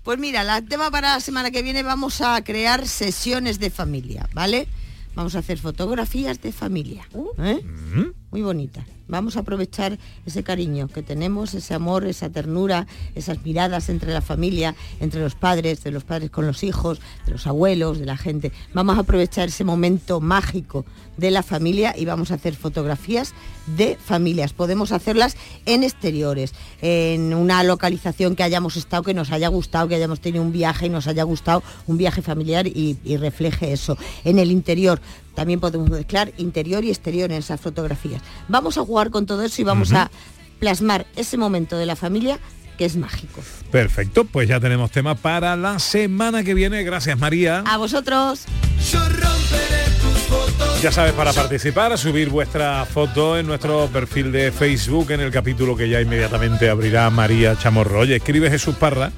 Pues 0.02 0.18
mira, 0.18 0.58
el 0.58 0.68
tema 0.68 0.90
para 0.90 1.14
la 1.14 1.20
semana 1.20 1.50
que 1.50 1.62
viene 1.62 1.82
vamos 1.82 2.20
a 2.20 2.42
crear 2.44 2.86
sesiones 2.86 3.58
de 3.58 3.70
familia, 3.70 4.28
¿vale? 4.34 4.68
Vamos 5.14 5.34
a 5.34 5.38
hacer 5.38 5.58
fotografías 5.58 6.40
de 6.42 6.52
familia. 6.52 7.08
¿eh? 7.38 7.60
Muy 8.30 8.42
bonitas. 8.42 8.84
Vamos 9.08 9.36
a 9.36 9.40
aprovechar 9.40 9.98
ese 10.24 10.44
cariño 10.44 10.86
que 10.86 11.02
tenemos, 11.02 11.52
ese 11.54 11.74
amor, 11.74 12.06
esa 12.06 12.30
ternura, 12.30 12.86
esas 13.16 13.42
miradas 13.42 13.88
entre 13.88 14.12
la 14.12 14.20
familia, 14.20 14.76
entre 15.00 15.20
los 15.20 15.34
padres, 15.34 15.82
de 15.82 15.90
los 15.90 16.04
padres 16.04 16.30
con 16.30 16.46
los 16.46 16.62
hijos, 16.62 17.00
de 17.26 17.32
los 17.32 17.48
abuelos, 17.48 17.98
de 17.98 18.06
la 18.06 18.16
gente. 18.16 18.52
Vamos 18.72 18.96
a 18.96 19.00
aprovechar 19.00 19.48
ese 19.48 19.64
momento 19.64 20.20
mágico 20.20 20.84
de 21.16 21.32
la 21.32 21.42
familia 21.42 21.92
y 21.98 22.04
vamos 22.04 22.30
a 22.30 22.34
hacer 22.34 22.54
fotografías 22.54 23.34
de 23.76 23.96
familias. 23.96 24.52
Podemos 24.52 24.92
hacerlas 24.92 25.36
en 25.66 25.82
exteriores, 25.82 26.54
en 26.80 27.34
una 27.34 27.64
localización 27.64 28.36
que 28.36 28.44
hayamos 28.44 28.76
estado, 28.76 29.02
que 29.02 29.12
nos 29.12 29.32
haya 29.32 29.48
gustado, 29.48 29.88
que 29.88 29.96
hayamos 29.96 30.20
tenido 30.20 30.44
un 30.44 30.52
viaje 30.52 30.86
y 30.86 30.88
nos 30.88 31.08
haya 31.08 31.24
gustado 31.24 31.64
un 31.88 31.96
viaje 31.96 32.22
familiar 32.22 32.68
y, 32.68 32.96
y 33.04 33.16
refleje 33.16 33.72
eso. 33.72 33.98
En 34.22 34.38
el 34.38 34.52
interior 34.52 35.00
también 35.40 35.58
podemos 35.58 35.88
mezclar 35.88 36.34
interior 36.36 36.84
y 36.84 36.90
exterior 36.90 37.32
en 37.32 37.38
esas 37.38 37.58
fotografías. 37.58 38.20
Vamos 38.48 38.76
a 38.76 38.82
jugar 38.82 39.08
con 39.08 39.24
todo 39.24 39.42
eso 39.42 39.62
y 39.62 39.64
vamos 39.64 39.90
a 39.94 40.10
plasmar 40.58 41.06
ese 41.16 41.38
momento 41.38 41.78
de 41.78 41.86
la 41.86 41.96
familia 41.96 42.38
que 42.76 42.84
es 42.84 42.94
mágico. 42.94 43.40
Perfecto, 43.70 44.26
pues 44.26 44.50
ya 44.50 44.60
tenemos 44.60 44.90
tema 44.90 45.14
para 45.14 45.56
la 45.56 45.78
semana 45.78 46.44
que 46.44 46.52
viene. 46.52 46.82
Gracias, 46.82 47.18
María. 47.18 47.60
A 47.60 47.78
vosotros. 47.78 48.44
Ya 50.82 50.92
sabes, 50.92 51.14
para 51.14 51.32
participar, 51.32 51.96
subir 51.96 52.28
vuestra 52.28 52.84
foto 52.84 53.38
en 53.38 53.46
nuestro 53.46 53.86
perfil 53.86 54.32
de 54.32 54.52
Facebook, 54.52 55.10
en 55.12 55.20
el 55.20 55.30
capítulo 55.30 55.74
que 55.74 55.88
ya 55.88 56.02
inmediatamente 56.02 56.68
abrirá 56.68 57.08
María 57.08 57.56
Chamorro. 57.56 58.00
Oye, 58.00 58.16
escribe 58.16 58.50
Jesús 58.50 58.74
Parra, 58.74 59.10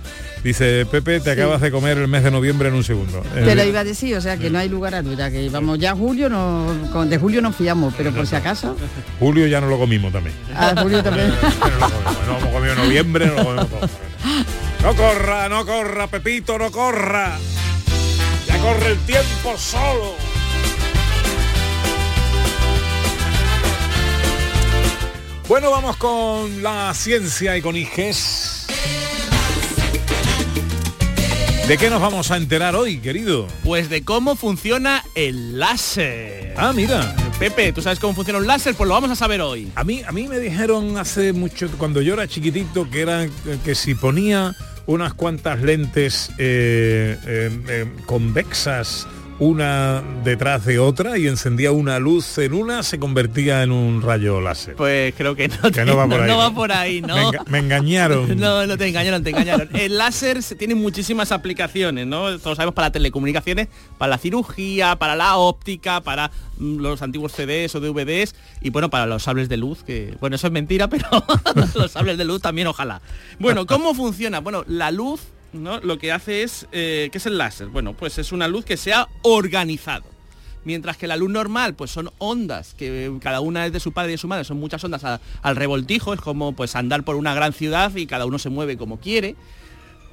dice, 0.45 0.87
Pepe, 0.87 1.21
te 1.21 1.25
Sí. 1.25 1.31
acabas 1.31 1.61
de 1.61 1.71
comer 1.71 1.99
el 1.99 2.09
mes 2.09 2.23
de 2.25 2.31
noviembre 2.31 2.69
en 2.69 2.75
un 2.75 2.85
segundo. 2.85 3.23
Te 3.35 3.55
lo 3.55 3.63
Eh, 3.63 3.69
iba 3.69 3.81
a 3.81 3.85
decir, 3.85 4.17
o 4.17 4.21
sea 4.21 4.37
que 4.37 4.51
no 4.51 4.59
hay 4.59 4.69
lugar 4.69 4.95
a 4.95 5.03
duda, 5.03 5.31
que 5.31 5.49
vamos 5.51 5.79
ya 5.79 5.95
julio, 5.95 6.29
no, 6.29 6.73
de 7.07 7.19
julio 7.19 7.41
nos 7.43 7.55
fiamos, 7.57 7.95
pero 7.97 8.13
por 8.13 8.27
si 8.27 8.35
acaso, 8.37 8.77
Julio 9.19 9.47
ya 9.47 9.61
no 9.61 9.69
lo 9.69 9.79
comimos 9.79 10.13
también. 10.13 10.35
a 10.55 10.81
julio 10.81 11.03
también. 11.03 11.33
Pero 11.63 11.79
lo 11.79 11.89
comemos, 11.91 12.27
no 12.27 12.39
hemos 12.39 12.53
comido 12.53 12.75
noviembre, 12.77 13.27
no 13.27 13.35
lo 13.35 13.45
comemos 13.45 13.69
todo. 13.71 13.89
No 14.83 14.95
corra, 14.97 15.49
no 15.49 15.65
corra, 15.65 16.07
Pepito, 16.09 16.59
no 16.59 16.71
corra. 16.73 17.39
Ya 18.49 18.59
corre 18.59 18.93
el 18.93 18.99
tiempo 18.99 19.57
solo. 19.57 20.15
Bueno, 25.49 25.71
vamos 25.71 25.97
con 25.99 26.63
la 26.63 26.93
ciencia 26.95 27.57
y 27.57 27.63
con 27.63 27.77
IGES. 27.77 28.52
¿De 31.73 31.79
qué 31.79 31.89
nos 31.89 32.03
vamos 32.03 32.31
a 32.31 32.37
enterar 32.37 32.77
hoy, 32.77 32.99
querido? 32.99 33.49
Pues 33.65 33.89
de 33.89 34.05
cómo 34.05 34.37
funciona 34.37 35.03
el 35.15 35.59
láser. 35.59 36.53
Ah, 36.59 36.75
mira. 36.75 37.17
Pepe, 37.39 37.73
¿tú 37.73 37.81
sabes 37.81 37.99
cómo 37.99 38.13
funciona 38.13 38.39
un 38.39 38.47
láser? 38.47 38.75
Pues 38.75 38.87
lo 38.87 38.93
vamos 38.93 39.11
a 39.11 39.17
saber 39.17 39.41
hoy. 39.41 39.73
A 39.75 39.83
mí, 39.83 40.03
a 40.07 40.13
mí 40.13 40.29
me 40.29 40.39
dijeron 40.39 40.99
hace 40.99 41.33
mucho, 41.33 41.71
cuando 41.79 42.03
yo 42.03 42.13
era 42.13 42.29
chiquitito, 42.29 42.91
que 42.91 43.01
era 43.01 43.27
que 43.65 43.75
si 43.75 43.95
ponía 43.95 44.55
unas 44.85 45.15
cuantas 45.15 45.63
lentes 45.63 46.29
eh, 46.37 47.17
eh, 47.27 47.51
eh, 47.69 47.87
convexas 48.05 49.07
una 49.39 50.03
detrás 50.25 50.65
de 50.65 50.79
otra 50.79 51.19
y 51.19 51.27
encendía 51.27 51.73
una 51.73 51.99
luz 51.99 52.39
en 52.39 52.53
una, 52.53 52.83
se 52.83 52.99
convertía 53.01 53.63
en 53.63 53.73
un 53.73 54.01
rayo 54.01 54.41
láser. 54.41 54.77
Pues 54.77 55.15
creo 55.17 55.35
que 55.35 55.49
no, 55.49 55.71
Que 55.73 55.85
no 55.85 55.97
va 55.97 56.07
por 56.07 56.21
ahí, 56.21 56.29
no 56.29 56.37
va 56.39 56.49
¿no? 56.51 56.55
por 56.55 56.73
ahí, 56.73 57.01
¿no? 57.01 57.17
Me, 57.17 57.23
enga- 57.23 57.45
me 57.47 57.59
engañaron. 57.59 58.37
No, 58.43 58.67
no 58.67 58.79
te 58.79 58.87
engañaron, 58.89 59.23
te 59.25 59.31
engañaron. 59.31 59.69
El 59.75 59.99
láser 59.99 60.43
se- 60.43 60.55
tiene 60.55 60.75
muchísimas 60.75 61.33
aplicaciones, 61.33 62.07
¿no? 62.07 62.39
Todos 62.39 62.57
sabemos 62.57 62.75
para 62.75 62.93
telecomunicaciones, 62.93 63.69
para 63.99 64.11
la 64.11 64.19
cirugía, 64.19 64.97
para 64.97 65.17
la 65.17 65.37
óptica, 65.37 66.01
para 66.03 66.31
mm, 66.59 66.77
los 66.79 67.03
antiguos 67.03 67.33
CDs 67.33 67.75
o 67.75 67.81
DVDs 67.81 68.35
y 68.61 68.71
bueno, 68.71 68.91
para 68.91 69.07
los 69.07 69.23
sables 69.25 69.49
de 69.49 69.57
luz, 69.57 69.83
que 69.83 70.15
bueno, 70.21 70.37
eso 70.37 70.47
es 70.47 70.53
mentira, 70.53 70.89
pero 70.89 71.07
los 71.75 71.91
sables 71.91 72.17
de 72.19 72.25
luz 72.25 72.41
también 72.43 72.69
ojalá. 72.69 73.01
Bueno, 73.41 73.67
¿cómo 73.67 73.95
funciona? 73.95 74.39
Bueno, 74.41 74.65
la 74.69 74.91
luz, 74.93 75.21
Lo 75.53 75.99
que 75.99 76.13
hace 76.13 76.43
es, 76.43 76.67
eh, 76.73 77.09
¿qué 77.13 77.19
es 77.19 77.27
el 77.27 77.37
láser? 77.37 77.69
Bueno, 77.69 77.95
pues 77.95 78.17
es 78.19 78.33
una 78.33 78.49
luz 78.49 78.65
que 78.65 78.77
se 78.77 78.93
ha 78.93 79.09
organizado. 79.23 80.05
Mientras 80.65 80.97
que 80.97 81.07
la 81.07 81.17
luz 81.17 81.31
normal, 81.31 81.75
pues 81.75 81.91
son 81.91 82.11
ondas, 82.19 82.75
que 82.75 83.13
cada 83.21 83.41
una 83.41 83.67
es 83.67 83.73
de 83.73 83.81
su 83.81 83.93
padre 83.93 84.11
y 84.11 84.13
de 84.13 84.19
su 84.19 84.29
madre, 84.29 84.45
son 84.45 84.59
muchas 84.59 84.83
ondas 84.85 85.03
al 85.05 85.57
revoltijo, 85.57 86.15
es 86.15 86.21
como 86.21 86.53
pues 86.53 86.77
andar 86.77 87.03
por 87.03 87.17
una 87.17 87.35
gran 87.35 87.53
ciudad 87.53 87.95
y 87.97 88.07
cada 88.07 88.27
uno 88.27 88.39
se 88.39 88.49
mueve 88.49 88.77
como 88.77 89.01
quiere. 89.01 89.35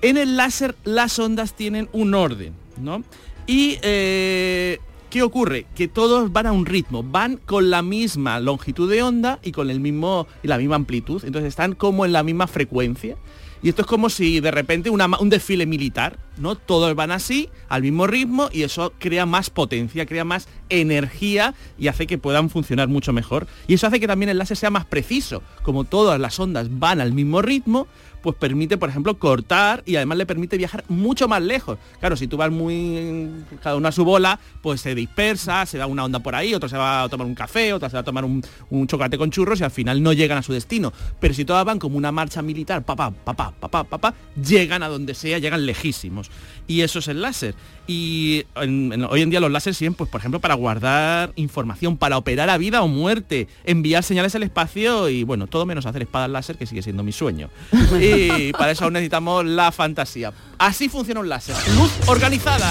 En 0.02 0.18
el 0.18 0.38
láser 0.38 0.76
las 0.84 1.20
ondas 1.20 1.54
tienen 1.54 1.88
un 1.92 2.16
orden, 2.16 2.54
¿no? 2.78 3.04
Y 3.46 3.78
eh, 3.84 4.80
¿qué 5.10 5.22
ocurre? 5.22 5.68
Que 5.76 5.88
todos 5.88 6.34
van 6.34 6.48
a 6.48 6.52
un 6.52 6.66
ritmo, 6.66 7.04
van 7.04 7.38
con 7.38 7.70
la 7.70 7.82
misma 7.82 8.40
longitud 8.40 8.90
de 8.90 9.04
onda 9.04 9.40
y 9.44 9.52
con 9.52 9.70
el 9.70 9.80
mismo 9.80 10.28
y 10.42 10.48
la 10.48 10.58
misma 10.58 10.76
amplitud, 10.76 11.24
entonces 11.26 11.50
están 11.50 11.76
como 11.76 12.06
en 12.06 12.12
la 12.12 12.24
misma 12.24 12.48
frecuencia. 12.48 13.18
Y 13.62 13.70
esto 13.70 13.82
es 13.82 13.88
como 13.88 14.10
si 14.10 14.40
de 14.40 14.52
repente 14.52 14.90
un 14.90 15.30
desfile 15.30 15.66
militar, 15.66 16.18
¿no? 16.38 16.56
Todos 16.56 16.96
van 16.96 17.12
así, 17.12 17.50
al 17.68 17.82
mismo 17.82 18.08
ritmo, 18.08 18.50
y 18.54 18.64
eso 18.64 18.94
crea 19.00 19.26
más 19.26 19.50
potencia, 19.50 20.06
crea 20.06 20.24
más 20.24 20.48
energía 20.70 21.54
y 21.78 21.88
hace 21.88 22.08
que 22.08 22.18
puedan 22.18 22.50
funcionar 22.50 22.88
mucho 22.88 23.12
mejor. 23.12 23.48
Y 23.68 23.74
eso 23.74 23.88
hace 23.88 24.00
que 24.00 24.08
también 24.08 24.30
el 24.30 24.38
láser 24.38 24.56
sea 24.56 24.70
más 24.70 24.86
preciso. 24.86 25.44
Como 25.64 25.84
todas 25.84 26.20
las 26.20 26.40
ondas 26.40 26.68
van 26.72 27.02
al 27.02 27.12
mismo 27.12 27.42
ritmo, 27.42 27.88
pues 28.22 28.36
permite, 28.36 28.78
por 28.78 28.90
ejemplo, 28.90 29.18
cortar 29.18 29.84
y 29.86 29.96
además 29.96 30.18
le 30.18 30.26
permite 30.26 30.58
viajar 30.58 30.84
mucho 30.88 31.28
más 31.28 31.42
lejos. 31.42 31.78
Claro, 32.00 32.16
si 32.16 32.28
tú 32.28 32.38
vas 32.38 32.52
muy 32.52 33.30
cada 33.62 33.76
uno 33.76 33.88
a 33.88 33.92
su 33.92 34.04
bola, 34.06 34.40
pues 34.62 34.82
se 34.82 34.96
dispersa, 34.96 35.66
se 35.66 35.78
da 35.78 35.88
una 35.88 36.04
onda 36.04 36.20
por 36.20 36.36
ahí, 36.36 36.54
otro 36.54 36.70
se 36.70 36.78
va 36.78 37.04
a 37.04 37.10
tomar 37.10 37.28
un 37.28 37.36
café, 37.36 37.74
otra 37.74 37.90
se 37.90 37.96
va 37.96 38.02
a 38.02 38.04
tomar 38.04 38.26
un, 38.26 38.44
un 38.70 38.88
chocolate 38.88 39.18
con 39.18 39.32
churros 39.32 39.60
y 39.62 39.64
al 39.64 39.72
final 39.72 40.02
no 40.02 40.14
llegan 40.14 40.38
a 40.38 40.44
su 40.44 40.54
destino. 40.54 40.94
Pero 41.20 41.34
si 41.34 41.46
todas 41.46 41.66
van 41.66 41.80
como 41.80 41.98
una 41.98 42.12
marcha 42.12 42.42
militar, 42.42 42.84
papá, 42.84 43.12
papá, 43.12 43.54
papá, 43.60 43.84
papá, 43.84 44.14
llegan 44.36 44.84
a 44.84 44.88
donde 44.88 45.14
sea, 45.14 45.40
llegan 45.40 45.66
lejísimos. 45.66 46.32
Y 46.68 46.82
eso 46.82 47.00
es 47.00 47.08
el 47.08 47.22
láser. 47.22 47.56
Y 47.92 48.46
en- 48.56 48.94
en- 48.94 49.04
hoy 49.06 49.24
en 49.24 49.32
día 49.32 49.40
los 49.40 49.50
láseres 49.50 49.76
sirven, 49.78 49.96
pues, 49.96 50.08
por 50.12 50.20
ejemplo, 50.22 50.40
para 50.40 50.54
guardar 50.54 51.32
información, 51.36 51.98
para 51.98 52.20
operar 52.20 52.48
a 52.52 52.58
vida 52.60 52.84
o 52.84 52.88
muerte, 52.88 53.48
enviar 53.64 54.04
señales 54.04 54.36
al 54.36 54.44
espacio 54.44 55.10
y, 55.10 55.24
bueno, 55.24 55.48
todo 55.48 55.66
menos 55.66 55.88
hacer 55.88 56.04
espadas 56.04 56.30
láser, 56.30 56.56
que 56.56 56.68
sigue 56.68 56.84
siendo 56.84 57.02
mi 57.02 57.12
sueño. 57.12 57.50
Y 58.00 58.52
para 58.54 58.72
eso 58.74 58.84
aún 58.84 58.94
necesitamos 58.94 59.44
la 59.44 59.72
fantasía. 59.72 60.32
Así 60.60 60.88
funciona 60.88 61.20
un 61.22 61.30
láser. 61.30 61.56
Luz 61.76 61.92
organizada. 62.06 62.70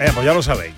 Eh, 0.00 0.10
pues 0.14 0.24
ya 0.24 0.32
lo 0.32 0.42
sabéis. 0.42 0.74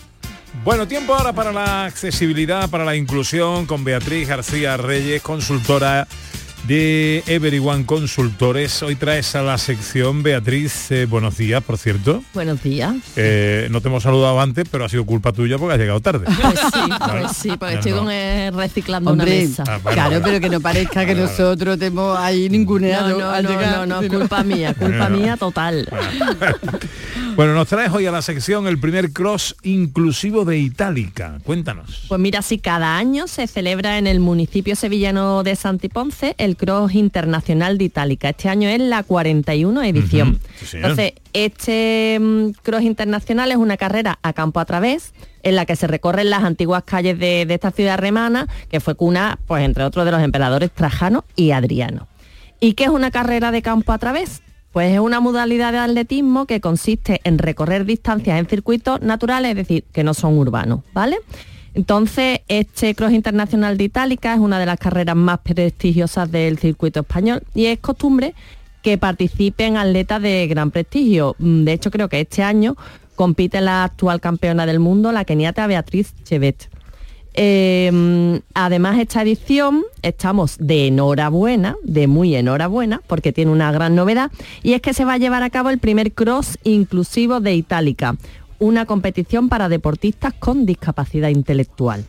Bueno, 0.64 0.86
tiempo 0.86 1.14
ahora 1.14 1.32
para 1.32 1.52
la 1.52 1.84
accesibilidad, 1.86 2.68
para 2.70 2.84
la 2.84 2.94
inclusión 2.96 3.66
con 3.66 3.84
Beatriz 3.84 4.28
García 4.28 4.76
Reyes, 4.76 5.22
consultora 5.22 6.06
de 6.66 7.24
Everyone 7.26 7.84
Consultores. 7.86 8.82
Hoy 8.82 8.94
traes 8.94 9.34
a 9.34 9.42
la 9.42 9.58
sección 9.58 10.22
Beatriz, 10.22 10.90
eh, 10.92 11.06
buenos 11.06 11.36
días, 11.36 11.62
por 11.62 11.76
cierto. 11.76 12.22
Buenos 12.34 12.62
días. 12.62 12.94
Eh, 13.16 13.66
no 13.70 13.80
te 13.80 13.88
hemos 13.88 14.04
saludado 14.04 14.40
antes, 14.40 14.66
pero 14.70 14.84
ha 14.84 14.88
sido 14.88 15.04
culpa 15.04 15.32
tuya 15.32 15.58
porque 15.58 15.74
has 15.74 15.80
llegado 15.80 16.00
tarde. 16.00 16.26
Pues 16.26 16.60
sí, 16.72 16.80
pues 16.98 17.36
sí, 17.36 17.48
porque 17.58 17.74
No, 17.74 17.78
estoy 17.80 17.92
no. 17.92 17.98
con, 17.98 18.10
eh, 18.12 18.50
reciclando 18.54 19.10
Hombre, 19.10 19.38
una 19.38 19.48
mesa. 19.48 19.64
Ah, 19.66 19.78
bueno, 19.82 19.94
claro, 19.94 20.10
bueno. 20.10 20.24
pero 20.26 20.40
que 20.40 20.48
no 20.50 20.60
parezca 20.60 21.04
que 21.06 21.14
nosotros 21.14 21.78
te 21.78 21.86
hemos 21.86 22.16
ahí 22.18 22.48
ninguneado 22.48 23.08
No, 23.10 23.18
no, 23.18 23.30
al 23.30 23.42
no, 23.44 23.50
llegar. 23.50 23.88
no, 23.88 24.00
no, 24.02 24.08
culpa 24.08 24.44
mía, 24.44 24.74
culpa 24.74 25.08
mía 25.08 25.36
total. 25.36 25.88
Bueno, 27.34 27.54
nos 27.54 27.66
traes 27.66 27.90
hoy 27.90 28.04
a 28.04 28.10
la 28.12 28.20
sección 28.20 28.66
el 28.66 28.78
primer 28.78 29.10
cross 29.10 29.56
inclusivo 29.62 30.44
de 30.44 30.58
Itálica. 30.58 31.38
Cuéntanos. 31.44 32.02
Pues 32.08 32.20
mira, 32.20 32.42
si 32.42 32.58
cada 32.58 32.98
año 32.98 33.26
se 33.26 33.46
celebra 33.46 33.96
en 33.96 34.06
el 34.06 34.20
municipio 34.20 34.76
sevillano 34.76 35.42
de 35.42 35.56
Santiponce 35.56 36.34
el 36.36 36.51
Cross 36.56 36.94
Internacional 36.94 37.78
de 37.78 37.84
Itálica. 37.84 38.28
Este 38.28 38.48
año 38.48 38.68
es 38.68 38.80
la 38.80 39.02
41 39.02 39.82
edición. 39.82 40.40
Sí. 40.64 40.76
Entonces, 40.76 41.12
este 41.32 42.18
mm, 42.20 42.50
Cross 42.62 42.82
Internacional 42.82 43.50
es 43.50 43.56
una 43.56 43.76
carrera 43.76 44.18
a 44.22 44.32
campo 44.32 44.60
a 44.60 44.64
través 44.64 45.12
en 45.42 45.56
la 45.56 45.66
que 45.66 45.76
se 45.76 45.86
recorren 45.86 46.30
las 46.30 46.44
antiguas 46.44 46.84
calles 46.84 47.18
de, 47.18 47.46
de 47.46 47.54
esta 47.54 47.70
ciudad 47.70 47.98
remana, 47.98 48.48
que 48.70 48.80
fue 48.80 48.94
cuna, 48.94 49.38
pues 49.46 49.64
entre 49.64 49.84
otros, 49.84 50.04
de 50.04 50.12
los 50.12 50.22
emperadores 50.22 50.70
Trajano 50.70 51.24
y 51.36 51.50
Adriano. 51.50 52.08
¿Y 52.60 52.74
qué 52.74 52.84
es 52.84 52.90
una 52.90 53.10
carrera 53.10 53.50
de 53.50 53.60
campo 53.60 53.92
a 53.92 53.98
través? 53.98 54.42
Pues 54.72 54.92
es 54.92 55.00
una 55.00 55.20
modalidad 55.20 55.72
de 55.72 55.78
atletismo 55.78 56.46
que 56.46 56.60
consiste 56.60 57.20
en 57.24 57.38
recorrer 57.38 57.84
distancias 57.84 58.38
en 58.38 58.46
circuitos 58.46 59.02
naturales, 59.02 59.50
es 59.50 59.56
decir, 59.56 59.84
que 59.92 60.02
no 60.02 60.14
son 60.14 60.38
urbanos, 60.38 60.80
¿vale? 60.94 61.18
Entonces, 61.74 62.40
este 62.48 62.94
Cross 62.94 63.12
Internacional 63.12 63.78
de 63.78 63.84
Itálica 63.84 64.34
es 64.34 64.40
una 64.40 64.58
de 64.58 64.66
las 64.66 64.78
carreras 64.78 65.16
más 65.16 65.38
prestigiosas 65.40 66.30
del 66.30 66.58
circuito 66.58 67.00
español 67.00 67.42
y 67.54 67.66
es 67.66 67.78
costumbre 67.78 68.34
que 68.82 68.98
participen 68.98 69.76
atletas 69.76 70.20
de 70.20 70.46
gran 70.48 70.70
prestigio. 70.70 71.34
Mm, 71.38 71.64
De 71.64 71.72
hecho, 71.72 71.90
creo 71.90 72.08
que 72.08 72.20
este 72.20 72.42
año 72.42 72.76
compite 73.14 73.60
la 73.60 73.84
actual 73.84 74.20
campeona 74.20 74.66
del 74.66 74.80
mundo, 74.80 75.12
la 75.12 75.24
keniata 75.24 75.66
Beatriz 75.66 76.14
Chevet. 76.24 76.68
Eh, 77.34 78.40
además, 78.52 78.98
esta 78.98 79.22
edición 79.22 79.84
estamos 80.02 80.56
de 80.58 80.88
enhorabuena, 80.88 81.76
de 81.82 82.06
muy 82.06 82.34
enhorabuena, 82.34 83.00
porque 83.06 83.32
tiene 83.32 83.50
una 83.50 83.72
gran 83.72 83.94
novedad, 83.94 84.30
y 84.62 84.74
es 84.74 84.82
que 84.82 84.92
se 84.92 85.04
va 85.04 85.14
a 85.14 85.18
llevar 85.18 85.42
a 85.42 85.48
cabo 85.50 85.70
el 85.70 85.78
primer 85.78 86.12
cross 86.12 86.58
inclusivo 86.64 87.40
de 87.40 87.54
Itálica, 87.54 88.16
una 88.62 88.86
competición 88.86 89.48
para 89.48 89.68
deportistas 89.68 90.32
con 90.38 90.64
discapacidad 90.66 91.28
intelectual. 91.28 92.04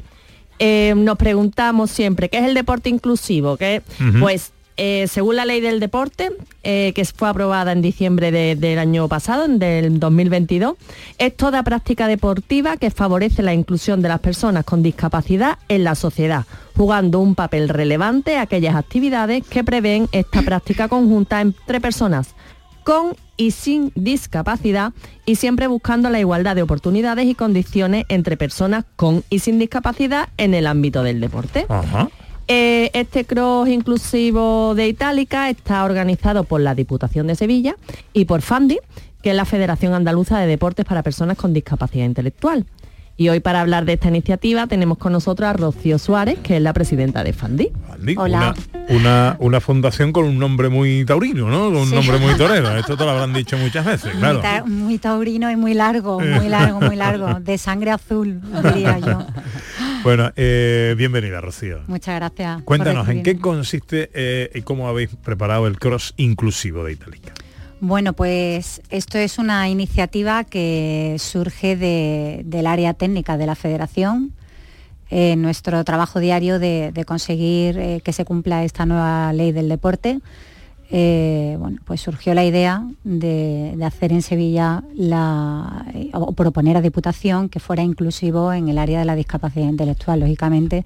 Eh, 0.60 0.94
nos 0.96 1.18
preguntamos 1.18 1.90
siempre, 1.92 2.30
¿qué 2.30 2.38
es 2.38 2.46
el 2.46 2.54
deporte 2.54 2.90
inclusivo? 2.90 3.58
¿Qué? 3.58 3.82
Pues 4.20 4.52
eh, 4.78 5.08
según 5.08 5.36
la 5.36 5.46
ley 5.46 5.62
del 5.62 5.80
deporte, 5.80 6.32
eh, 6.64 6.94
que 6.96 7.06
fue 7.06 7.28
aprobada 7.30 7.72
en 7.74 7.82
diciembre 7.82 8.32
de- 8.32 8.56
del 8.56 8.80
año 8.80 9.08
pasado, 9.08 9.46
en 9.46 9.60
del 9.60 10.00
2022, 10.00 10.76
es 11.20 11.36
toda 11.38 11.62
práctica 11.64 12.08
deportiva 12.08 12.78
que 12.78 12.90
favorece 12.90 13.44
la 13.44 13.54
inclusión 13.54 14.02
de 14.02 14.10
las 14.10 14.20
personas 14.20 14.64
con 14.66 14.82
discapacidad 14.82 15.58
en 15.70 15.84
la 15.84 15.94
sociedad, 15.96 16.46
jugando 16.76 17.20
un 17.20 17.36
papel 17.36 17.70
relevante 17.70 18.38
a 18.38 18.42
aquellas 18.42 18.76
actividades 18.76 19.44
que 19.48 19.64
prevén 19.64 20.08
esta 20.12 20.42
práctica 20.42 20.88
conjunta 20.88 21.42
entre 21.42 21.80
personas 21.82 22.34
con 22.84 23.16
y 23.38 23.52
sin 23.52 23.92
discapacidad 23.96 24.94
y 25.26 25.36
siempre 25.36 25.68
buscando 25.68 26.10
la 26.10 26.20
igualdad 26.20 26.56
de 26.56 26.62
oportunidades 26.62 27.26
y 27.26 27.36
condiciones 27.36 28.06
entre 28.10 28.38
personas 28.38 28.86
con 28.96 29.24
y 29.30 29.40
sin 29.40 29.60
discapacidad 29.60 30.30
en 30.38 30.54
el 30.54 30.68
ámbito 30.68 31.04
del 31.04 31.20
deporte. 31.20 31.66
Eh, 32.48 32.92
este 32.94 33.26
cross 33.26 33.70
inclusivo 33.70 34.76
de 34.76 34.88
Itálica 34.88 35.50
está 35.50 35.86
organizado 35.86 36.44
por 36.44 36.60
la 36.60 36.76
Diputación 36.76 37.28
de 37.28 37.36
Sevilla 37.36 37.78
y 38.12 38.26
por 38.26 38.42
FANDI, 38.42 38.80
que 39.22 39.30
es 39.30 39.36
la 39.36 39.46
Federación 39.46 39.94
Andaluza 39.94 40.40
de 40.40 40.48
Deportes 40.48 40.86
para 40.86 41.04
Personas 41.04 41.38
con 41.38 41.54
Discapacidad 41.54 42.06
Intelectual. 42.06 42.66
Y 43.16 43.30
hoy 43.30 43.40
para 43.42 43.62
hablar 43.62 43.86
de 43.86 43.94
esta 43.94 44.08
iniciativa 44.08 44.66
tenemos 44.66 44.98
con 44.98 45.14
nosotros 45.14 45.48
a 45.48 45.54
Rocío 45.54 46.00
Suárez, 46.00 46.40
que 46.42 46.56
es 46.58 46.62
la 46.64 46.74
presidenta 46.74 47.24
de 47.24 47.32
FANDI. 47.32 47.72
Andy, 47.94 48.16
Una, 48.18 48.56
una, 48.90 49.36
una 49.40 49.62
fundación 49.62 50.12
con 50.12 50.26
un 50.26 50.40
nombre 50.40 50.70
muy 50.70 51.06
taurino, 51.06 51.48
¿no? 51.48 51.66
Con 51.66 51.76
un 51.78 51.90
Sí. 51.90 51.96
nombre 51.96 52.18
muy 52.18 52.34
torero. 52.36 52.76
Esto 52.78 52.98
te 52.98 53.04
lo 53.06 53.12
habrán 53.12 53.32
dicho 53.34 53.56
muchas 53.58 53.86
veces, 53.86 54.14
claro. 54.18 54.34
Muy, 54.40 54.42
ta- 54.42 54.64
muy 54.66 54.98
taurino 54.98 55.52
y 55.52 55.56
muy 55.56 55.76
largo, 55.76 56.20
muy 56.20 56.50
largo, 56.50 56.82
muy 56.82 56.96
largo. 56.96 57.40
De 57.40 57.58
sangre 57.60 57.92
azul, 57.92 58.42
diría 58.64 58.98
yo. 59.00 59.26
Bueno, 60.04 60.32
eh, 60.36 60.96
bienvenida, 60.98 61.40
Rocío. 61.40 61.80
Muchas 61.88 62.16
gracias. 62.16 62.62
Cuéntanos, 62.64 63.08
¿en 63.08 63.24
qué 63.24 63.38
consiste 63.38 64.10
eh, 64.14 64.52
y 64.54 64.62
cómo 64.64 64.90
habéis 64.90 65.10
preparado 65.24 65.66
el 65.66 65.80
cross 65.80 66.14
inclusivo 66.18 66.84
de 66.84 66.92
Itálica? 66.92 67.32
Bueno, 67.86 68.14
pues 68.14 68.82
esto 68.92 69.18
es 69.18 69.38
una 69.40 69.68
iniciativa 69.68 70.46
que 70.46 71.18
surge 71.20 71.76
de- 71.76 72.42
del 72.46 72.66
área 72.66 72.94
técnica 72.94 73.36
de 73.38 73.46
la 73.46 73.56
federación. 73.56 74.32
eh, 75.16 75.36
nuestro 75.36 75.84
trabajo 75.84 76.20
diario 76.20 76.58
de, 76.60 76.92
de 76.94 77.06
conseguir 77.06 77.78
eh, 77.78 78.02
que 78.04 78.14
se 78.14 78.24
cumpla 78.26 78.64
esta 78.64 78.86
nueva 78.88 79.32
ley 79.34 79.52
del 79.52 79.68
deporte. 79.70 80.22
Eh, 80.90 81.56
bueno, 81.60 81.80
pues 81.86 82.02
surgió 82.02 82.34
la 82.34 82.44
idea 82.46 82.86
de, 83.04 83.76
hacer 83.84 84.12
en 84.12 84.22
Sevilla 84.22 84.84
la, 84.96 85.86
eh, 85.94 86.12
o 86.14 86.34
proponer 86.34 86.78
a 86.78 86.82
Diputación 86.82 87.50
que 87.50 87.60
fuera 87.60 87.84
inclusivo 87.84 88.54
en 88.54 88.70
el 88.70 88.78
área 88.78 89.00
de 89.00 89.06
la 89.06 89.16
discapacidad 89.16 89.68
intelectual. 89.68 90.20
Lógicamente, 90.20 90.86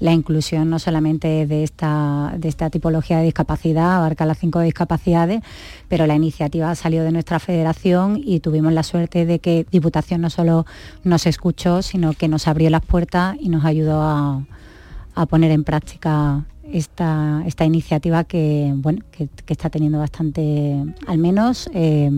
la 0.00 0.12
inclusión 0.12 0.70
no 0.70 0.78
solamente 0.78 1.46
de 1.46 1.62
esta, 1.62 2.34
de 2.36 2.48
esta 2.48 2.70
tipología 2.70 3.18
de 3.18 3.24
discapacidad, 3.24 3.96
abarca 3.96 4.26
las 4.26 4.38
cinco 4.38 4.60
discapacidades, 4.60 5.42
pero 5.88 6.06
la 6.06 6.14
iniciativa 6.14 6.74
salió 6.74 7.04
de 7.04 7.12
nuestra 7.12 7.38
federación 7.38 8.20
y 8.22 8.40
tuvimos 8.40 8.72
la 8.72 8.82
suerte 8.82 9.26
de 9.26 9.38
que 9.38 9.66
Diputación 9.70 10.20
no 10.20 10.30
solo 10.30 10.66
nos 11.04 11.26
escuchó, 11.26 11.82
sino 11.82 12.12
que 12.14 12.28
nos 12.28 12.48
abrió 12.48 12.70
las 12.70 12.84
puertas 12.84 13.36
y 13.38 13.50
nos 13.50 13.64
ayudó 13.64 14.02
a 14.02 15.26
poner 15.26 15.52
en 15.52 15.64
práctica 15.64 16.44
esta, 16.72 17.42
esta 17.46 17.64
iniciativa 17.64 18.24
que, 18.24 18.72
bueno, 18.76 19.02
que, 19.10 19.28
que 19.44 19.52
está 19.52 19.70
teniendo 19.70 19.98
bastante, 19.98 20.84
al 21.06 21.18
menos, 21.18 21.68
eh, 21.74 22.10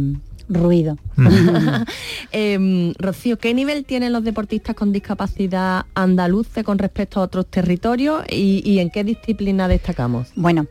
ruido. 0.48 0.96
Em, 2.32 2.92
Rocío, 2.98 3.38
¿qué 3.38 3.54
nivel 3.54 3.84
tienen 3.84 4.12
los 4.12 4.24
deportistas 4.24 4.76
con 4.76 4.92
discapacidad 4.92 5.86
andaluces 5.94 6.64
con 6.64 6.78
respecto 6.78 7.20
a 7.20 7.24
otros 7.24 7.46
territorios 7.46 8.22
y, 8.30 8.62
y 8.64 8.78
en 8.78 8.90
qué 8.90 9.04
disciplina 9.04 9.68
destacamos? 9.68 10.32
Bueno, 10.36 10.66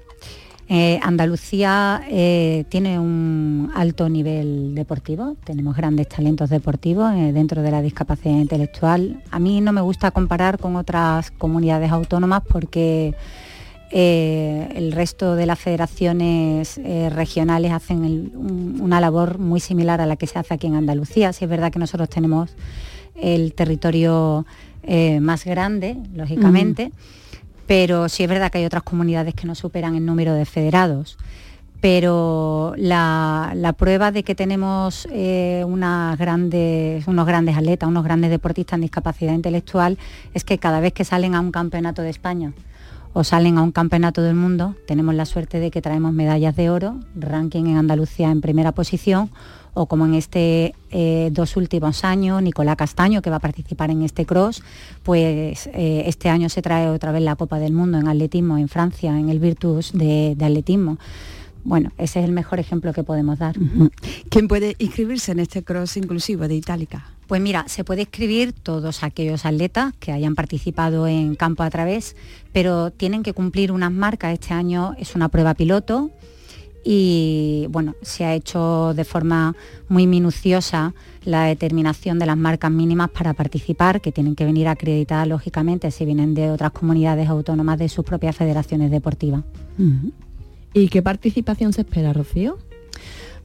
eh, 0.67 0.99
Andalucía 1.03 2.01
eh, 2.09 2.65
tiene 2.69 2.97
un 2.97 3.71
alto 3.75 4.09
nivel 4.09 4.73
deportivo, 4.73 5.35
tenemos 5.43 5.75
grandes 5.77 6.09
talentos 6.09 6.49
deportivos 6.49 7.13
eh, 7.13 7.31
dentro 7.33 7.61
de 7.61 7.69
la 7.69 7.83
discapacidad 7.83 8.35
intelectual. 8.35 9.21
A 9.29 9.38
mí 9.38 9.61
no 9.61 9.73
me 9.73 9.81
gusta 9.81 10.09
comparar 10.09 10.57
con 10.57 10.75
otras 10.75 11.29
comunidades 11.29 11.91
autónomas 11.91 12.41
porque 12.47 13.13
eh, 13.97 14.73
el 14.75 14.91
resto 14.91 15.36
de 15.36 15.45
las 15.45 15.58
federaciones 15.58 16.77
eh, 16.79 17.10
regionales 17.10 17.71
hacen 17.71 18.03
el- 18.03 18.31
un- 18.36 18.79
una 18.81 18.99
labor 18.99 19.39
muy 19.39 19.62
similar 19.62 20.01
a 20.01 20.05
la 20.05 20.17
que 20.17 20.27
se 20.27 20.38
hace 20.38 20.53
aquí 20.53 20.67
en 20.67 20.75
Andalucía. 20.75 21.31
Sí 21.31 21.45
es 21.45 21.49
verdad 21.49 21.71
que 21.71 21.79
nosotros 21.79 22.10
tenemos 22.10 22.53
el 23.15 23.53
territorio 23.53 24.45
eh, 24.84 25.21
más 25.21 25.45
grande, 25.45 25.95
lógicamente, 26.13 26.91
pero 27.67 28.10
sí 28.10 28.23
es 28.23 28.29
verdad 28.29 28.51
que 28.51 28.58
hay 28.58 28.65
otras 28.65 28.84
comunidades 28.84 29.34
que 29.34 29.47
no 29.47 29.55
superan 29.55 29.95
el 29.95 30.05
número 30.05 30.34
de 30.34 30.43
federados. 30.43 31.17
Pero 31.79 32.73
la, 32.77 33.53
la 33.55 33.73
prueba 33.73 34.12
de 34.12 34.23
que 34.23 34.36
tenemos 34.36 35.08
unas 35.65 36.17
grandes, 36.17 37.08
unos 37.08 37.25
grandes 37.25 37.55
atletas, 37.55 37.88
unos 37.88 38.03
grandes 38.03 38.29
deportistas 38.29 38.75
en 38.77 38.81
discapacidad 38.81 39.34
intelectual, 39.34 39.97
es 40.34 40.43
que 40.43 40.58
cada 40.58 40.79
vez 40.81 40.91
que 40.93 41.05
salen 41.05 41.34
a 41.36 41.39
un 41.39 41.51
campeonato 41.51 42.01
de 42.01 42.10
España 42.10 42.51
o 43.15 43.23
salen 43.23 43.58
a 43.58 43.63
un 43.63 43.71
campeonato 43.71 44.21
del 44.21 44.36
mundo, 44.36 44.75
tenemos 44.86 45.15
la 45.15 45.25
suerte 45.25 45.62
de 45.62 45.71
que 45.71 45.82
traemos 45.82 46.12
medallas 46.12 46.54
de 46.58 46.69
oro, 46.69 46.99
ranking 47.15 47.63
en 47.63 47.78
Andalucía 47.78 48.30
en 48.30 48.41
primera 48.41 48.73
posición, 48.73 49.30
o 49.73 49.86
como 49.86 50.06
en 50.06 50.15
este 50.15 50.75
eh, 50.91 51.30
dos 51.32 51.56
últimos 51.56 52.04
años, 52.04 52.43
Nicolás 52.43 52.75
Castaño, 52.75 53.21
que 53.21 53.30
va 53.30 53.38
a 53.38 53.39
participar 53.39 53.89
en 53.89 54.01
este 54.01 54.25
cross, 54.25 54.62
pues 55.04 55.67
eh, 55.67 56.04
este 56.08 56.28
año 56.28 56.49
se 56.49 56.62
trae 56.62 56.89
otra 56.89 57.13
vez 57.13 57.23
la 57.23 57.38
Copa 57.38 57.58
del 57.58 57.71
Mundo 57.71 57.97
en 57.97 58.10
atletismo 58.10 58.58
en 58.58 58.67
Francia, 58.67 59.17
en 59.17 59.30
el 59.30 59.39
Virtus 59.39 59.93
de, 59.93 60.34
de 60.36 60.45
atletismo. 60.45 60.97
Bueno, 61.63 61.93
ese 61.97 62.19
es 62.19 62.25
el 62.25 62.34
mejor 62.34 62.60
ejemplo 62.60 62.91
que 62.91 63.04
podemos 63.04 63.39
dar. 63.39 63.56
¿Quién 64.30 64.49
puede 64.49 64.75
inscribirse 64.78 65.32
en 65.32 65.39
este 65.39 65.63
cross 65.63 65.95
inclusivo 65.95 66.49
de 66.49 66.56
Itálica? 66.56 67.14
Pues 67.27 67.41
mira, 67.41 67.65
se 67.67 67.83
puede 67.83 68.03
escribir 68.03 68.53
todos 68.53 69.03
aquellos 69.03 69.45
atletas 69.45 69.93
que 69.99 70.11
hayan 70.11 70.35
participado 70.35 71.07
en 71.07 71.35
campo 71.35 71.63
a 71.63 71.69
través, 71.69 72.15
pero 72.51 72.91
tienen 72.91 73.23
que 73.23 73.33
cumplir 73.33 73.71
unas 73.71 73.91
marcas. 73.91 74.33
Este 74.33 74.53
año 74.53 74.93
es 74.99 75.15
una 75.15 75.29
prueba 75.29 75.55
piloto 75.55 76.11
y 76.88 77.65
bueno, 77.71 77.95
se 78.03 78.25
ha 78.25 78.35
hecho 78.35 78.93
de 78.93 79.03
forma 79.05 79.55
muy 79.89 80.05
minuciosa 80.05 80.93
la 81.23 81.45
determinación 81.45 82.19
de 82.19 82.27
las 82.27 82.38
marcas 82.38 82.69
mínimas 82.69 83.09
para 83.09 83.33
participar, 83.33 84.01
que 84.01 84.11
tienen 84.11 84.35
que 84.35 84.45
venir 84.45 84.67
acreditadas 84.67 85.27
lógicamente 85.27 85.89
si 85.89 86.05
vienen 86.05 86.35
de 86.35 86.51
otras 86.51 86.71
comunidades 86.71 87.27
autónomas 87.27 87.79
de 87.79 87.89
sus 87.89 88.05
propias 88.05 88.35
federaciones 88.35 88.91
deportivas. 88.91 89.43
¿Y 90.75 90.89
qué 90.89 91.01
participación 91.01 91.73
se 91.73 91.81
espera, 91.81 92.13
Rocío? 92.13 92.59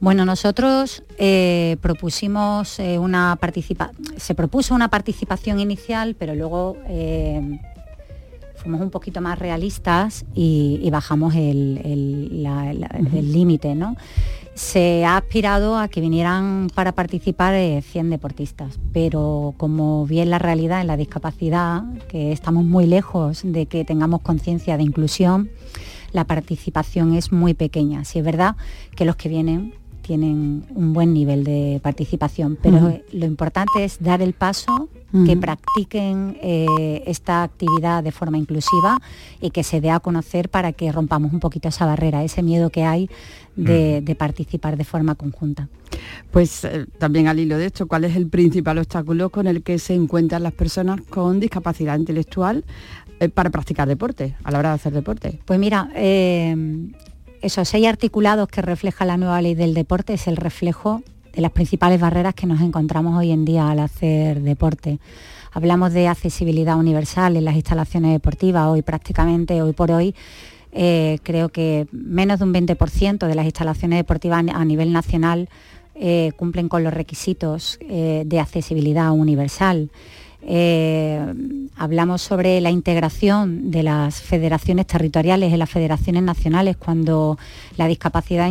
Bueno, 0.00 0.24
nosotros 0.24 1.02
eh, 1.18 1.76
propusimos 1.82 2.78
eh, 2.78 2.98
una 2.98 3.36
participa 3.38 3.90
se 4.16 4.34
propuso 4.34 4.74
una 4.74 4.88
participación 4.88 5.60
inicial, 5.60 6.16
pero 6.18 6.34
luego 6.34 6.78
eh, 6.88 7.60
fuimos 8.56 8.80
un 8.80 8.90
poquito 8.90 9.20
más 9.20 9.38
realistas 9.38 10.24
y, 10.34 10.80
y 10.82 10.90
bajamos 10.90 11.34
el 11.34 11.74
límite, 13.32 13.74
¿no? 13.74 13.96
Se 14.54 15.04
ha 15.06 15.16
aspirado 15.16 15.78
a 15.78 15.88
que 15.88 16.00
vinieran 16.00 16.68
para 16.74 16.92
participar 16.92 17.54
eh, 17.54 17.82
100 17.82 18.10
deportistas, 18.10 18.78
pero 18.92 19.54
como 19.56 20.06
bien 20.06 20.28
la 20.28 20.38
realidad 20.38 20.82
en 20.82 20.86
la 20.86 20.98
discapacidad, 20.98 21.82
que 22.08 22.32
estamos 22.32 22.64
muy 22.64 22.86
lejos 22.86 23.40
de 23.42 23.66
que 23.66 23.84
tengamos 23.84 24.20
conciencia 24.20 24.76
de 24.76 24.82
inclusión, 24.82 25.50
la 26.12 26.24
participación 26.24 27.14
es 27.14 27.32
muy 27.32 27.54
pequeña. 27.54 28.04
Sí 28.04 28.18
es 28.18 28.24
verdad 28.24 28.56
que 28.96 29.04
los 29.04 29.16
que 29.16 29.28
vienen 29.28 29.72
tienen 30.10 30.64
un 30.74 30.92
buen 30.92 31.14
nivel 31.14 31.44
de 31.44 31.78
participación, 31.84 32.58
pero 32.60 32.98
lo 33.12 33.26
importante 33.26 33.84
es 33.84 34.02
dar 34.02 34.20
el 34.22 34.32
paso, 34.32 34.88
que 35.24 35.36
practiquen 35.36 36.36
eh, 36.42 37.04
esta 37.06 37.44
actividad 37.44 38.02
de 38.02 38.10
forma 38.10 38.36
inclusiva 38.36 38.98
y 39.40 39.50
que 39.50 39.62
se 39.62 39.80
dé 39.80 39.90
a 39.90 40.00
conocer 40.00 40.48
para 40.48 40.72
que 40.72 40.90
rompamos 40.90 41.32
un 41.32 41.38
poquito 41.38 41.68
esa 41.68 41.86
barrera, 41.86 42.24
ese 42.24 42.42
miedo 42.42 42.70
que 42.70 42.82
hay 42.82 43.08
de, 43.54 44.00
de 44.00 44.14
participar 44.16 44.76
de 44.76 44.82
forma 44.82 45.14
conjunta. 45.14 45.68
Pues 46.32 46.64
eh, 46.64 46.86
también 46.98 47.28
al 47.28 47.38
hilo 47.38 47.56
de 47.56 47.66
esto, 47.66 47.86
¿cuál 47.86 48.02
es 48.02 48.16
el 48.16 48.26
principal 48.26 48.78
obstáculo 48.78 49.30
con 49.30 49.46
el 49.46 49.62
que 49.62 49.78
se 49.78 49.94
encuentran 49.94 50.42
las 50.42 50.54
personas 50.54 51.02
con 51.02 51.38
discapacidad 51.38 51.96
intelectual 51.96 52.64
eh, 53.20 53.28
para 53.28 53.50
practicar 53.50 53.86
deporte, 53.86 54.34
a 54.42 54.50
la 54.50 54.58
hora 54.58 54.68
de 54.70 54.74
hacer 54.74 54.92
deporte? 54.92 55.38
Pues 55.44 55.60
mira, 55.60 55.88
eh, 55.94 56.56
esos 57.40 57.68
seis 57.68 57.86
articulados 57.86 58.48
que 58.48 58.62
refleja 58.62 59.04
la 59.04 59.16
nueva 59.16 59.40
ley 59.40 59.54
del 59.54 59.74
deporte 59.74 60.14
es 60.14 60.26
el 60.26 60.36
reflejo 60.36 61.02
de 61.32 61.40
las 61.40 61.52
principales 61.52 62.00
barreras 62.00 62.34
que 62.34 62.46
nos 62.46 62.60
encontramos 62.60 63.16
hoy 63.18 63.30
en 63.30 63.44
día 63.44 63.70
al 63.70 63.78
hacer 63.78 64.40
deporte. 64.40 64.98
Hablamos 65.52 65.92
de 65.92 66.08
accesibilidad 66.08 66.76
universal 66.76 67.36
en 67.36 67.44
las 67.44 67.54
instalaciones 67.54 68.12
deportivas, 68.12 68.66
hoy 68.66 68.82
prácticamente, 68.82 69.62
hoy 69.62 69.72
por 69.72 69.90
hoy, 69.90 70.14
eh, 70.72 71.18
creo 71.22 71.48
que 71.48 71.86
menos 71.90 72.38
de 72.38 72.44
un 72.44 72.54
20% 72.54 73.26
de 73.26 73.34
las 73.34 73.44
instalaciones 73.44 73.98
deportivas 73.98 74.44
a 74.52 74.64
nivel 74.64 74.92
nacional 74.92 75.48
eh, 75.94 76.32
cumplen 76.36 76.68
con 76.68 76.84
los 76.84 76.94
requisitos 76.94 77.78
eh, 77.80 78.22
de 78.26 78.40
accesibilidad 78.40 79.10
universal. 79.10 79.90
Eh, 80.42 81.20
hablamos 81.76 82.22
sobre 82.22 82.60
la 82.60 82.70
integración 82.70 83.70
de 83.70 83.82
las 83.82 84.22
federaciones 84.22 84.86
territoriales 84.86 85.52
en 85.52 85.58
las 85.58 85.68
federaciones 85.68 86.22
nacionales 86.22 86.76
cuando 86.76 87.38
la 87.76 87.86
discapacidad 87.86 88.50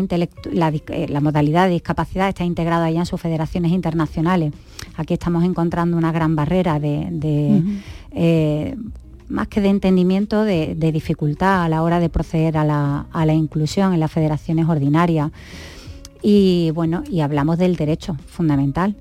la, 0.51 0.69
eh, 0.69 1.07
la 1.09 1.19
modalidad 1.19 1.65
de 1.65 1.73
discapacidad 1.73 2.29
está 2.29 2.43
integrada 2.43 2.91
ya 2.91 2.99
en 2.99 3.05
sus 3.05 3.19
federaciones 3.19 3.71
internacionales. 3.71 4.53
Aquí 4.97 5.13
estamos 5.13 5.43
encontrando 5.43 5.97
una 5.97 6.11
gran 6.11 6.35
barrera 6.35 6.79
de, 6.79 7.07
de, 7.11 7.63
eh, 8.11 8.75
más 9.27 9.47
que 9.47 9.61
de 9.61 9.69
entendimiento, 9.69 10.43
de, 10.43 10.75
de 10.75 10.91
dificultad 10.91 11.63
a 11.63 11.69
la 11.69 11.81
hora 11.81 11.99
de 11.99 12.09
proceder 12.09 12.57
a 12.57 12.63
la, 12.63 13.07
a 13.11 13.25
la 13.25 13.33
inclusión 13.33 13.93
en 13.93 13.99
las 13.99 14.11
federaciones 14.11 14.67
ordinarias. 14.67 15.31
Y 16.21 16.71
bueno, 16.71 17.03
y 17.09 17.21
hablamos 17.21 17.57
del 17.57 17.75
derecho 17.77 18.17
fundamental, 18.27 18.95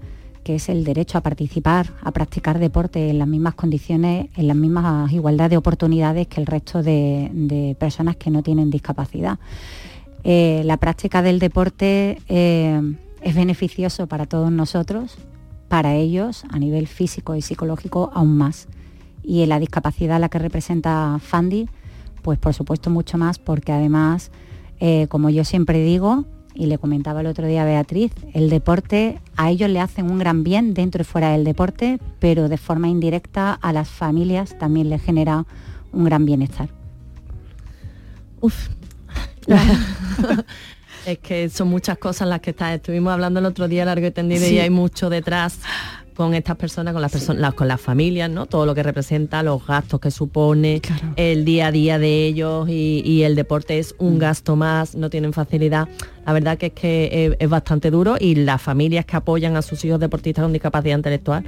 que 0.48 0.54
es 0.54 0.70
el 0.70 0.82
derecho 0.82 1.18
a 1.18 1.20
participar, 1.20 1.92
a 2.02 2.10
practicar 2.10 2.58
deporte 2.58 3.10
en 3.10 3.18
las 3.18 3.28
mismas 3.28 3.54
condiciones, 3.54 4.30
en 4.34 4.48
las 4.48 4.56
mismas 4.56 5.12
igualdad 5.12 5.50
de 5.50 5.58
oportunidades 5.58 6.26
que 6.26 6.40
el 6.40 6.46
resto 6.46 6.82
de, 6.82 7.76
personas 7.78 8.16
que 8.16 8.30
no 8.30 8.42
tienen 8.42 8.70
discapacidad. 8.70 9.38
Eh, 10.24 10.62
la 10.64 10.78
práctica 10.78 11.20
del 11.20 11.38
deporte 11.38 12.22
eh, 12.30 12.80
es 13.20 13.34
beneficioso 13.34 14.06
para 14.06 14.24
todos 14.24 14.50
nosotros, 14.50 15.18
para 15.68 15.96
ellos 15.96 16.44
a 16.48 16.58
nivel 16.58 16.86
físico 16.86 17.34
y 17.34 17.42
psicológico 17.42 18.10
aún 18.14 18.38
más. 18.38 18.68
Y 19.22 19.42
en 19.42 19.50
la 19.50 19.58
discapacidad 19.58 20.18
la 20.18 20.30
que 20.30 20.38
representa 20.38 21.18
Fandi, 21.20 21.68
pues 22.22 22.38
por 22.38 22.54
supuesto 22.54 22.88
mucho 22.88 23.18
más, 23.18 23.38
porque 23.38 23.72
además, 23.72 24.30
eh, 24.80 25.08
como 25.08 25.28
yo 25.28 25.44
siempre 25.44 25.82
digo, 25.82 26.24
y 26.58 26.66
le 26.66 26.76
comentaba 26.76 27.20
el 27.20 27.28
otro 27.28 27.46
día 27.46 27.62
a 27.62 27.64
Beatriz, 27.64 28.12
el 28.34 28.50
deporte 28.50 29.20
a 29.36 29.50
ellos 29.50 29.70
le 29.70 29.78
hacen 29.78 30.10
un 30.10 30.18
gran 30.18 30.42
bien 30.42 30.74
dentro 30.74 31.02
y 31.02 31.04
fuera 31.04 31.30
del 31.30 31.44
deporte, 31.44 32.00
pero 32.18 32.48
de 32.48 32.58
forma 32.58 32.88
indirecta 32.88 33.52
a 33.52 33.72
las 33.72 33.88
familias 33.88 34.58
también 34.58 34.90
les 34.90 35.00
genera 35.00 35.46
un 35.92 36.04
gran 36.04 36.26
bienestar. 36.26 36.68
Uf. 38.40 38.70
es 41.06 41.18
que 41.18 41.48
son 41.48 41.68
muchas 41.68 41.96
cosas 41.96 42.26
las 42.26 42.40
que 42.40 42.50
está, 42.50 42.74
estuvimos 42.74 43.12
hablando 43.12 43.38
el 43.38 43.46
otro 43.46 43.68
día 43.68 43.84
largo 43.84 44.08
y 44.08 44.10
tendido 44.10 44.44
Sí. 44.44 44.54
y 44.54 44.58
hay 44.58 44.70
mucho 44.70 45.08
detrás 45.10 45.60
con 46.18 46.34
estas 46.34 46.56
personas, 46.56 46.92
con 46.92 47.00
las 47.00 47.12
personas, 47.12 47.54
con 47.54 47.68
las 47.68 47.80
familias, 47.80 48.28
¿no? 48.28 48.46
Todo 48.46 48.66
lo 48.66 48.74
que 48.74 48.82
representa, 48.82 49.40
los 49.44 49.64
gastos 49.64 50.00
que 50.00 50.10
supone, 50.10 50.82
el 51.14 51.44
día 51.44 51.68
a 51.68 51.70
día 51.70 51.98
de 52.00 52.26
ellos 52.26 52.68
y, 52.68 53.02
y 53.06 53.22
el 53.22 53.36
deporte 53.36 53.78
es 53.78 53.94
un 53.98 54.18
gasto 54.18 54.56
más, 54.56 54.96
no 54.96 55.10
tienen 55.10 55.32
facilidad. 55.32 55.88
La 56.26 56.32
verdad 56.32 56.58
que 56.58 56.66
es 56.66 56.72
que 56.72 57.26
es, 57.26 57.36
es 57.38 57.48
bastante 57.48 57.92
duro 57.92 58.16
y 58.18 58.34
las 58.34 58.60
familias 58.60 59.06
que 59.06 59.16
apoyan 59.16 59.56
a 59.56 59.62
sus 59.62 59.84
hijos 59.84 60.00
deportistas 60.00 60.42
con 60.42 60.52
discapacidad 60.52 60.96
intelectual, 60.96 61.44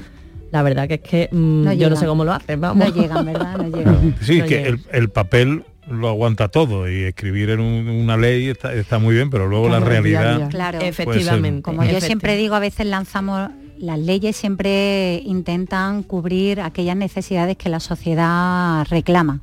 la 0.52 0.62
verdad 0.62 0.86
que 0.86 0.94
es 0.94 1.00
que 1.00 1.28
mm, 1.32 1.64
No 1.64 1.72
yo 1.72 1.90
no 1.90 1.96
sé 1.96 2.06
cómo 2.06 2.24
lo 2.24 2.32
hacen, 2.32 2.60
vamos. 2.60 2.86
No 2.88 2.94
llegan, 2.94 3.26
¿verdad? 3.26 3.56
No 3.58 3.68
llegan. 3.76 4.14
Sí, 4.22 4.38
No 4.38 4.46
que 4.46 4.62
el, 4.68 4.80
el 4.92 5.08
papel 5.10 5.64
lo 5.90 6.08
aguanta 6.08 6.46
todo 6.46 6.88
y 6.88 7.02
escribir 7.02 7.50
en 7.50 7.58
un- 7.58 7.88
una 7.88 8.16
ley 8.16 8.48
está, 8.48 8.72
está 8.72 9.00
muy 9.00 9.16
bien, 9.16 9.30
pero 9.30 9.48
luego 9.48 9.68
la 9.68 9.78
Claro, 9.78 9.90
realidad... 9.90 10.36
día. 10.36 10.48
Claro, 10.48 10.78
Efectivamente. 10.80 11.62
Como 11.62 11.78
yo 11.78 11.88
Efectivamente. 11.88 12.06
siempre 12.06 12.36
digo, 12.36 12.54
a 12.54 12.60
veces 12.60 12.86
lanzamos, 12.86 13.50
las 13.80 13.98
leyes 13.98 14.36
siempre 14.36 15.22
intentan 15.24 16.02
cubrir 16.02 16.60
aquellas 16.60 16.96
necesidades 16.96 17.56
que 17.56 17.70
la 17.70 17.80
sociedad 17.80 18.86
reclama. 18.90 19.40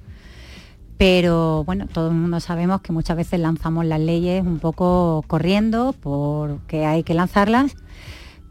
Pero 0.97 1.63
bueno, 1.63 1.87
todo 1.87 2.09
el 2.09 2.15
mundo 2.15 2.39
sabemos 2.39 2.81
que 2.81 2.93
muchas 2.93 3.17
veces 3.17 3.39
lanzamos 3.39 3.85
las 3.85 3.99
leyes 3.99 4.45
un 4.45 4.59
poco 4.59 5.23
corriendo 5.27 5.93
porque 5.99 6.85
hay 6.85 7.03
que 7.03 7.13
lanzarlas, 7.13 7.75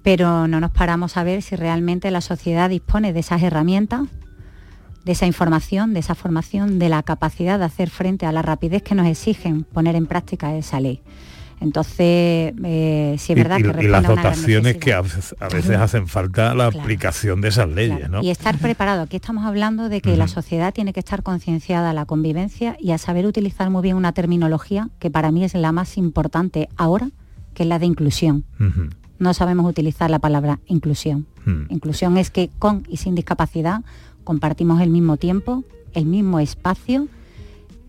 pero 0.03 0.47
no 0.47 0.61
nos 0.61 0.71
paramos 0.71 1.17
a 1.17 1.25
ver 1.25 1.43
si 1.43 1.57
realmente 1.57 2.11
la 2.11 2.21
sociedad 2.21 2.71
dispone 2.71 3.13
de 3.13 3.21
esas 3.21 3.43
herramientas, 3.43 4.03
de 5.05 5.13
esa 5.13 5.27
información, 5.27 5.95
de 5.95 6.01
esa 6.01 6.17
formación, 6.17 6.81
de 6.81 6.89
la 6.89 7.03
capacidad 7.05 7.59
de 7.61 7.65
hacer 7.65 7.91
frente 7.91 8.27
a 8.27 8.33
la 8.33 8.43
rapidez 8.43 8.83
que 8.83 8.97
nos 8.97 9.07
exigen 9.07 9.63
poner 9.63 9.95
en 9.95 10.07
práctica 10.07 10.57
esa 10.57 10.81
ley. 10.81 11.01
Entonces, 11.61 12.53
eh, 12.65 13.17
sí 13.19 13.33
es 13.33 13.37
verdad 13.39 13.59
y, 13.59 13.63
que 13.63 13.85
y 13.85 13.89
las 13.89 14.03
dotaciones 14.07 14.77
que 14.77 14.93
a 14.93 15.01
veces, 15.01 15.35
a 15.41 15.47
veces 15.49 15.67
Claro. 15.67 15.85
hacen 15.85 16.07
falta 16.09 16.55
la 16.55 16.71
Claro. 16.71 16.81
aplicación 16.83 17.41
de 17.41 17.49
esas 17.49 17.69
leyes, 17.69 17.97
Claro, 17.99 18.13
¿no? 18.19 18.23
Y 18.23 18.31
estar 18.31 18.59
preparado. 18.59 19.03
Aquí 19.03 19.17
estamos 19.17 19.45
hablando 19.47 19.89
de 19.89 20.01
que 20.01 20.17
la 20.17 20.29
sociedad 20.29 20.75
tiene 20.75 20.93
que 20.93 21.01
estar 21.01 21.23
concienciada 21.23 21.91
a 21.91 21.93
la 21.95 22.05
convivencia 22.05 22.77
y 22.79 22.91
a 22.93 22.99
saber 22.99 23.27
utilizar 23.27 23.71
muy 23.71 23.83
bien 23.83 23.97
una 23.97 24.13
terminología 24.13 24.91
que 24.99 25.11
para 25.11 25.33
mí 25.33 25.45
es 25.45 25.55
la 25.55 25.73
más 25.73 25.97
importante 25.97 26.69
ahora, 26.77 27.11
que 27.55 27.63
es 27.63 27.69
la 27.69 27.79
de 27.79 27.87
inclusión. 27.87 28.45
No 29.19 29.33
sabemos 29.33 29.67
utilizar 29.69 30.11
la 30.11 30.19
palabra 30.19 30.59
inclusión. 30.67 31.27
Inclusión 31.71 32.19
es 32.19 32.31
que 32.31 32.51
con 32.59 32.83
y 32.89 32.99
sin 32.99 33.15
discapacidad 33.15 33.83
compartimos 34.25 34.81
el 34.83 34.91
mismo 34.91 35.17
tiempo, 35.17 35.65
el 35.95 36.05
mismo 36.05 36.39
espacio 36.41 37.09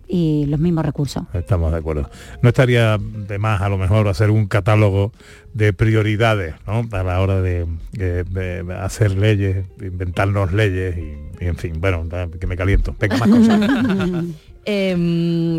y 0.07 0.45
los 0.47 0.59
mismos 0.59 0.85
recursos. 0.85 1.23
Estamos 1.33 1.71
de 1.71 1.77
acuerdo. 1.79 2.09
No 2.41 2.49
estaría 2.49 2.97
de 2.97 3.37
más 3.39 3.61
a 3.61 3.69
lo 3.69 3.77
mejor 3.77 4.07
hacer 4.07 4.31
un 4.31 4.47
catálogo 4.47 5.11
de 5.53 5.73
prioridades 5.73 6.55
¿no? 6.65 6.87
a 6.91 7.03
la 7.03 7.19
hora 7.21 7.41
de, 7.41 7.65
de- 7.91 8.23
de 8.23 8.73
hacer 8.75 9.11
leyes, 9.17 9.65
inventarnos 9.81 10.53
leyes 10.53 10.95
y, 10.97 11.43
y 11.43 11.47
en 11.47 11.55
fin, 11.57 11.73
bueno, 11.79 12.03
que 12.39 12.47
me 12.47 12.55
caliento. 12.55 12.95
Venga, 12.99 13.17
más 13.17 13.29
cosas. 13.29 13.59
Em, 14.65 15.57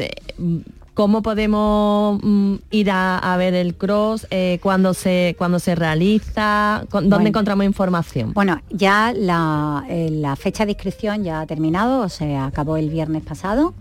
¿Cómo 0.94 1.22
podemos 1.22 2.18
mm, 2.22 2.54
ir 2.72 2.90
a, 2.90 3.18
a 3.18 3.36
ver 3.36 3.54
el 3.54 3.76
cross? 3.76 4.26
Eh, 4.30 4.58
¿Cuándo 4.60 4.94
se, 4.94 5.34
cuando 5.38 5.60
se 5.60 5.74
realiza? 5.76 6.84
Con- 6.90 7.04
¿Dónde 7.04 7.16
Bueno. 7.16 7.28
encontramos 7.28 7.64
información? 7.64 8.32
Bueno, 8.34 8.60
ya 8.70 9.12
la, 9.16 9.84
eh, 9.88 10.08
la 10.10 10.34
fecha 10.36 10.66
de 10.66 10.72
inscripción 10.72 11.22
ya 11.22 11.40
ha 11.40 11.46
terminado, 11.46 12.00
o 12.00 12.08
sea, 12.08 12.46
acabó 12.46 12.76
el 12.76 12.90
viernes 12.90 13.22
pasado, 13.22 13.74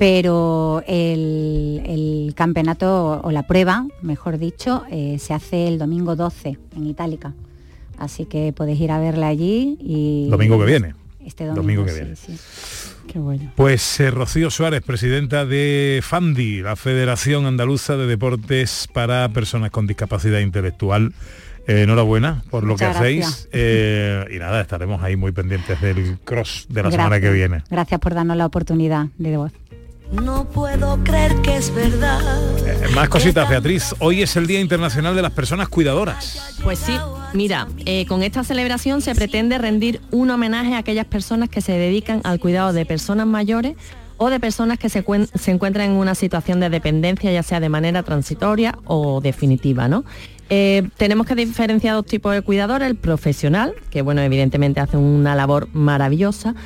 pero 0.00 0.82
el, 0.86 1.82
el 1.84 2.32
campeonato 2.34 3.20
o 3.22 3.30
la 3.30 3.46
prueba, 3.46 3.84
mejor 4.00 4.38
dicho, 4.38 4.82
eh, 4.90 5.18
se 5.18 5.34
hace 5.34 5.68
el 5.68 5.78
domingo 5.78 6.16
12 6.16 6.56
en 6.74 6.86
Itálica. 6.86 7.34
Así 7.98 8.24
que 8.24 8.54
podéis 8.54 8.80
ir 8.80 8.92
a 8.92 8.98
verla 8.98 9.26
allí 9.26 9.76
y... 9.78 10.28
Domingo 10.30 10.58
que 10.58 10.64
viene. 10.64 10.94
Este 11.22 11.44
domingo, 11.44 11.82
Domingo 11.82 11.84
que 11.84 11.90
sí, 11.90 12.00
viene. 12.00 12.16
sí. 12.16 12.32
Qué 13.12 13.18
bueno. 13.18 13.52
Pues 13.56 14.00
eh, 14.00 14.10
Rocío 14.10 14.48
Suárez, 14.50 14.80
presidenta 14.80 15.44
de 15.44 16.00
FANDI, 16.02 16.62
la 16.62 16.76
Federación 16.76 17.44
Andaluza 17.44 17.98
de 17.98 18.06
Deportes 18.06 18.88
para 18.94 19.28
Personas 19.28 19.70
con 19.70 19.86
Discapacidad 19.86 20.38
Intelectual. 20.38 21.12
Eh, 21.66 21.82
enhorabuena 21.82 22.42
por 22.48 22.62
lo 22.64 22.72
Muchas 22.72 22.92
que 22.92 22.98
hacéis. 22.98 23.20
gracias. 23.26 23.48
Eh, 23.52 24.24
y 24.34 24.38
nada, 24.38 24.62
estaremos 24.62 25.02
ahí 25.02 25.16
muy 25.16 25.32
pendientes 25.32 25.78
del 25.82 26.18
cross 26.24 26.68
de 26.70 26.84
la 26.84 26.90
semana 26.90 27.20
que 27.20 27.30
viene. 27.30 27.64
Gracias 27.70 28.00
por 28.00 28.14
darnos 28.14 28.38
la 28.38 28.46
oportunidad 28.46 29.08
de 29.18 29.36
voz. 29.36 29.52
No 30.12 30.44
puedo 30.44 30.98
creer 31.04 31.36
que 31.42 31.56
es 31.56 31.72
verdad. 31.74 32.20
Eh, 32.66 32.88
más 32.94 33.08
cositas, 33.08 33.48
Beatriz. 33.48 33.94
Hoy 34.00 34.22
es 34.22 34.34
el 34.36 34.46
Día 34.46 34.60
Internacional 34.60 35.14
de 35.14 35.22
las 35.22 35.30
Personas 35.32 35.68
Cuidadoras. 35.68 36.56
Pues 36.64 36.80
sí, 36.80 36.92
mira, 37.32 37.68
eh, 37.86 38.06
con 38.06 38.22
esta 38.24 38.42
celebración 38.42 39.02
se 39.02 39.14
pretende 39.14 39.56
rendir 39.58 40.00
un 40.10 40.30
homenaje 40.30 40.74
a 40.74 40.78
aquellas 40.78 41.06
personas 41.06 41.48
que 41.48 41.60
se 41.60 41.72
dedican 41.72 42.20
al 42.24 42.40
cuidado 42.40 42.72
de 42.72 42.84
personas 42.86 43.26
mayores 43.28 43.76
o 44.16 44.30
de 44.30 44.40
personas 44.40 44.78
que 44.78 44.88
se, 44.88 45.04
cuen- 45.04 45.28
se 45.32 45.52
encuentran 45.52 45.90
en 45.90 45.96
una 45.96 46.14
situación 46.16 46.58
de 46.60 46.70
dependencia, 46.70 47.30
ya 47.32 47.42
sea 47.44 47.60
de 47.60 47.68
manera 47.68 48.02
transitoria 48.02 48.76
o 48.84 49.20
definitiva, 49.20 49.86
¿no? 49.88 50.04
Eh, 50.52 50.88
tenemos 50.96 51.26
que 51.28 51.36
diferenciar 51.36 51.94
dos 51.94 52.04
tipos 52.06 52.34
de 52.34 52.42
cuidadores, 52.42 52.88
el 52.88 52.96
profesional, 52.96 53.72
que 53.90 54.02
bueno, 54.02 54.20
evidentemente 54.22 54.80
hace 54.80 54.96
una 54.96 55.36
labor 55.36 55.68
maravillosa, 55.72 56.56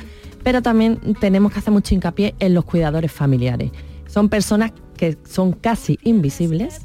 pero 0.45 0.61
también 0.61 0.99
tenemos 1.19 1.51
que 1.51 1.59
hacer 1.59 1.73
mucho 1.73 1.95
hincapié 1.95 2.35
en 2.39 2.53
los 2.53 2.65
cuidadores 2.65 3.11
familiares. 3.11 3.71
Son 4.07 4.29
personas 4.29 4.71
que 4.95 5.17
son 5.27 5.53
casi 5.53 5.97
invisibles, 6.03 6.81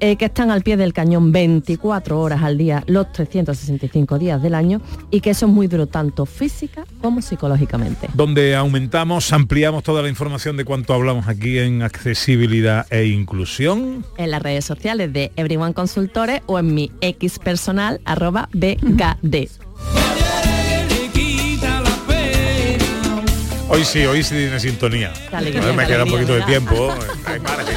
eh, 0.00 0.16
que 0.16 0.24
están 0.24 0.50
al 0.50 0.62
pie 0.62 0.78
del 0.78 0.94
cañón 0.94 1.30
24 1.30 2.18
horas 2.18 2.42
al 2.42 2.56
día, 2.56 2.82
los 2.86 3.12
365 3.12 4.18
días 4.18 4.42
del 4.42 4.54
año, 4.54 4.80
y 5.10 5.20
que 5.20 5.30
eso 5.30 5.44
es 5.44 5.52
muy 5.52 5.66
duro 5.66 5.86
tanto 5.86 6.24
física 6.24 6.86
como 7.02 7.20
psicológicamente. 7.20 8.08
donde 8.14 8.56
aumentamos, 8.56 9.30
ampliamos 9.30 9.84
toda 9.84 10.00
la 10.00 10.08
información 10.08 10.56
de 10.56 10.64
cuanto 10.64 10.94
hablamos 10.94 11.28
aquí 11.28 11.58
en 11.58 11.82
accesibilidad 11.82 12.86
e 12.90 13.04
inclusión. 13.08 14.06
En 14.16 14.30
las 14.30 14.40
redes 14.40 14.64
sociales 14.64 15.12
de 15.12 15.32
Everyone 15.36 15.74
Consultores 15.74 16.40
o 16.46 16.58
en 16.58 16.74
mi 16.74 16.90
X 17.02 17.38
personal, 17.40 18.00
arroba 18.06 18.48
BKD. 18.54 19.48
Hoy 23.68 23.84
sí, 23.84 24.06
hoy 24.06 24.22
sí 24.22 24.34
tiene 24.34 24.60
sintonía. 24.60 25.12
Alegría, 25.32 25.72
me 25.72 25.86
queda 25.86 26.04
un 26.04 26.10
poquito 26.10 26.34
de 26.34 26.42
tiempo. 26.42 26.94
Hay 27.24 27.40
margen. 27.40 27.76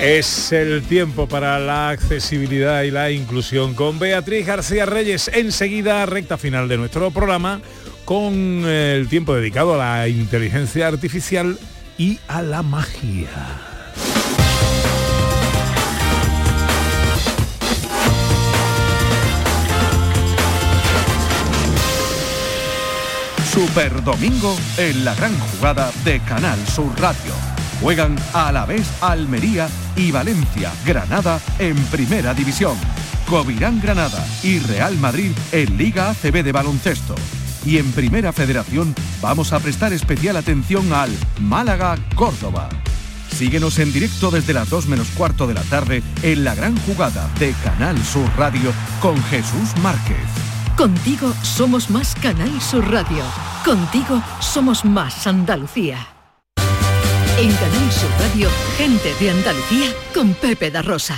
Es 0.00 0.52
el 0.52 0.82
tiempo 0.82 1.26
para 1.26 1.58
la 1.58 1.90
accesibilidad 1.90 2.82
y 2.82 2.90
la 2.90 3.10
inclusión 3.10 3.74
con 3.74 3.98
Beatriz 3.98 4.46
García 4.46 4.84
Reyes. 4.84 5.30
Enseguida, 5.32 6.04
recta 6.06 6.36
final 6.36 6.68
de 6.68 6.76
nuestro 6.76 7.10
programa, 7.10 7.60
con 8.04 8.34
el 8.66 9.08
tiempo 9.08 9.34
dedicado 9.34 9.74
a 9.74 9.78
la 9.78 10.08
inteligencia 10.08 10.88
artificial 10.88 11.58
y 11.96 12.18
a 12.28 12.42
la 12.42 12.62
magia. 12.62 13.75
Super 23.56 24.04
Domingo 24.04 24.54
en 24.76 25.02
la 25.02 25.14
gran 25.14 25.32
jugada 25.38 25.90
de 26.04 26.20
Canal 26.20 26.58
Sur 26.68 26.92
Radio. 27.00 27.32
Juegan 27.80 28.14
a 28.34 28.52
la 28.52 28.66
vez 28.66 28.86
Almería 29.00 29.66
y 29.96 30.10
Valencia, 30.10 30.70
Granada 30.84 31.40
en 31.58 31.74
Primera 31.84 32.34
División. 32.34 32.76
Covirán 33.26 33.80
Granada 33.80 34.22
y 34.42 34.58
Real 34.58 34.98
Madrid 34.98 35.30
en 35.52 35.78
Liga 35.78 36.10
ACB 36.10 36.44
de 36.44 36.52
baloncesto. 36.52 37.14
Y 37.64 37.78
en 37.78 37.90
Primera 37.92 38.30
Federación 38.30 38.94
vamos 39.22 39.54
a 39.54 39.58
prestar 39.58 39.94
especial 39.94 40.36
atención 40.36 40.92
al 40.92 41.10
Málaga 41.40 41.96
Córdoba. 42.14 42.68
Síguenos 43.34 43.78
en 43.78 43.90
directo 43.90 44.30
desde 44.30 44.52
las 44.52 44.68
2 44.68 44.86
menos 44.88 45.08
cuarto 45.16 45.46
de 45.46 45.54
la 45.54 45.62
tarde 45.62 46.02
en 46.22 46.44
la 46.44 46.54
gran 46.54 46.76
jugada 46.80 47.26
de 47.38 47.54
Canal 47.64 47.96
Sur 48.04 48.28
Radio 48.36 48.70
con 49.00 49.16
Jesús 49.24 49.74
Márquez. 49.82 50.45
Contigo 50.76 51.32
somos 51.42 51.88
más 51.88 52.14
Canal 52.16 52.60
Sur 52.60 52.92
Radio. 52.92 53.24
Contigo 53.64 54.22
somos 54.40 54.84
más 54.84 55.26
Andalucía. 55.26 56.06
En 57.38 57.50
Canal 57.50 57.92
Sur 57.92 58.10
Radio, 58.20 58.50
gente 58.76 59.14
de 59.18 59.30
Andalucía 59.30 59.88
con 60.12 60.34
Pepe 60.34 60.70
da 60.70 60.82
Rosa. 60.82 61.16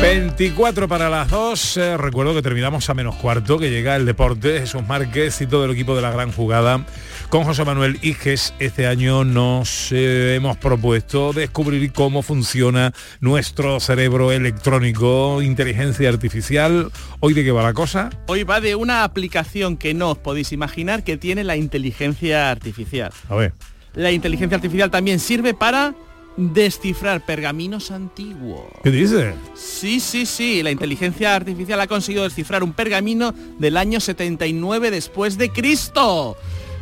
24 0.00 0.88
para 0.88 1.10
las 1.10 1.28
2. 1.28 1.76
Eh, 1.76 1.96
recuerdo 1.98 2.34
que 2.34 2.40
terminamos 2.40 2.88
a 2.88 2.94
menos 2.94 3.16
cuarto, 3.16 3.58
que 3.58 3.70
llega 3.70 3.96
el 3.96 4.06
deporte, 4.06 4.60
Jesús 4.60 4.82
Márquez 4.86 5.40
y 5.42 5.46
todo 5.46 5.66
el 5.66 5.70
equipo 5.72 5.94
de 5.94 6.00
la 6.00 6.10
gran 6.10 6.32
jugada. 6.32 6.86
Con 7.30 7.44
José 7.44 7.64
Manuel 7.64 8.00
Iges, 8.02 8.54
este 8.58 8.88
año 8.88 9.22
nos 9.22 9.92
eh, 9.92 10.34
hemos 10.34 10.56
propuesto 10.56 11.32
descubrir 11.32 11.92
cómo 11.92 12.22
funciona 12.22 12.92
nuestro 13.20 13.78
cerebro 13.78 14.32
electrónico, 14.32 15.40
inteligencia 15.40 16.08
artificial. 16.08 16.90
¿Hoy 17.20 17.34
de 17.34 17.44
qué 17.44 17.52
va 17.52 17.62
la 17.62 17.72
cosa? 17.72 18.10
Hoy 18.26 18.42
va 18.42 18.60
de 18.60 18.74
una 18.74 19.04
aplicación 19.04 19.76
que 19.76 19.94
no 19.94 20.10
os 20.10 20.18
podéis 20.18 20.50
imaginar 20.50 21.04
que 21.04 21.18
tiene 21.18 21.44
la 21.44 21.54
inteligencia 21.54 22.50
artificial. 22.50 23.12
A 23.28 23.36
ver. 23.36 23.52
La 23.94 24.10
inteligencia 24.10 24.56
artificial 24.56 24.90
también 24.90 25.20
sirve 25.20 25.54
para 25.54 25.94
descifrar 26.36 27.24
pergaminos 27.24 27.92
antiguos. 27.92 28.64
¿Qué 28.82 28.90
dice? 28.90 29.34
Sí, 29.54 30.00
sí, 30.00 30.26
sí, 30.26 30.64
la 30.64 30.72
inteligencia 30.72 31.36
artificial 31.36 31.80
ha 31.80 31.86
conseguido 31.86 32.24
descifrar 32.24 32.64
un 32.64 32.72
pergamino 32.72 33.32
del 33.60 33.76
año 33.76 34.00
79 34.00 34.90
después 34.90 35.38
de 35.38 35.50
Cristo. 35.50 36.36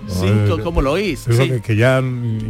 Sí, 0.09 0.27
Madre- 0.27 0.49
co- 0.49 0.62
¿cómo 0.62 0.81
lo 0.83 0.92
oís? 0.92 1.21
Sí. 1.21 1.37
que, 1.49 1.61
que 1.61 1.77
ya, 1.77 2.03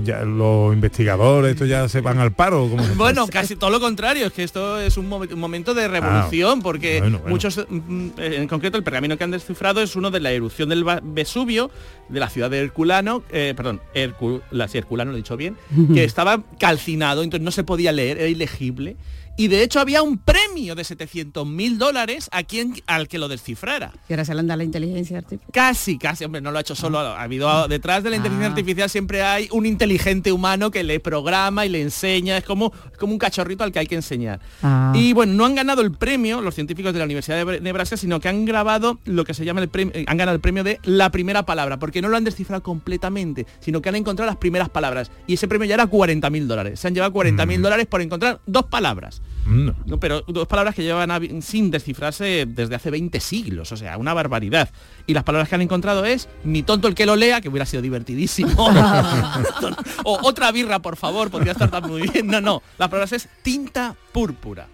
ya 0.04 0.22
los 0.22 0.72
investigadores, 0.72 1.52
esto 1.52 1.66
ya 1.66 1.88
se 1.88 2.00
van 2.00 2.18
al 2.18 2.32
paro. 2.32 2.68
¿cómo? 2.70 2.82
Bueno, 2.96 3.26
casi 3.26 3.56
todo 3.56 3.70
lo 3.70 3.80
contrario, 3.80 4.26
es 4.26 4.32
que 4.32 4.44
esto 4.44 4.78
es 4.80 4.96
un, 4.96 5.10
momen- 5.10 5.32
un 5.32 5.40
momento 5.40 5.74
de 5.74 5.88
revolución, 5.88 6.62
porque 6.62 6.98
Ah, 6.98 7.00
bueno, 7.00 7.18
bueno. 7.18 7.30
muchos, 7.34 7.66
mm, 7.68 8.08
en 8.18 8.48
concreto 8.48 8.76
el 8.78 8.84
pergamino 8.84 9.16
que 9.18 9.24
han 9.24 9.30
descifrado 9.30 9.82
es 9.82 9.96
uno 9.96 10.10
de 10.10 10.20
la 10.20 10.30
erupción 10.30 10.68
del 10.68 10.84
Vesubio, 11.02 11.70
de 12.08 12.20
la 12.20 12.28
ciudad 12.30 12.48
de 12.50 12.60
Herculano, 12.60 13.22
eh, 13.30 13.54
perdón, 13.56 13.80
Hercu- 13.94 14.40
la, 14.50 14.68
sí, 14.68 14.78
Herculano, 14.78 15.10
lo 15.10 15.16
he 15.16 15.20
dicho 15.20 15.36
bien, 15.36 15.56
que 15.94 16.04
estaba 16.04 16.42
calcinado, 16.58 17.22
entonces 17.22 17.44
no 17.44 17.50
se 17.50 17.64
podía 17.64 17.92
leer, 17.92 18.18
era 18.18 18.28
ilegible. 18.28 18.96
Y 19.38 19.46
de 19.48 19.62
hecho 19.62 19.78
había 19.78 20.02
un 20.02 20.18
premio 20.18 20.74
de 20.74 20.82
700.000 20.82 21.76
dólares 21.78 22.28
a 22.32 22.42
quien 22.42 22.74
al 22.86 23.06
que 23.06 23.18
lo 23.18 23.28
descifrara. 23.28 23.92
Y 24.08 24.12
ahora 24.12 24.24
se 24.24 24.34
le 24.34 24.40
anda 24.40 24.56
la 24.56 24.64
inteligencia 24.64 25.18
artificial. 25.18 25.50
Casi, 25.52 25.96
casi, 25.96 26.24
hombre, 26.24 26.40
no 26.40 26.50
lo 26.50 26.58
ha 26.58 26.60
hecho 26.60 26.74
solo. 26.74 26.98
Ha 26.98 27.22
habido 27.22 27.68
detrás 27.68 28.02
de 28.02 28.10
la 28.10 28.16
inteligencia 28.16 28.48
Ah. 28.48 28.50
artificial 28.50 28.90
siempre 28.90 29.22
hay 29.22 29.48
un 29.52 29.64
inteligente 29.64 30.32
humano 30.32 30.70
que 30.72 30.82
le 30.82 30.98
programa 30.98 31.64
y 31.64 31.68
le 31.68 31.80
enseña. 31.80 32.36
Es 32.36 32.42
como, 32.44 32.72
es 32.92 32.98
como 32.98 33.12
un 33.12 33.18
cachorrito 33.18 33.62
al 33.62 33.70
que 33.70 33.78
hay 33.78 33.86
que 33.86 33.94
enseñar. 33.94 34.40
Ah. 34.62 34.92
Y 34.96 35.12
bueno, 35.12 35.34
no 35.34 35.44
han 35.44 35.54
ganado 35.54 35.82
el 35.82 35.92
premio 35.92 36.40
los 36.40 36.56
científicos 36.56 36.92
de 36.92 36.98
la 36.98 37.04
Universidad 37.04 37.46
de 37.46 37.60
Nebraska, 37.60 37.96
sino 37.96 38.18
que 38.18 38.28
han 38.28 38.44
grabado 38.44 38.98
lo 39.04 39.24
que 39.24 39.34
se 39.34 39.44
llama 39.44 39.60
el 39.60 39.68
premio, 39.68 39.92
han 40.04 40.16
ganado 40.16 40.34
el 40.34 40.40
premio 40.40 40.64
de 40.64 40.80
la 40.82 41.10
primera 41.10 41.44
palabra, 41.46 41.78
porque 41.78 42.02
no 42.02 42.08
lo 42.08 42.16
han 42.16 42.24
descifrado 42.24 42.62
completamente, 42.64 43.46
sino 43.60 43.80
que 43.80 43.88
han 43.88 43.94
encontrado 43.94 44.26
las 44.28 44.36
primeras 44.38 44.68
palabras. 44.68 45.12
Y 45.28 45.34
ese 45.34 45.46
premio 45.46 45.66
ya 45.68 45.74
era 45.74 45.86
40.000 45.88 46.46
dólares. 46.48 46.80
Se 46.80 46.88
han 46.88 46.94
llevado 46.94 47.12
40.000 47.12 47.60
dólares 47.60 47.86
por 47.86 48.02
encontrar 48.02 48.40
dos 48.44 48.64
palabras. 48.66 49.22
No, 49.48 49.98
pero 49.98 50.22
dos 50.22 50.46
palabras 50.46 50.74
que 50.74 50.82
llevan 50.82 51.10
a- 51.10 51.20
sin 51.40 51.70
descifrarse 51.70 52.44
desde 52.46 52.74
hace 52.74 52.90
20 52.90 53.18
siglos, 53.20 53.72
o 53.72 53.76
sea, 53.76 53.96
una 53.96 54.12
barbaridad. 54.14 54.68
Y 55.06 55.14
las 55.14 55.24
palabras 55.24 55.48
que 55.48 55.54
han 55.54 55.62
encontrado 55.62 56.04
es 56.04 56.28
ni 56.44 56.62
tonto 56.62 56.86
el 56.88 56.94
que 56.94 57.06
lo 57.06 57.16
lea, 57.16 57.40
que 57.40 57.48
hubiera 57.48 57.64
sido 57.66 57.82
divertidísimo. 57.82 58.50
o 60.04 60.18
otra 60.22 60.52
birra, 60.52 60.80
por 60.80 60.96
favor, 60.96 61.30
podría 61.30 61.52
estar 61.52 61.70
tan 61.70 61.86
muy 61.86 62.02
bien. 62.02 62.26
No, 62.26 62.40
no, 62.40 62.62
las 62.78 62.88
palabras 62.88 63.12
es 63.12 63.28
tinta 63.42 63.94
púrpura. 64.12 64.66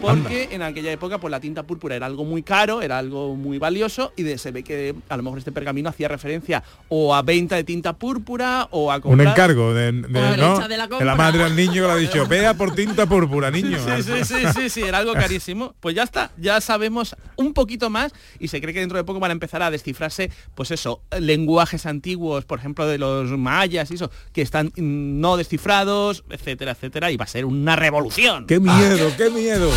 Porque 0.00 0.48
en 0.52 0.62
aquella 0.62 0.90
época 0.92 1.18
pues 1.18 1.30
la 1.30 1.40
tinta 1.40 1.62
púrpura 1.64 1.94
era 1.96 2.06
algo 2.06 2.24
muy 2.24 2.42
caro, 2.42 2.82
era 2.82 2.98
algo 2.98 3.34
muy 3.36 3.58
valioso 3.58 4.12
y 4.16 4.22
de- 4.22 4.38
se 4.38 4.50
ve 4.50 4.62
que 4.62 4.94
a 5.08 5.16
lo 5.16 5.22
mejor 5.22 5.38
este 5.38 5.52
pergamino 5.52 5.88
hacía 5.90 6.08
referencia 6.08 6.62
o 6.88 7.14
a 7.14 7.22
venta 7.22 7.56
de 7.56 7.64
tinta 7.64 7.92
púrpura 7.92 8.68
o 8.70 8.90
a 8.90 8.96
Un 8.96 9.00
comprar... 9.02 9.28
encargo 9.28 9.74
de, 9.74 9.92
de- 9.92 10.08
la 10.08 10.36
¿no? 10.36 10.36
derecha 10.54 10.68
de 10.68 10.76
la 10.76 10.84
de 10.84 10.88
compra. 10.88 11.04
la 11.06 11.14
madre 11.14 11.44
al 11.44 11.54
niño 11.56 11.72
que 11.74 11.80
le 11.80 11.90
ha 11.90 11.96
dicho, 11.96 12.26
vea 12.26 12.54
por 12.54 12.74
tinta 12.74 13.06
púrpura, 13.06 13.50
niño. 13.50 13.78
Sí, 13.78 14.02
sí, 14.02 14.24
sí, 14.24 14.44
sí, 14.54 14.70
sí, 14.70 14.82
era 14.82 14.98
algo 14.98 15.12
carísimo. 15.12 15.74
Pues 15.80 15.94
ya 15.94 16.02
está, 16.04 16.30
ya 16.38 16.60
sabemos 16.60 17.14
un 17.36 17.52
poquito 17.52 17.90
más 17.90 18.12
y 18.38 18.48
se 18.48 18.60
cree 18.60 18.72
que 18.74 18.80
dentro 18.80 18.96
de 18.98 19.04
poco 19.04 19.20
van 19.20 19.30
a 19.30 19.32
empezar 19.32 19.62
a 19.62 19.70
descifrarse, 19.70 20.30
pues 20.54 20.70
eso, 20.70 21.02
lenguajes 21.18 21.86
antiguos, 21.86 22.44
por 22.44 22.58
ejemplo, 22.58 22.86
de 22.86 22.98
los 22.98 23.30
mayas 23.30 23.90
y 23.90 23.94
eso, 23.94 24.10
que 24.32 24.42
están 24.42 24.68
mm, 24.68 25.20
no 25.20 25.36
descifrados, 25.36 26.24
etcétera, 26.30 26.72
etcétera, 26.72 27.10
y 27.10 27.16
va 27.16 27.24
a 27.24 27.28
ser 27.28 27.44
una 27.44 27.76
revolución. 27.76 28.46
¡Qué 28.46 28.58
miedo, 28.60 29.10
qué 29.16 29.30
miedo! 29.30 29.70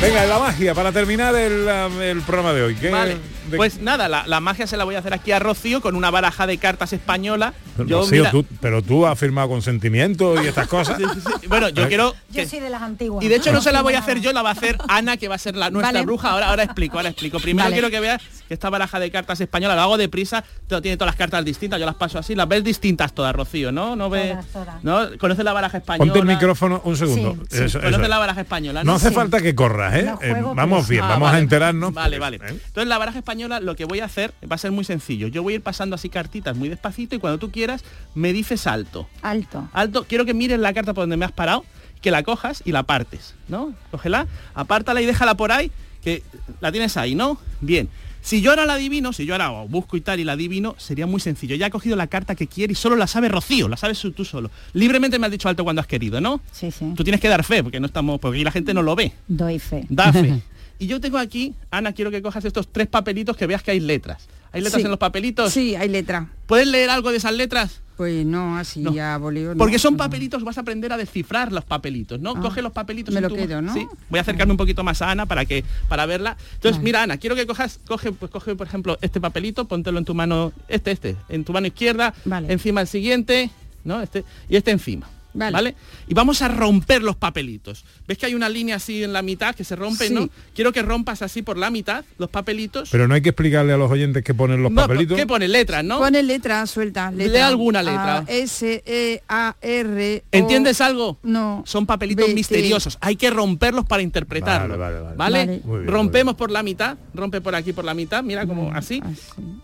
Venga, 0.00 0.26
la 0.26 0.38
magia 0.38 0.74
para 0.74 0.92
terminar 0.92 1.34
el, 1.34 1.66
um, 1.66 2.00
el 2.02 2.20
programa 2.20 2.52
de 2.52 2.62
hoy. 2.62 2.74
¿Qué- 2.74 2.90
Vale. 2.90 3.16
de- 3.50 3.56
Pues 3.56 3.80
nada, 3.80 4.08
la, 4.08 4.26
la 4.26 4.40
magia 4.40 4.66
se 4.66 4.76
la 4.76 4.84
voy 4.84 4.94
a 4.94 4.98
hacer 4.98 5.14
aquí 5.14 5.32
a 5.32 5.38
Rocío 5.38 5.80
con 5.80 5.96
una 5.96 6.10
baraja 6.10 6.46
de 6.46 6.58
cartas 6.58 6.92
española. 6.92 7.54
Yo, 7.78 8.00
Rocío, 8.00 8.18
mira- 8.18 8.30
tú- 8.30 8.44
pero 8.60 8.82
tú 8.82 9.06
has 9.06 9.18
firmado 9.18 9.48
consentimiento 9.48 10.40
y 10.42 10.46
estas 10.48 10.68
cosas. 10.68 10.98
Bueno, 11.48 11.70
yo 11.70 11.84
¿Eh? 11.84 11.88
quiero 11.88 12.14
Yo 12.30 12.46
soy 12.46 12.60
de 12.60 12.68
las 12.70 12.82
antiguas. 12.82 13.24
Y 13.24 13.28
de 13.28 13.36
hecho 13.36 13.52
no 13.52 13.62
se 13.62 13.72
la 13.72 13.80
voy 13.82 13.94
a 13.94 14.00
hacer 14.00 14.20
yo, 14.20 14.32
la 14.34 14.42
va 14.42 14.50
a 14.50 14.52
hacer 14.52 14.76
Ana, 14.88 15.16
que 15.16 15.28
va 15.28 15.36
a 15.36 15.38
ser 15.38 15.56
la 15.56 15.70
nuestra 15.70 15.92
Vale. 15.92 16.04
bruja. 16.04 16.30
Ahora, 16.30 16.50
ahora 16.50 16.64
explico, 16.64 16.98
ahora 16.98 17.08
explico. 17.08 17.40
Primero 17.40 17.64
Vale. 17.64 17.74
quiero 17.76 17.90
que 17.90 18.00
veas 18.00 18.20
que 18.48 18.54
esta 18.54 18.70
baraja 18.70 18.98
de 19.00 19.10
cartas 19.10 19.40
española, 19.40 19.74
lo 19.74 19.80
hago 19.82 19.96
deprisa, 19.96 20.44
todo- 20.68 20.80
tiene 20.82 20.96
todas 20.96 21.12
las 21.12 21.16
cartas 21.16 21.44
distintas, 21.44 21.78
yo 21.80 21.86
las 21.86 21.94
paso 21.96 22.18
así, 22.18 22.34
las 22.34 22.48
ves 22.48 22.62
distintas 22.64 23.12
todas, 23.14 23.34
Rocío, 23.34 23.72
¿no? 23.72 23.96
¿No 23.96 24.08
ves? 24.10 24.30
Todas, 24.30 24.46
todas. 24.82 24.84
¿No? 24.84 25.18
¿Conoces 25.18 25.44
la 25.44 25.52
baraja 25.52 25.78
española? 25.78 26.12
Ponte 26.12 26.18
el 26.18 26.26
micrófono 26.26 26.80
un 26.84 26.96
segundo. 26.96 27.34
Sí, 27.50 27.64
Eso- 27.64 27.78
¿Conoces 27.80 28.00
eso. 28.00 28.08
la 28.08 28.18
baraja 28.18 28.40
española? 28.40 28.84
No 28.84 28.94
hace 28.94 29.08
Sí. 29.08 29.14
falta 29.14 29.40
que 29.40 29.54
corras, 29.54 29.94
¿eh? 29.94 30.02
No 30.04 30.18
Eh, 30.22 30.42
vamos 30.54 30.88
bien, 30.88 31.02
Ah, 31.04 31.08
vamos 31.08 31.28
a 31.28 31.32
vale. 31.32 31.42
enterarnos. 31.42 31.92
Vale, 31.94 32.18
vale. 32.18 32.36
Entonces 32.36 32.86
la 32.86 32.98
baraja 32.98 33.18
española 33.18 33.60
lo 33.60 33.74
que 33.76 33.84
voy 33.84 34.00
a 34.00 34.04
hacer 34.04 34.32
va 34.50 34.54
a 34.56 34.58
ser 34.58 34.72
muy 34.72 34.84
sencillo. 34.84 35.28
Yo 35.28 35.42
voy 35.42 35.54
a 35.54 35.56
ir 35.56 35.62
pasando 35.62 35.94
así 35.96 36.08
cartitas 36.08 36.56
muy 36.56 36.68
despacito 36.68 37.16
y 37.16 37.18
cuando 37.18 37.38
tú 37.38 37.50
quieras 37.50 37.84
me 38.14 38.32
dices 38.32 38.66
alto. 38.66 39.08
Alto. 39.22 39.68
Alto, 39.72 40.04
quiero 40.08 40.24
que 40.24 40.34
mires 40.34 40.58
la 40.58 40.72
carta 40.72 40.94
por 40.94 41.02
donde 41.02 41.16
me 41.16 41.24
has 41.24 41.32
parado, 41.32 41.64
que 42.02 42.10
la 42.10 42.22
cojas 42.22 42.62
y 42.64 42.72
la 42.72 42.82
partes, 42.84 43.34
¿no? 43.48 43.72
Cógela, 43.90 44.26
apártala 44.54 45.00
y 45.02 45.06
déjala 45.06 45.34
por 45.34 45.50
ahí, 45.50 45.70
que 46.04 46.22
la 46.60 46.70
tienes 46.70 46.96
ahí, 46.96 47.14
¿no? 47.14 47.38
Bien. 47.60 47.88
Si 48.26 48.40
yo 48.40 48.50
ahora 48.50 48.66
la 48.66 48.72
adivino, 48.74 49.12
si 49.12 49.24
yo 49.24 49.34
ahora 49.34 49.50
busco 49.68 49.96
y 49.96 50.00
tal 50.00 50.18
y 50.18 50.24
la 50.24 50.32
adivino, 50.32 50.74
sería 50.78 51.06
muy 51.06 51.20
sencillo. 51.20 51.54
Ya 51.54 51.68
he 51.68 51.70
cogido 51.70 51.94
la 51.94 52.08
carta 52.08 52.34
que 52.34 52.48
quiere 52.48 52.72
y 52.72 52.74
solo 52.74 52.96
la 52.96 53.06
sabe 53.06 53.28
Rocío, 53.28 53.68
la 53.68 53.76
sabes 53.76 54.00
tú 54.16 54.24
solo. 54.24 54.50
Libremente 54.72 55.16
me 55.20 55.26
has 55.26 55.30
dicho 55.30 55.48
alto 55.48 55.62
cuando 55.62 55.78
has 55.80 55.86
querido, 55.86 56.20
¿no? 56.20 56.40
Sí, 56.50 56.72
sí. 56.72 56.92
Tú 56.96 57.04
tienes 57.04 57.20
que 57.20 57.28
dar 57.28 57.44
fe, 57.44 57.62
porque 57.62 57.78
no 57.78 57.86
estamos, 57.86 58.18
porque 58.18 58.42
la 58.42 58.50
gente 58.50 58.74
no 58.74 58.82
lo 58.82 58.96
ve. 58.96 59.12
Doy 59.28 59.60
fe. 59.60 59.86
Da 59.88 60.12
fe. 60.12 60.42
Y 60.78 60.88
yo 60.88 61.00
tengo 61.00 61.16
aquí, 61.18 61.54
Ana, 61.70 61.92
quiero 61.92 62.10
que 62.10 62.20
cojas 62.20 62.44
estos 62.44 62.68
tres 62.70 62.86
papelitos 62.88 63.34
que 63.36 63.46
veas 63.46 63.62
que 63.62 63.70
hay 63.70 63.80
letras. 63.80 64.28
¿Hay 64.52 64.60
letras 64.60 64.82
Sí. 64.82 64.84
en 64.84 64.90
los 64.90 64.98
papelitos? 64.98 65.50
Sí, 65.52 65.74
hay 65.76 65.88
letra. 65.88 66.28
¿Puedes 66.46 66.66
leer 66.68 66.90
algo 66.90 67.10
de 67.10 67.16
esas 67.18 67.32
letras? 67.34 67.80
Pues 67.96 68.26
no, 68.26 68.58
así 68.58 68.80
No. 68.80 68.90
a 69.02 69.16
bolígrafo. 69.16 69.54
no. 69.54 69.58
Porque 69.58 69.78
son 69.78 69.96
papelitos, 69.96 70.44
vas 70.44 70.58
a 70.58 70.60
aprender 70.60 70.92
a 70.92 70.98
descifrar 70.98 71.50
los 71.50 71.64
papelitos, 71.64 72.20
¿no? 72.20 72.34
Ah. 72.36 72.40
Coge 72.42 72.60
los 72.60 72.72
papelitos. 72.72 73.12
Me 73.14 73.18
en 73.18 73.22
lo 73.22 73.28
tu- 73.30 73.36
quedo, 73.36 73.62
¿no? 73.62 73.72
Sí. 73.72 73.86
Voy 74.10 74.18
a 74.18 74.20
acercarme 74.20 74.52
un 74.52 74.58
poquito 74.58 74.84
más 74.84 75.00
a 75.00 75.10
Ana 75.10 75.24
para 75.24 75.46
que 75.46 75.64
para 75.88 76.04
verla. 76.04 76.36
Entonces, 76.54 76.76
Vale. 76.76 76.84
mira, 76.84 77.02
Ana, 77.04 77.16
quiero 77.16 77.34
que 77.36 77.46
cojas, 77.46 77.80
coge, 77.86 78.12
pues 78.12 78.30
coge, 78.30 78.54
por 78.54 78.66
ejemplo, 78.66 78.98
este 79.00 79.18
papelito, 79.18 79.64
póntelo 79.64 79.98
en 79.98 80.04
tu 80.04 80.14
mano, 80.14 80.52
este, 80.68 80.90
este, 80.90 81.16
en 81.30 81.44
tu 81.44 81.52
mano 81.54 81.68
izquierda, 81.68 82.12
Vale. 82.26 82.52
encima 82.52 82.82
el 82.82 82.86
siguiente, 82.86 83.50
¿no? 83.84 84.02
Este, 84.02 84.24
y 84.50 84.56
este 84.56 84.72
encima. 84.72 85.08
Vale. 85.36 85.52
Vale. 85.52 85.74
Y 86.08 86.14
vamos 86.14 86.42
a 86.42 86.48
romper 86.48 87.02
los 87.02 87.16
papelitos. 87.16 87.84
¿Ves 88.08 88.18
que 88.18 88.26
hay 88.26 88.34
una 88.34 88.48
línea 88.48 88.76
así 88.76 89.02
en 89.04 89.12
la 89.12 89.22
mitad 89.22 89.54
que 89.54 89.64
se 89.64 89.76
rompe, 89.76 90.08
Sí. 90.08 90.14
no? 90.14 90.28
Quiero 90.54 90.72
que 90.72 90.82
rompas 90.82 91.22
así 91.22 91.42
por 91.42 91.56
la 91.58 91.70
mitad 91.70 92.04
los 92.18 92.30
papelitos. 92.30 92.88
Pero 92.90 93.06
no 93.08 93.14
hay 93.14 93.20
que 93.22 93.30
explicarle 93.30 93.72
a 93.72 93.76
los 93.76 93.90
oyentes 93.90 94.24
que 94.24 94.34
ponen 94.34 94.62
los 94.62 94.72
No, 94.72 94.80
papelitos. 94.82 95.16
¿Qué 95.16 95.26
pone? 95.26 95.48
Letras, 95.48 95.84
¿no? 95.84 95.98
Pone 95.98 96.22
letra 96.22 96.66
suelta. 96.66 97.10
Letra. 97.10 97.32
Lee 97.32 97.38
alguna 97.40 97.82
letra. 97.82 98.18
A, 98.18 98.24
S, 98.28 98.82
E, 98.86 99.22
A, 99.28 99.56
R. 99.60 100.22
O- 100.24 100.28
¿Entiendes 100.36 100.80
algo? 100.80 101.18
No. 101.22 101.62
Son 101.66 101.86
papelitos 101.86 102.26
B, 102.28 102.34
misteriosos. 102.34 102.98
Hay 103.00 103.16
que 103.16 103.30
romperlos 103.30 103.84
para 103.84 104.02
interpretarlos. 104.02 104.78
Vale, 104.78 105.00
vale, 105.00 105.04
vale. 105.04 105.16
¿Vale? 105.16 105.38
Vale. 105.46 105.60
Muy 105.64 105.78
bien, 105.80 105.92
Rompemos 105.92 106.34
por 106.34 106.50
la 106.50 106.62
mitad. 106.62 106.96
Rompe 107.14 107.40
por 107.40 107.54
aquí 107.54 107.72
por 107.72 107.84
la 107.84 107.94
mitad. 107.94 108.22
Mira 108.22 108.46
como 108.46 108.72
así. 108.72 109.02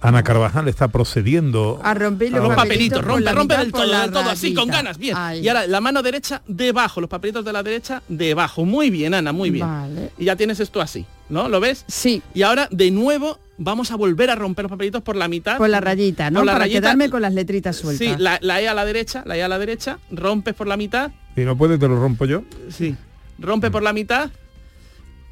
Ana 0.00 0.22
Carvajal 0.22 0.68
está 0.68 0.88
procediendo. 0.88 1.80
A 1.82 1.94
romper 1.94 2.30
los, 2.32 2.42
Los 2.42 2.54
papelitos, 2.56 2.98
por 3.00 3.08
rompe, 3.08 3.32
rompe 3.32 3.56
del 3.56 3.72
todo, 3.72 4.00
del 4.00 4.10
todo, 4.10 4.30
así, 4.30 4.54
con 4.54 4.68
ganas, 4.68 4.98
bien. 4.98 5.16
Ahí. 5.16 5.40
Y 5.40 5.48
ahora 5.48 5.61
la 5.66 5.80
mano 5.80 6.02
derecha 6.02 6.42
debajo, 6.46 7.00
los 7.00 7.10
papelitos 7.10 7.44
de 7.44 7.52
la 7.52 7.62
derecha 7.62 8.02
debajo. 8.08 8.64
Muy 8.64 8.90
bien, 8.90 9.14
Ana, 9.14 9.32
muy 9.32 9.50
bien. 9.50 9.66
Vale. 9.66 10.10
Y 10.18 10.24
ya 10.26 10.36
tienes 10.36 10.60
esto 10.60 10.80
así, 10.80 11.04
¿no? 11.28 11.48
¿Lo 11.48 11.60
ves? 11.60 11.84
Sí. 11.88 12.22
Y 12.34 12.42
ahora, 12.42 12.68
de 12.70 12.90
nuevo, 12.90 13.38
vamos 13.58 13.90
a 13.92 13.96
volver 13.96 14.30
a 14.30 14.34
romper 14.34 14.64
los 14.64 14.70
papelitos 14.70 15.02
por 15.02 15.16
la 15.16 15.28
mitad. 15.28 15.58
Por 15.58 15.68
la 15.70 15.80
rayita, 15.80 16.30
¿no? 16.30 16.40
Por 16.40 16.46
la 16.46 16.52
Para 16.52 16.64
rayita. 16.64 16.80
quedarme 16.80 17.10
con 17.10 17.22
las 17.22 17.34
letritas 17.34 17.76
sueltas. 17.76 18.06
Sí, 18.08 18.14
la, 18.22 18.38
la 18.42 18.60
E 18.60 18.68
a 18.68 18.74
la 18.74 18.84
derecha, 18.84 19.22
la 19.26 19.36
E 19.36 19.42
a 19.42 19.48
la 19.48 19.58
derecha, 19.58 19.98
rompes 20.10 20.54
por 20.54 20.66
la 20.66 20.76
mitad, 20.76 21.10
Si 21.34 21.44
no 21.44 21.56
puede, 21.56 21.78
te 21.78 21.88
lo 21.88 21.96
rompo 22.00 22.24
yo. 22.26 22.42
sí, 22.68 22.94
rompe 23.38 23.70
por 23.70 23.82
la 23.82 23.92
mitad, 23.92 24.30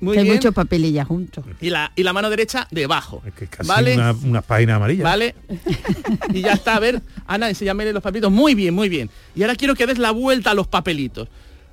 muy 0.00 0.14
Que 0.14 0.20
hay 0.22 0.30
muchos 0.30 0.54
papelillas 0.54 1.06
juntos. 1.06 1.44
y 1.60 1.70
la, 1.70 1.92
y 1.94 2.02
la 2.02 2.12
mano 2.12 2.30
derecha 2.30 2.66
debajo, 2.70 3.22
Es 3.26 3.34
que 3.34 3.44
es 3.44 3.50
casi 3.50 3.68
¿vale? 3.68 3.94
una, 3.94 4.12
una 4.12 4.42
página 4.42 4.76
amarilla. 4.76 5.04
¿Vale? 5.04 5.34
y 6.32 6.40
ya 6.42 6.52
está, 6.54 6.76
a 6.76 6.80
ver, 6.80 7.02
Ana, 7.26 7.48
enséñame 7.48 7.90
los 7.92 8.02
papelitos, 8.02 8.30
muy 8.32 8.54
bien, 8.54 8.74
muy 8.74 8.88
bien. 8.88 9.10
Y 9.34 9.42
ahora 9.42 9.56
quiero 9.56 9.74
que 9.74 9.86
des 9.86 9.98
la 9.98 10.10
vuelta 10.10 10.52
a 10.52 10.54
los 10.54 10.66
papelitos. 10.66 11.28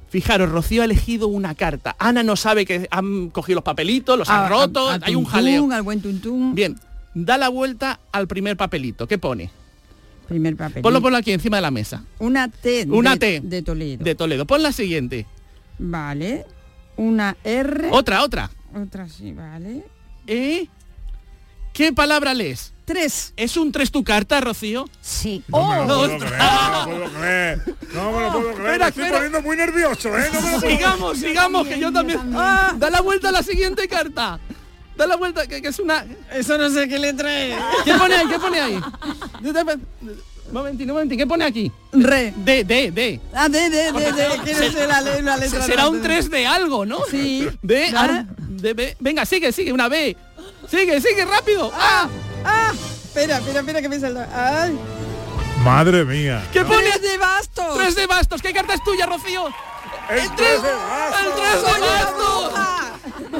Fijaros, 0.09 0.49
Rocío 0.49 0.81
ha 0.83 0.85
elegido 0.85 1.27
una 1.27 1.53
carta. 1.55 1.95
Ana 1.99 2.23
no 2.23 2.35
sabe 2.37 2.65
que 2.65 2.87
han 2.91 3.29
cogido 3.29 3.55
los 3.57 3.63
papelitos, 3.63 4.17
los 4.17 4.29
han 4.29 4.45
A- 4.45 4.49
roto, 4.49 4.89
a- 4.89 4.95
a 4.95 4.99
hay 5.03 5.15
un 5.15 5.25
jaleo. 5.25 5.69
Al 5.71 5.81
buen 5.83 6.01
tuntún. 6.01 6.55
Bien, 6.55 6.77
da 7.13 7.37
la 7.37 7.49
vuelta 7.49 7.99
al 8.13 8.27
primer 8.27 8.55
papelito. 8.55 9.05
¿Qué 9.07 9.17
pone? 9.17 9.49
Primer 10.29 10.55
papel. 10.55 10.81
Ponlo, 10.81 11.01
ponlo 11.01 11.17
aquí 11.17 11.31
encima 11.31 11.57
de 11.57 11.61
la 11.61 11.71
mesa. 11.71 12.03
Una 12.19 12.47
T. 12.49 12.85
Una 12.89 13.15
de, 13.15 13.39
T. 13.39 13.47
De 13.47 13.61
Toledo. 13.61 14.03
De 14.03 14.15
Toledo. 14.15 14.45
Pon 14.45 14.61
la 14.63 14.71
siguiente. 14.71 15.25
Vale. 15.79 16.45
Una 16.97 17.37
R. 17.43 17.89
Otra, 17.91 18.23
otra. 18.23 18.49
Otra 18.75 19.07
sí, 19.07 19.31
vale. 19.33 19.83
¿Eh? 20.27 20.67
¿Qué 21.73 21.93
palabra 21.93 22.33
lees? 22.33 22.73
Tres. 22.85 23.33
¿Es 23.37 23.55
un 23.57 23.71
tres 23.71 23.91
tu 23.91 24.03
carta, 24.03 24.39
Rocío? 24.41 24.89
Sí. 25.01 25.43
No 25.47 25.69
me 25.69 25.75
lo 25.77 25.83
¡Oh! 25.83 25.87
puedo 26.07 26.17
creer, 26.19 26.37
no 26.79 26.87
me 26.87 26.99
lo 26.99 27.11
puedo 27.11 27.11
creer. 27.19 27.61
No 27.93 28.11
me 28.11 28.21
lo 28.21 28.31
puedo 28.31 28.53
creer. 28.53 28.81
Espera, 28.81 28.85
me 28.85 28.87
estoy 28.87 29.03
espera. 29.03 29.11
poniendo 29.17 29.41
muy 29.41 29.57
nervioso, 29.57 30.17
¿eh? 30.17 30.29
No 30.33 30.41
me 30.41 30.51
lo 30.53 30.59
puedo 30.59 30.71
Sigamos, 30.77 31.17
sigamos, 31.17 31.67
que 31.67 31.79
yo 31.79 31.91
también. 31.93 32.19
¡Ah! 32.33 32.73
Da 32.77 32.89
la 32.89 33.01
vuelta 33.01 33.29
a 33.29 33.31
la 33.31 33.43
siguiente 33.43 33.87
carta. 33.87 34.39
Da 34.95 35.05
la 35.05 35.15
vuelta, 35.17 35.45
que, 35.45 35.61
que 35.61 35.67
es 35.67 35.79
una. 35.79 36.05
Eso 36.33 36.57
no 36.57 36.69
sé 36.71 36.87
qué 36.87 36.97
letra 36.97 37.31
es. 37.45 37.55
¿Qué 37.85 37.93
pone 37.93 38.15
ahí? 38.15 38.27
¿Qué 38.27 38.39
pone 38.39 38.59
ahí? 38.59 38.79
Momentín, 40.51 40.87
momentín, 40.87 41.17
¿qué 41.17 41.27
pone 41.27 41.43
aquí? 41.45 41.71
Re. 41.91 42.33
D, 42.37 42.63
D, 42.63 42.91
D. 42.91 43.19
Ah, 43.33 43.49
de, 43.49 43.69
de, 43.69 43.91
de, 43.91 44.11
de. 44.13 44.27
¿Quieres 44.43 44.73
ser 44.73 44.87
la, 44.87 45.01
la 45.01 45.37
letra? 45.37 45.61
Será 45.61 45.89
un 45.89 45.97
de- 46.01 46.07
3 46.07 46.29
de 46.29 46.47
algo, 46.47 46.85
¿no? 46.85 46.99
Sí. 47.11 47.47
D, 47.61 47.91
Ah. 47.95 48.01
ar- 48.03 48.25
D, 48.37 48.73
B. 48.73 48.95
Venga, 48.99 49.25
sigue, 49.25 49.51
sigue, 49.51 49.73
una 49.73 49.89
B. 49.89 50.15
Sigue, 50.69 50.99
sigue, 51.01 51.25
rápido. 51.25 51.71
¡Ah! 51.75 52.07
Ah, 52.45 52.71
espera, 53.05 53.37
espera, 53.37 53.59
espera 53.59 53.81
que 53.81 53.89
me 53.89 53.99
salga. 53.99 54.27
Ay. 54.63 54.77
Madre 55.63 56.05
mía. 56.05 56.43
¿Qué 56.53 56.63
pone? 56.63 56.81
Tres 56.91 57.01
de 57.01 57.17
bastos. 57.17 57.77
Tres 57.77 57.95
de 57.95 58.07
bastos. 58.07 58.41
¿Qué 58.41 58.53
carta 58.53 58.73
es 58.73 58.83
tuya, 58.83 59.05
Rocío? 59.05 59.47
El 60.09 60.19
tres- 60.19 60.31
tres 60.37 60.61
de 60.63 60.69
¡El 60.69 61.33
tres 61.35 61.61
de 61.63 62.01
bastos! 62.01 62.53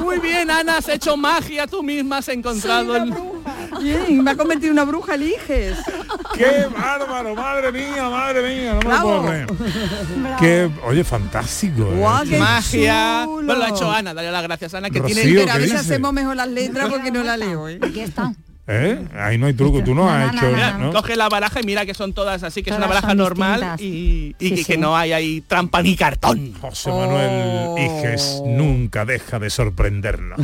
Muy 0.02 0.18
bien, 0.18 0.50
Ana, 0.50 0.78
has 0.78 0.88
hecho 0.88 1.16
magia 1.16 1.66
tú 1.66 1.82
misma, 1.82 2.18
has 2.18 2.28
encontrado 2.28 2.86
Soy 2.92 2.96
el... 2.96 3.02
una 3.04 3.14
bruja. 3.16 3.37
Bien, 3.82 4.22
me 4.22 4.30
ha 4.30 4.36
convertido 4.36 4.68
en 4.68 4.72
una 4.72 4.84
bruja, 4.84 5.14
eliges. 5.14 5.76
¡Qué 6.34 6.66
bárbaro! 6.76 7.34
¡Madre 7.34 7.72
mía, 7.72 8.08
madre 8.10 8.42
mía! 8.48 8.74
No 8.74 8.88
me 8.88 8.94
lo 8.96 9.02
puedo 9.02 9.26
creer. 9.26 9.46
Qué, 10.38 10.70
oye, 10.86 11.04
fantástico. 11.04 11.82
¿eh? 11.92 11.96
Guau, 11.96 12.24
qué 12.28 12.38
Magia. 12.38 13.22
chulo. 13.24 13.46
Bueno, 13.46 13.54
lo 13.56 13.64
ha 13.64 13.68
hecho 13.68 13.90
Ana, 13.90 14.14
dale 14.14 14.30
las 14.30 14.42
gracias 14.42 14.74
Ana, 14.74 14.90
que 14.90 14.98
Rocío, 14.98 15.14
tiene... 15.22 15.38
Pero 15.40 15.50
a 15.50 15.54
¿qué 15.54 15.58
ver 15.60 15.68
si 15.68 15.74
dice? 15.76 15.92
hacemos 15.92 16.12
mejor 16.12 16.36
las 16.36 16.48
letras 16.48 16.88
porque 16.90 17.10
no 17.10 17.22
la 17.22 17.36
leo. 17.36 17.68
¿eh? 17.68 17.78
Aquí 17.82 18.00
está. 18.00 18.32
¿Eh? 18.70 19.02
Ahí 19.16 19.38
no 19.38 19.46
hay 19.46 19.54
truco, 19.54 19.82
tú 19.82 19.94
no, 19.94 20.04
No, 20.04 20.10
has 20.10 20.32
no, 20.34 20.38
hecho... 20.40 20.50
no, 20.50 20.54
Mira, 20.56 20.72
no, 20.72 20.78
¿no? 20.78 20.92
Coge 20.92 21.16
la 21.16 21.30
baraja 21.30 21.60
y 21.60 21.64
mira 21.64 21.86
que 21.86 21.94
son 21.94 22.12
todas 22.12 22.42
así, 22.42 22.62
que 22.62 22.68
es 22.68 22.76
Todas 22.76 22.86
una 22.86 22.94
baraja 22.94 23.14
normal 23.14 23.60
distintas. 23.60 23.80
y, 23.80 24.36
y 24.38 24.48
Sí, 24.58 24.64
que, 24.66 24.74
sí. 24.74 24.78
no 24.78 24.94
hay 24.94 25.12
ahí 25.12 25.40
trampa 25.40 25.80
ni 25.82 25.96
cartón. 25.96 26.52
José 26.60 26.90
Manuel 26.90 27.30
Oh. 27.30 27.76
Iges 27.78 28.42
nunca 28.44 29.06
deja 29.06 29.38
de 29.38 29.48
sorprendernos. 29.48 30.38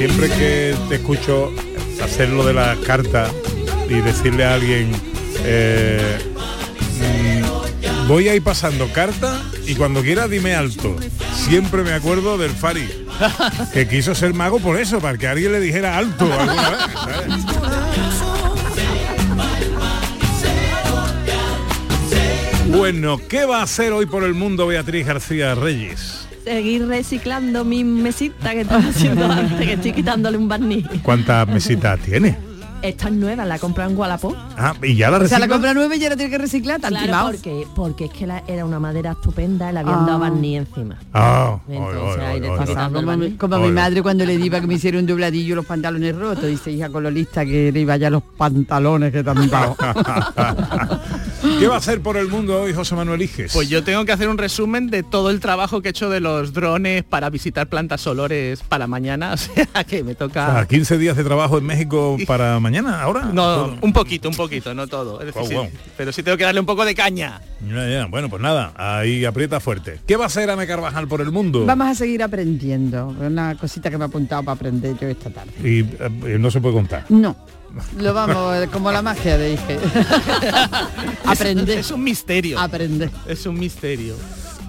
Siempre 0.00 0.28
que 0.30 0.74
te 0.88 0.94
escucho 0.94 1.52
hacer 2.02 2.30
lo 2.30 2.42
de 2.46 2.54
las 2.54 2.78
cartas 2.78 3.30
y 3.86 3.96
decirle 3.96 4.46
a 4.46 4.54
alguien, 4.54 4.90
eh, 5.44 6.18
mm, 6.96 8.08
voy 8.08 8.28
a 8.28 8.34
ir 8.34 8.42
pasando 8.42 8.90
carta 8.94 9.42
y 9.66 9.74
cuando 9.74 10.00
quieras 10.00 10.30
dime 10.30 10.54
alto. 10.54 10.96
Siempre 11.34 11.82
me 11.82 11.92
acuerdo 11.92 12.38
del 12.38 12.50
Fari, 12.50 12.88
que 13.74 13.86
quiso 13.88 14.14
ser 14.14 14.32
mago 14.32 14.58
por 14.58 14.80
eso, 14.80 15.00
para 15.00 15.18
que 15.18 15.28
alguien 15.28 15.52
le 15.52 15.60
dijera 15.60 15.98
alto 15.98 16.32
alguna 16.32 16.70
vez. 16.70 16.78
Bueno, 22.68 23.20
¿qué 23.28 23.44
va 23.44 23.58
a 23.58 23.64
hacer 23.64 23.92
hoy 23.92 24.06
por 24.06 24.24
el 24.24 24.32
mundo 24.32 24.66
Beatriz 24.66 25.04
García 25.06 25.54
Reyes? 25.54 26.29
Seguir 26.44 26.86
reciclando 26.88 27.64
mi 27.64 27.84
mesita 27.84 28.50
que 28.52 28.62
estaba 28.62 28.82
haciendo 28.88 29.24
antes, 29.30 29.58
que 29.66 29.72
estoy 29.74 29.92
quitándole 29.92 30.38
un 30.38 30.48
barniz. 30.48 30.86
¿Cuántas 31.02 31.46
mesitas 31.48 31.98
tiene? 32.00 32.36
Esta 32.82 33.08
es 33.08 33.12
nueva, 33.14 33.44
la 33.44 33.58
compré 33.58 33.84
en 33.84 33.94
Wallapop. 33.94 34.34
Ah, 34.56 34.72
y 34.82 34.96
ya 34.96 35.10
la 35.10 35.18
O 35.18 35.26
sea, 35.26 35.38
la 35.38 35.44
recicla? 35.44 35.48
compra 35.54 35.74
nueva 35.74 35.96
y 35.96 35.98
ya 35.98 36.08
la 36.08 36.16
tiene 36.16 36.30
que 36.30 36.38
reciclar, 36.38 36.80
tan 36.80 36.94
Claro, 36.94 37.26
porque, 37.32 37.66
porque 37.76 38.04
es 38.06 38.10
que 38.10 38.26
la- 38.26 38.42
era 38.48 38.64
una 38.64 38.80
madera 38.80 39.10
estupenda 39.12 39.68
y 39.68 39.74
le 39.74 39.80
habían 39.80 40.06
dado 40.06 40.16
Ah. 40.16 40.30
barniz 40.30 40.56
encima. 40.60 40.96
Ah, 41.12 41.58
Entonces, 41.68 42.40
oy. 42.40 42.56
pasando 42.56 43.00
el 43.00 43.36
Como, 43.36 43.58
mi, 43.58 43.70
madre 43.70 44.00
cuando 44.00 44.24
le 44.24 44.38
diga 44.38 44.62
que 44.62 44.66
me 44.66 44.74
hiciera 44.74 44.98
un 44.98 45.04
dobladillo 45.04 45.52
y 45.52 45.56
los 45.56 45.66
pantalones 45.66 46.16
rotos, 46.16 46.46
dice 46.46 46.70
hija 46.72 46.88
con 46.88 47.02
lo 47.02 47.10
lista 47.10 47.44
que 47.44 47.70
le 47.70 47.80
iba 47.80 47.98
ya 47.98 48.08
los 48.08 48.22
pantalones 48.22 49.12
que 49.12 49.22
te 49.22 49.28
han 49.28 49.50
dado. 49.50 49.76
¿Qué 51.60 51.66
va 51.68 51.74
a 51.74 51.78
hacer 51.78 52.00
por 52.00 52.16
el 52.16 52.28
mundo 52.28 52.62
hoy 52.62 52.72
José 52.72 52.94
Manuel 52.94 53.20
Iges? 53.20 53.52
Pues 53.52 53.68
yo 53.68 53.84
tengo 53.84 54.06
que 54.06 54.12
hacer 54.12 54.30
un 54.30 54.38
resumen 54.38 54.86
de 54.88 55.02
todo 55.02 55.28
el 55.28 55.40
trabajo 55.40 55.82
que 55.82 55.88
he 55.88 55.90
hecho 55.90 56.08
de 56.08 56.18
los 56.18 56.54
drones 56.54 57.04
para 57.04 57.28
visitar 57.28 57.66
plantas 57.68 58.06
olores 58.06 58.62
para 58.62 58.86
mañana, 58.86 59.32
o 59.34 59.36
sea 59.36 59.66
que 59.86 60.02
me 60.02 60.12
Ah, 60.12 60.14
toca... 60.14 60.66
15 60.66 60.96
días 60.96 61.18
de 61.18 61.22
trabajo 61.24 61.58
en 61.58 61.66
México 61.66 62.16
para 62.26 62.58
mañana, 62.60 63.02
ahora. 63.02 63.24
No, 63.26 63.32
Todo. 63.66 63.76
un 63.82 63.92
poquito, 63.92 64.30
un 64.30 64.36
poquito, 64.36 64.72
no 64.72 64.86
todo. 64.86 65.20
Es 65.20 65.26
decir, 65.26 65.42
Wow, 65.42 65.48
sí, 65.50 65.54
wow. 65.56 65.68
pero 65.98 66.12
sí 66.12 66.22
tengo 66.22 66.38
que 66.38 66.44
darle 66.44 66.60
un 66.60 66.66
poco 66.66 66.82
de 66.86 66.94
caña. 66.94 67.42
Ya, 67.68 67.86
ya. 67.86 68.06
Bueno, 68.06 68.30
pues 68.30 68.40
nada, 68.40 68.72
ahí 68.76 69.26
aprieta 69.26 69.60
fuerte. 69.60 70.00
¿Qué 70.06 70.16
va 70.16 70.24
a 70.24 70.26
hacer 70.28 70.48
Ana 70.48 70.66
Carvajal 70.66 71.08
por 71.08 71.20
el 71.20 71.30
mundo? 71.30 71.66
Vamos 71.66 71.88
a 71.88 71.94
seguir 71.94 72.22
aprendiendo. 72.22 73.08
Una 73.20 73.54
cosita 73.56 73.90
que 73.90 73.98
me 73.98 74.04
he 74.04 74.08
apuntado 74.08 74.42
para 74.44 74.54
aprender 74.56 74.96
yo 74.98 75.08
esta 75.08 75.28
tarde. 75.28 75.52
Y 75.62 75.80
eh, 75.80 76.38
no 76.40 76.50
se 76.50 76.58
puede 76.62 76.74
contar. 76.74 77.04
No. 77.10 77.36
Lo 77.98 78.14
vamos, 78.14 78.66
como 78.68 78.90
la 78.90 79.02
magia 79.02 79.36
de 79.38 79.50
dije. 79.50 79.78
Aprender. 81.24 81.78
Es 81.78 81.90
un 81.90 82.02
misterio. 82.02 82.58
Aprender. 82.58 83.10
Es 83.26 83.46
un 83.46 83.58
misterio. 83.58 84.14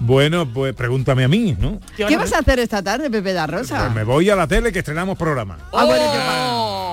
Bueno, 0.00 0.48
pues 0.52 0.74
pregúntame 0.74 1.24
a 1.24 1.28
mí, 1.28 1.56
¿no? 1.58 1.78
¿Qué 1.96 2.16
vas 2.16 2.32
a 2.32 2.38
hacer 2.40 2.58
esta 2.58 2.82
tarde, 2.82 3.08
Pepe 3.10 3.32
da 3.32 3.46
Rosa? 3.46 3.78
Pues 3.84 3.94
me 3.94 4.04
voy 4.04 4.28
a 4.30 4.36
la 4.36 4.46
tele 4.46 4.72
que 4.72 4.80
estrenamos 4.80 5.16
programa. 5.16 5.58
Ah, 5.72 5.84
bueno, 5.84 6.04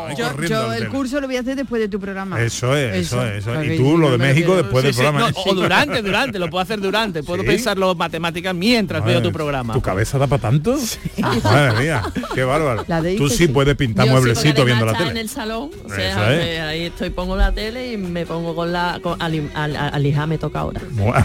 Ahí 0.10 0.16
yo, 0.48 0.74
el 0.74 0.90
curso 0.90 1.22
lo 1.22 1.28
voy 1.28 1.38
a 1.38 1.42
hacer 1.42 1.56
después 1.56 1.80
de 1.80 1.88
tu 1.88 2.00
programa. 2.00 2.42
Eso 2.42 2.76
es, 2.76 2.96
eso, 2.96 3.24
es, 3.24 3.38
eso 3.44 3.52
es. 3.52 3.58
Porque 3.58 3.76
Y 3.76 3.78
tú 3.78 3.96
lo 3.96 4.10
de 4.12 4.18
México 4.18 4.56
después 4.56 4.84
del 4.84 4.92
Sí, 4.94 5.02
sí, 5.02 5.06
programa. 5.06 5.30
no, 5.32 5.42
o 5.52 5.54
durante, 5.54 6.02
durante, 6.02 6.40
lo 6.40 6.50
puedo 6.50 6.64
hacer 6.64 6.80
durante. 6.82 7.22
Puedo 7.22 7.44
Sí. 7.44 7.48
pensar 7.48 7.78
los 7.78 7.96
matemáticas 7.96 8.56
mientras 8.56 9.06
veo 9.06 9.22
tu 9.22 9.32
programa. 9.32 9.74
¿Tu 9.74 9.82
cabeza 9.82 10.18
da 10.18 10.26
para 10.26 10.42
tanto? 10.42 10.78
Madre 11.44 11.80
mía, 11.84 12.02
qué 12.34 12.44
bárbaro. 12.44 12.86
La 12.88 13.04
de 13.04 13.18
Tú 13.18 13.30
sí 13.30 13.38
sí. 13.38 13.48
puebía 13.50 13.76
pintar 13.76 14.08
Yo 14.08 14.14
mueblecito 14.14 14.66
viendo 14.66 14.84
la 14.86 14.94
tele. 14.98 15.12
en 15.12 15.18
el 15.18 15.30
salón, 15.30 15.70
o 15.84 15.88
Eso 15.88 15.96
sea, 15.96 16.34
es. 16.34 16.44
que 16.44 16.60
ahí 16.60 16.82
estoy, 16.86 17.12
pongo 17.12 17.36
la 17.36 17.52
tele 17.52 17.94
y 17.94 17.98
me 17.98 18.26
pongo 18.26 18.56
con 18.56 18.74
la... 18.74 19.00
Con, 19.04 19.22
al, 19.22 19.52
al, 19.54 19.76
al 19.76 20.06
hija 20.08 20.26
me 20.26 20.40
toca 20.40 20.62
ahora. 20.62 20.82
Buah. 20.92 21.24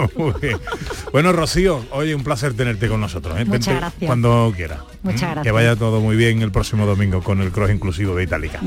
Bueno, 1.12 1.32
Rocío, 1.32 1.84
oye, 1.92 2.14
un 2.14 2.22
placer 2.24 2.54
tenerte 2.54 2.88
con 2.88 3.00
nosotros. 3.00 3.38
¿eh? 3.38 3.44
Muchas 3.44 3.66
Vente 3.66 3.74
gracias. 3.74 4.06
Cuando 4.06 4.52
quieras. 4.54 4.80
Muchas. 5.02 5.20
Que 5.20 5.26
gracias. 5.34 5.54
vaya 5.54 5.76
todo 5.76 6.00
muy 6.00 6.16
bien 6.16 6.42
el 6.42 6.52
próximo 6.52 6.84
domingo 6.84 7.22
con 7.22 7.40
el 7.40 7.50
cross 7.52 7.70
inclusivo 7.70 8.14
de 8.14 8.24
Itálica. 8.24 8.60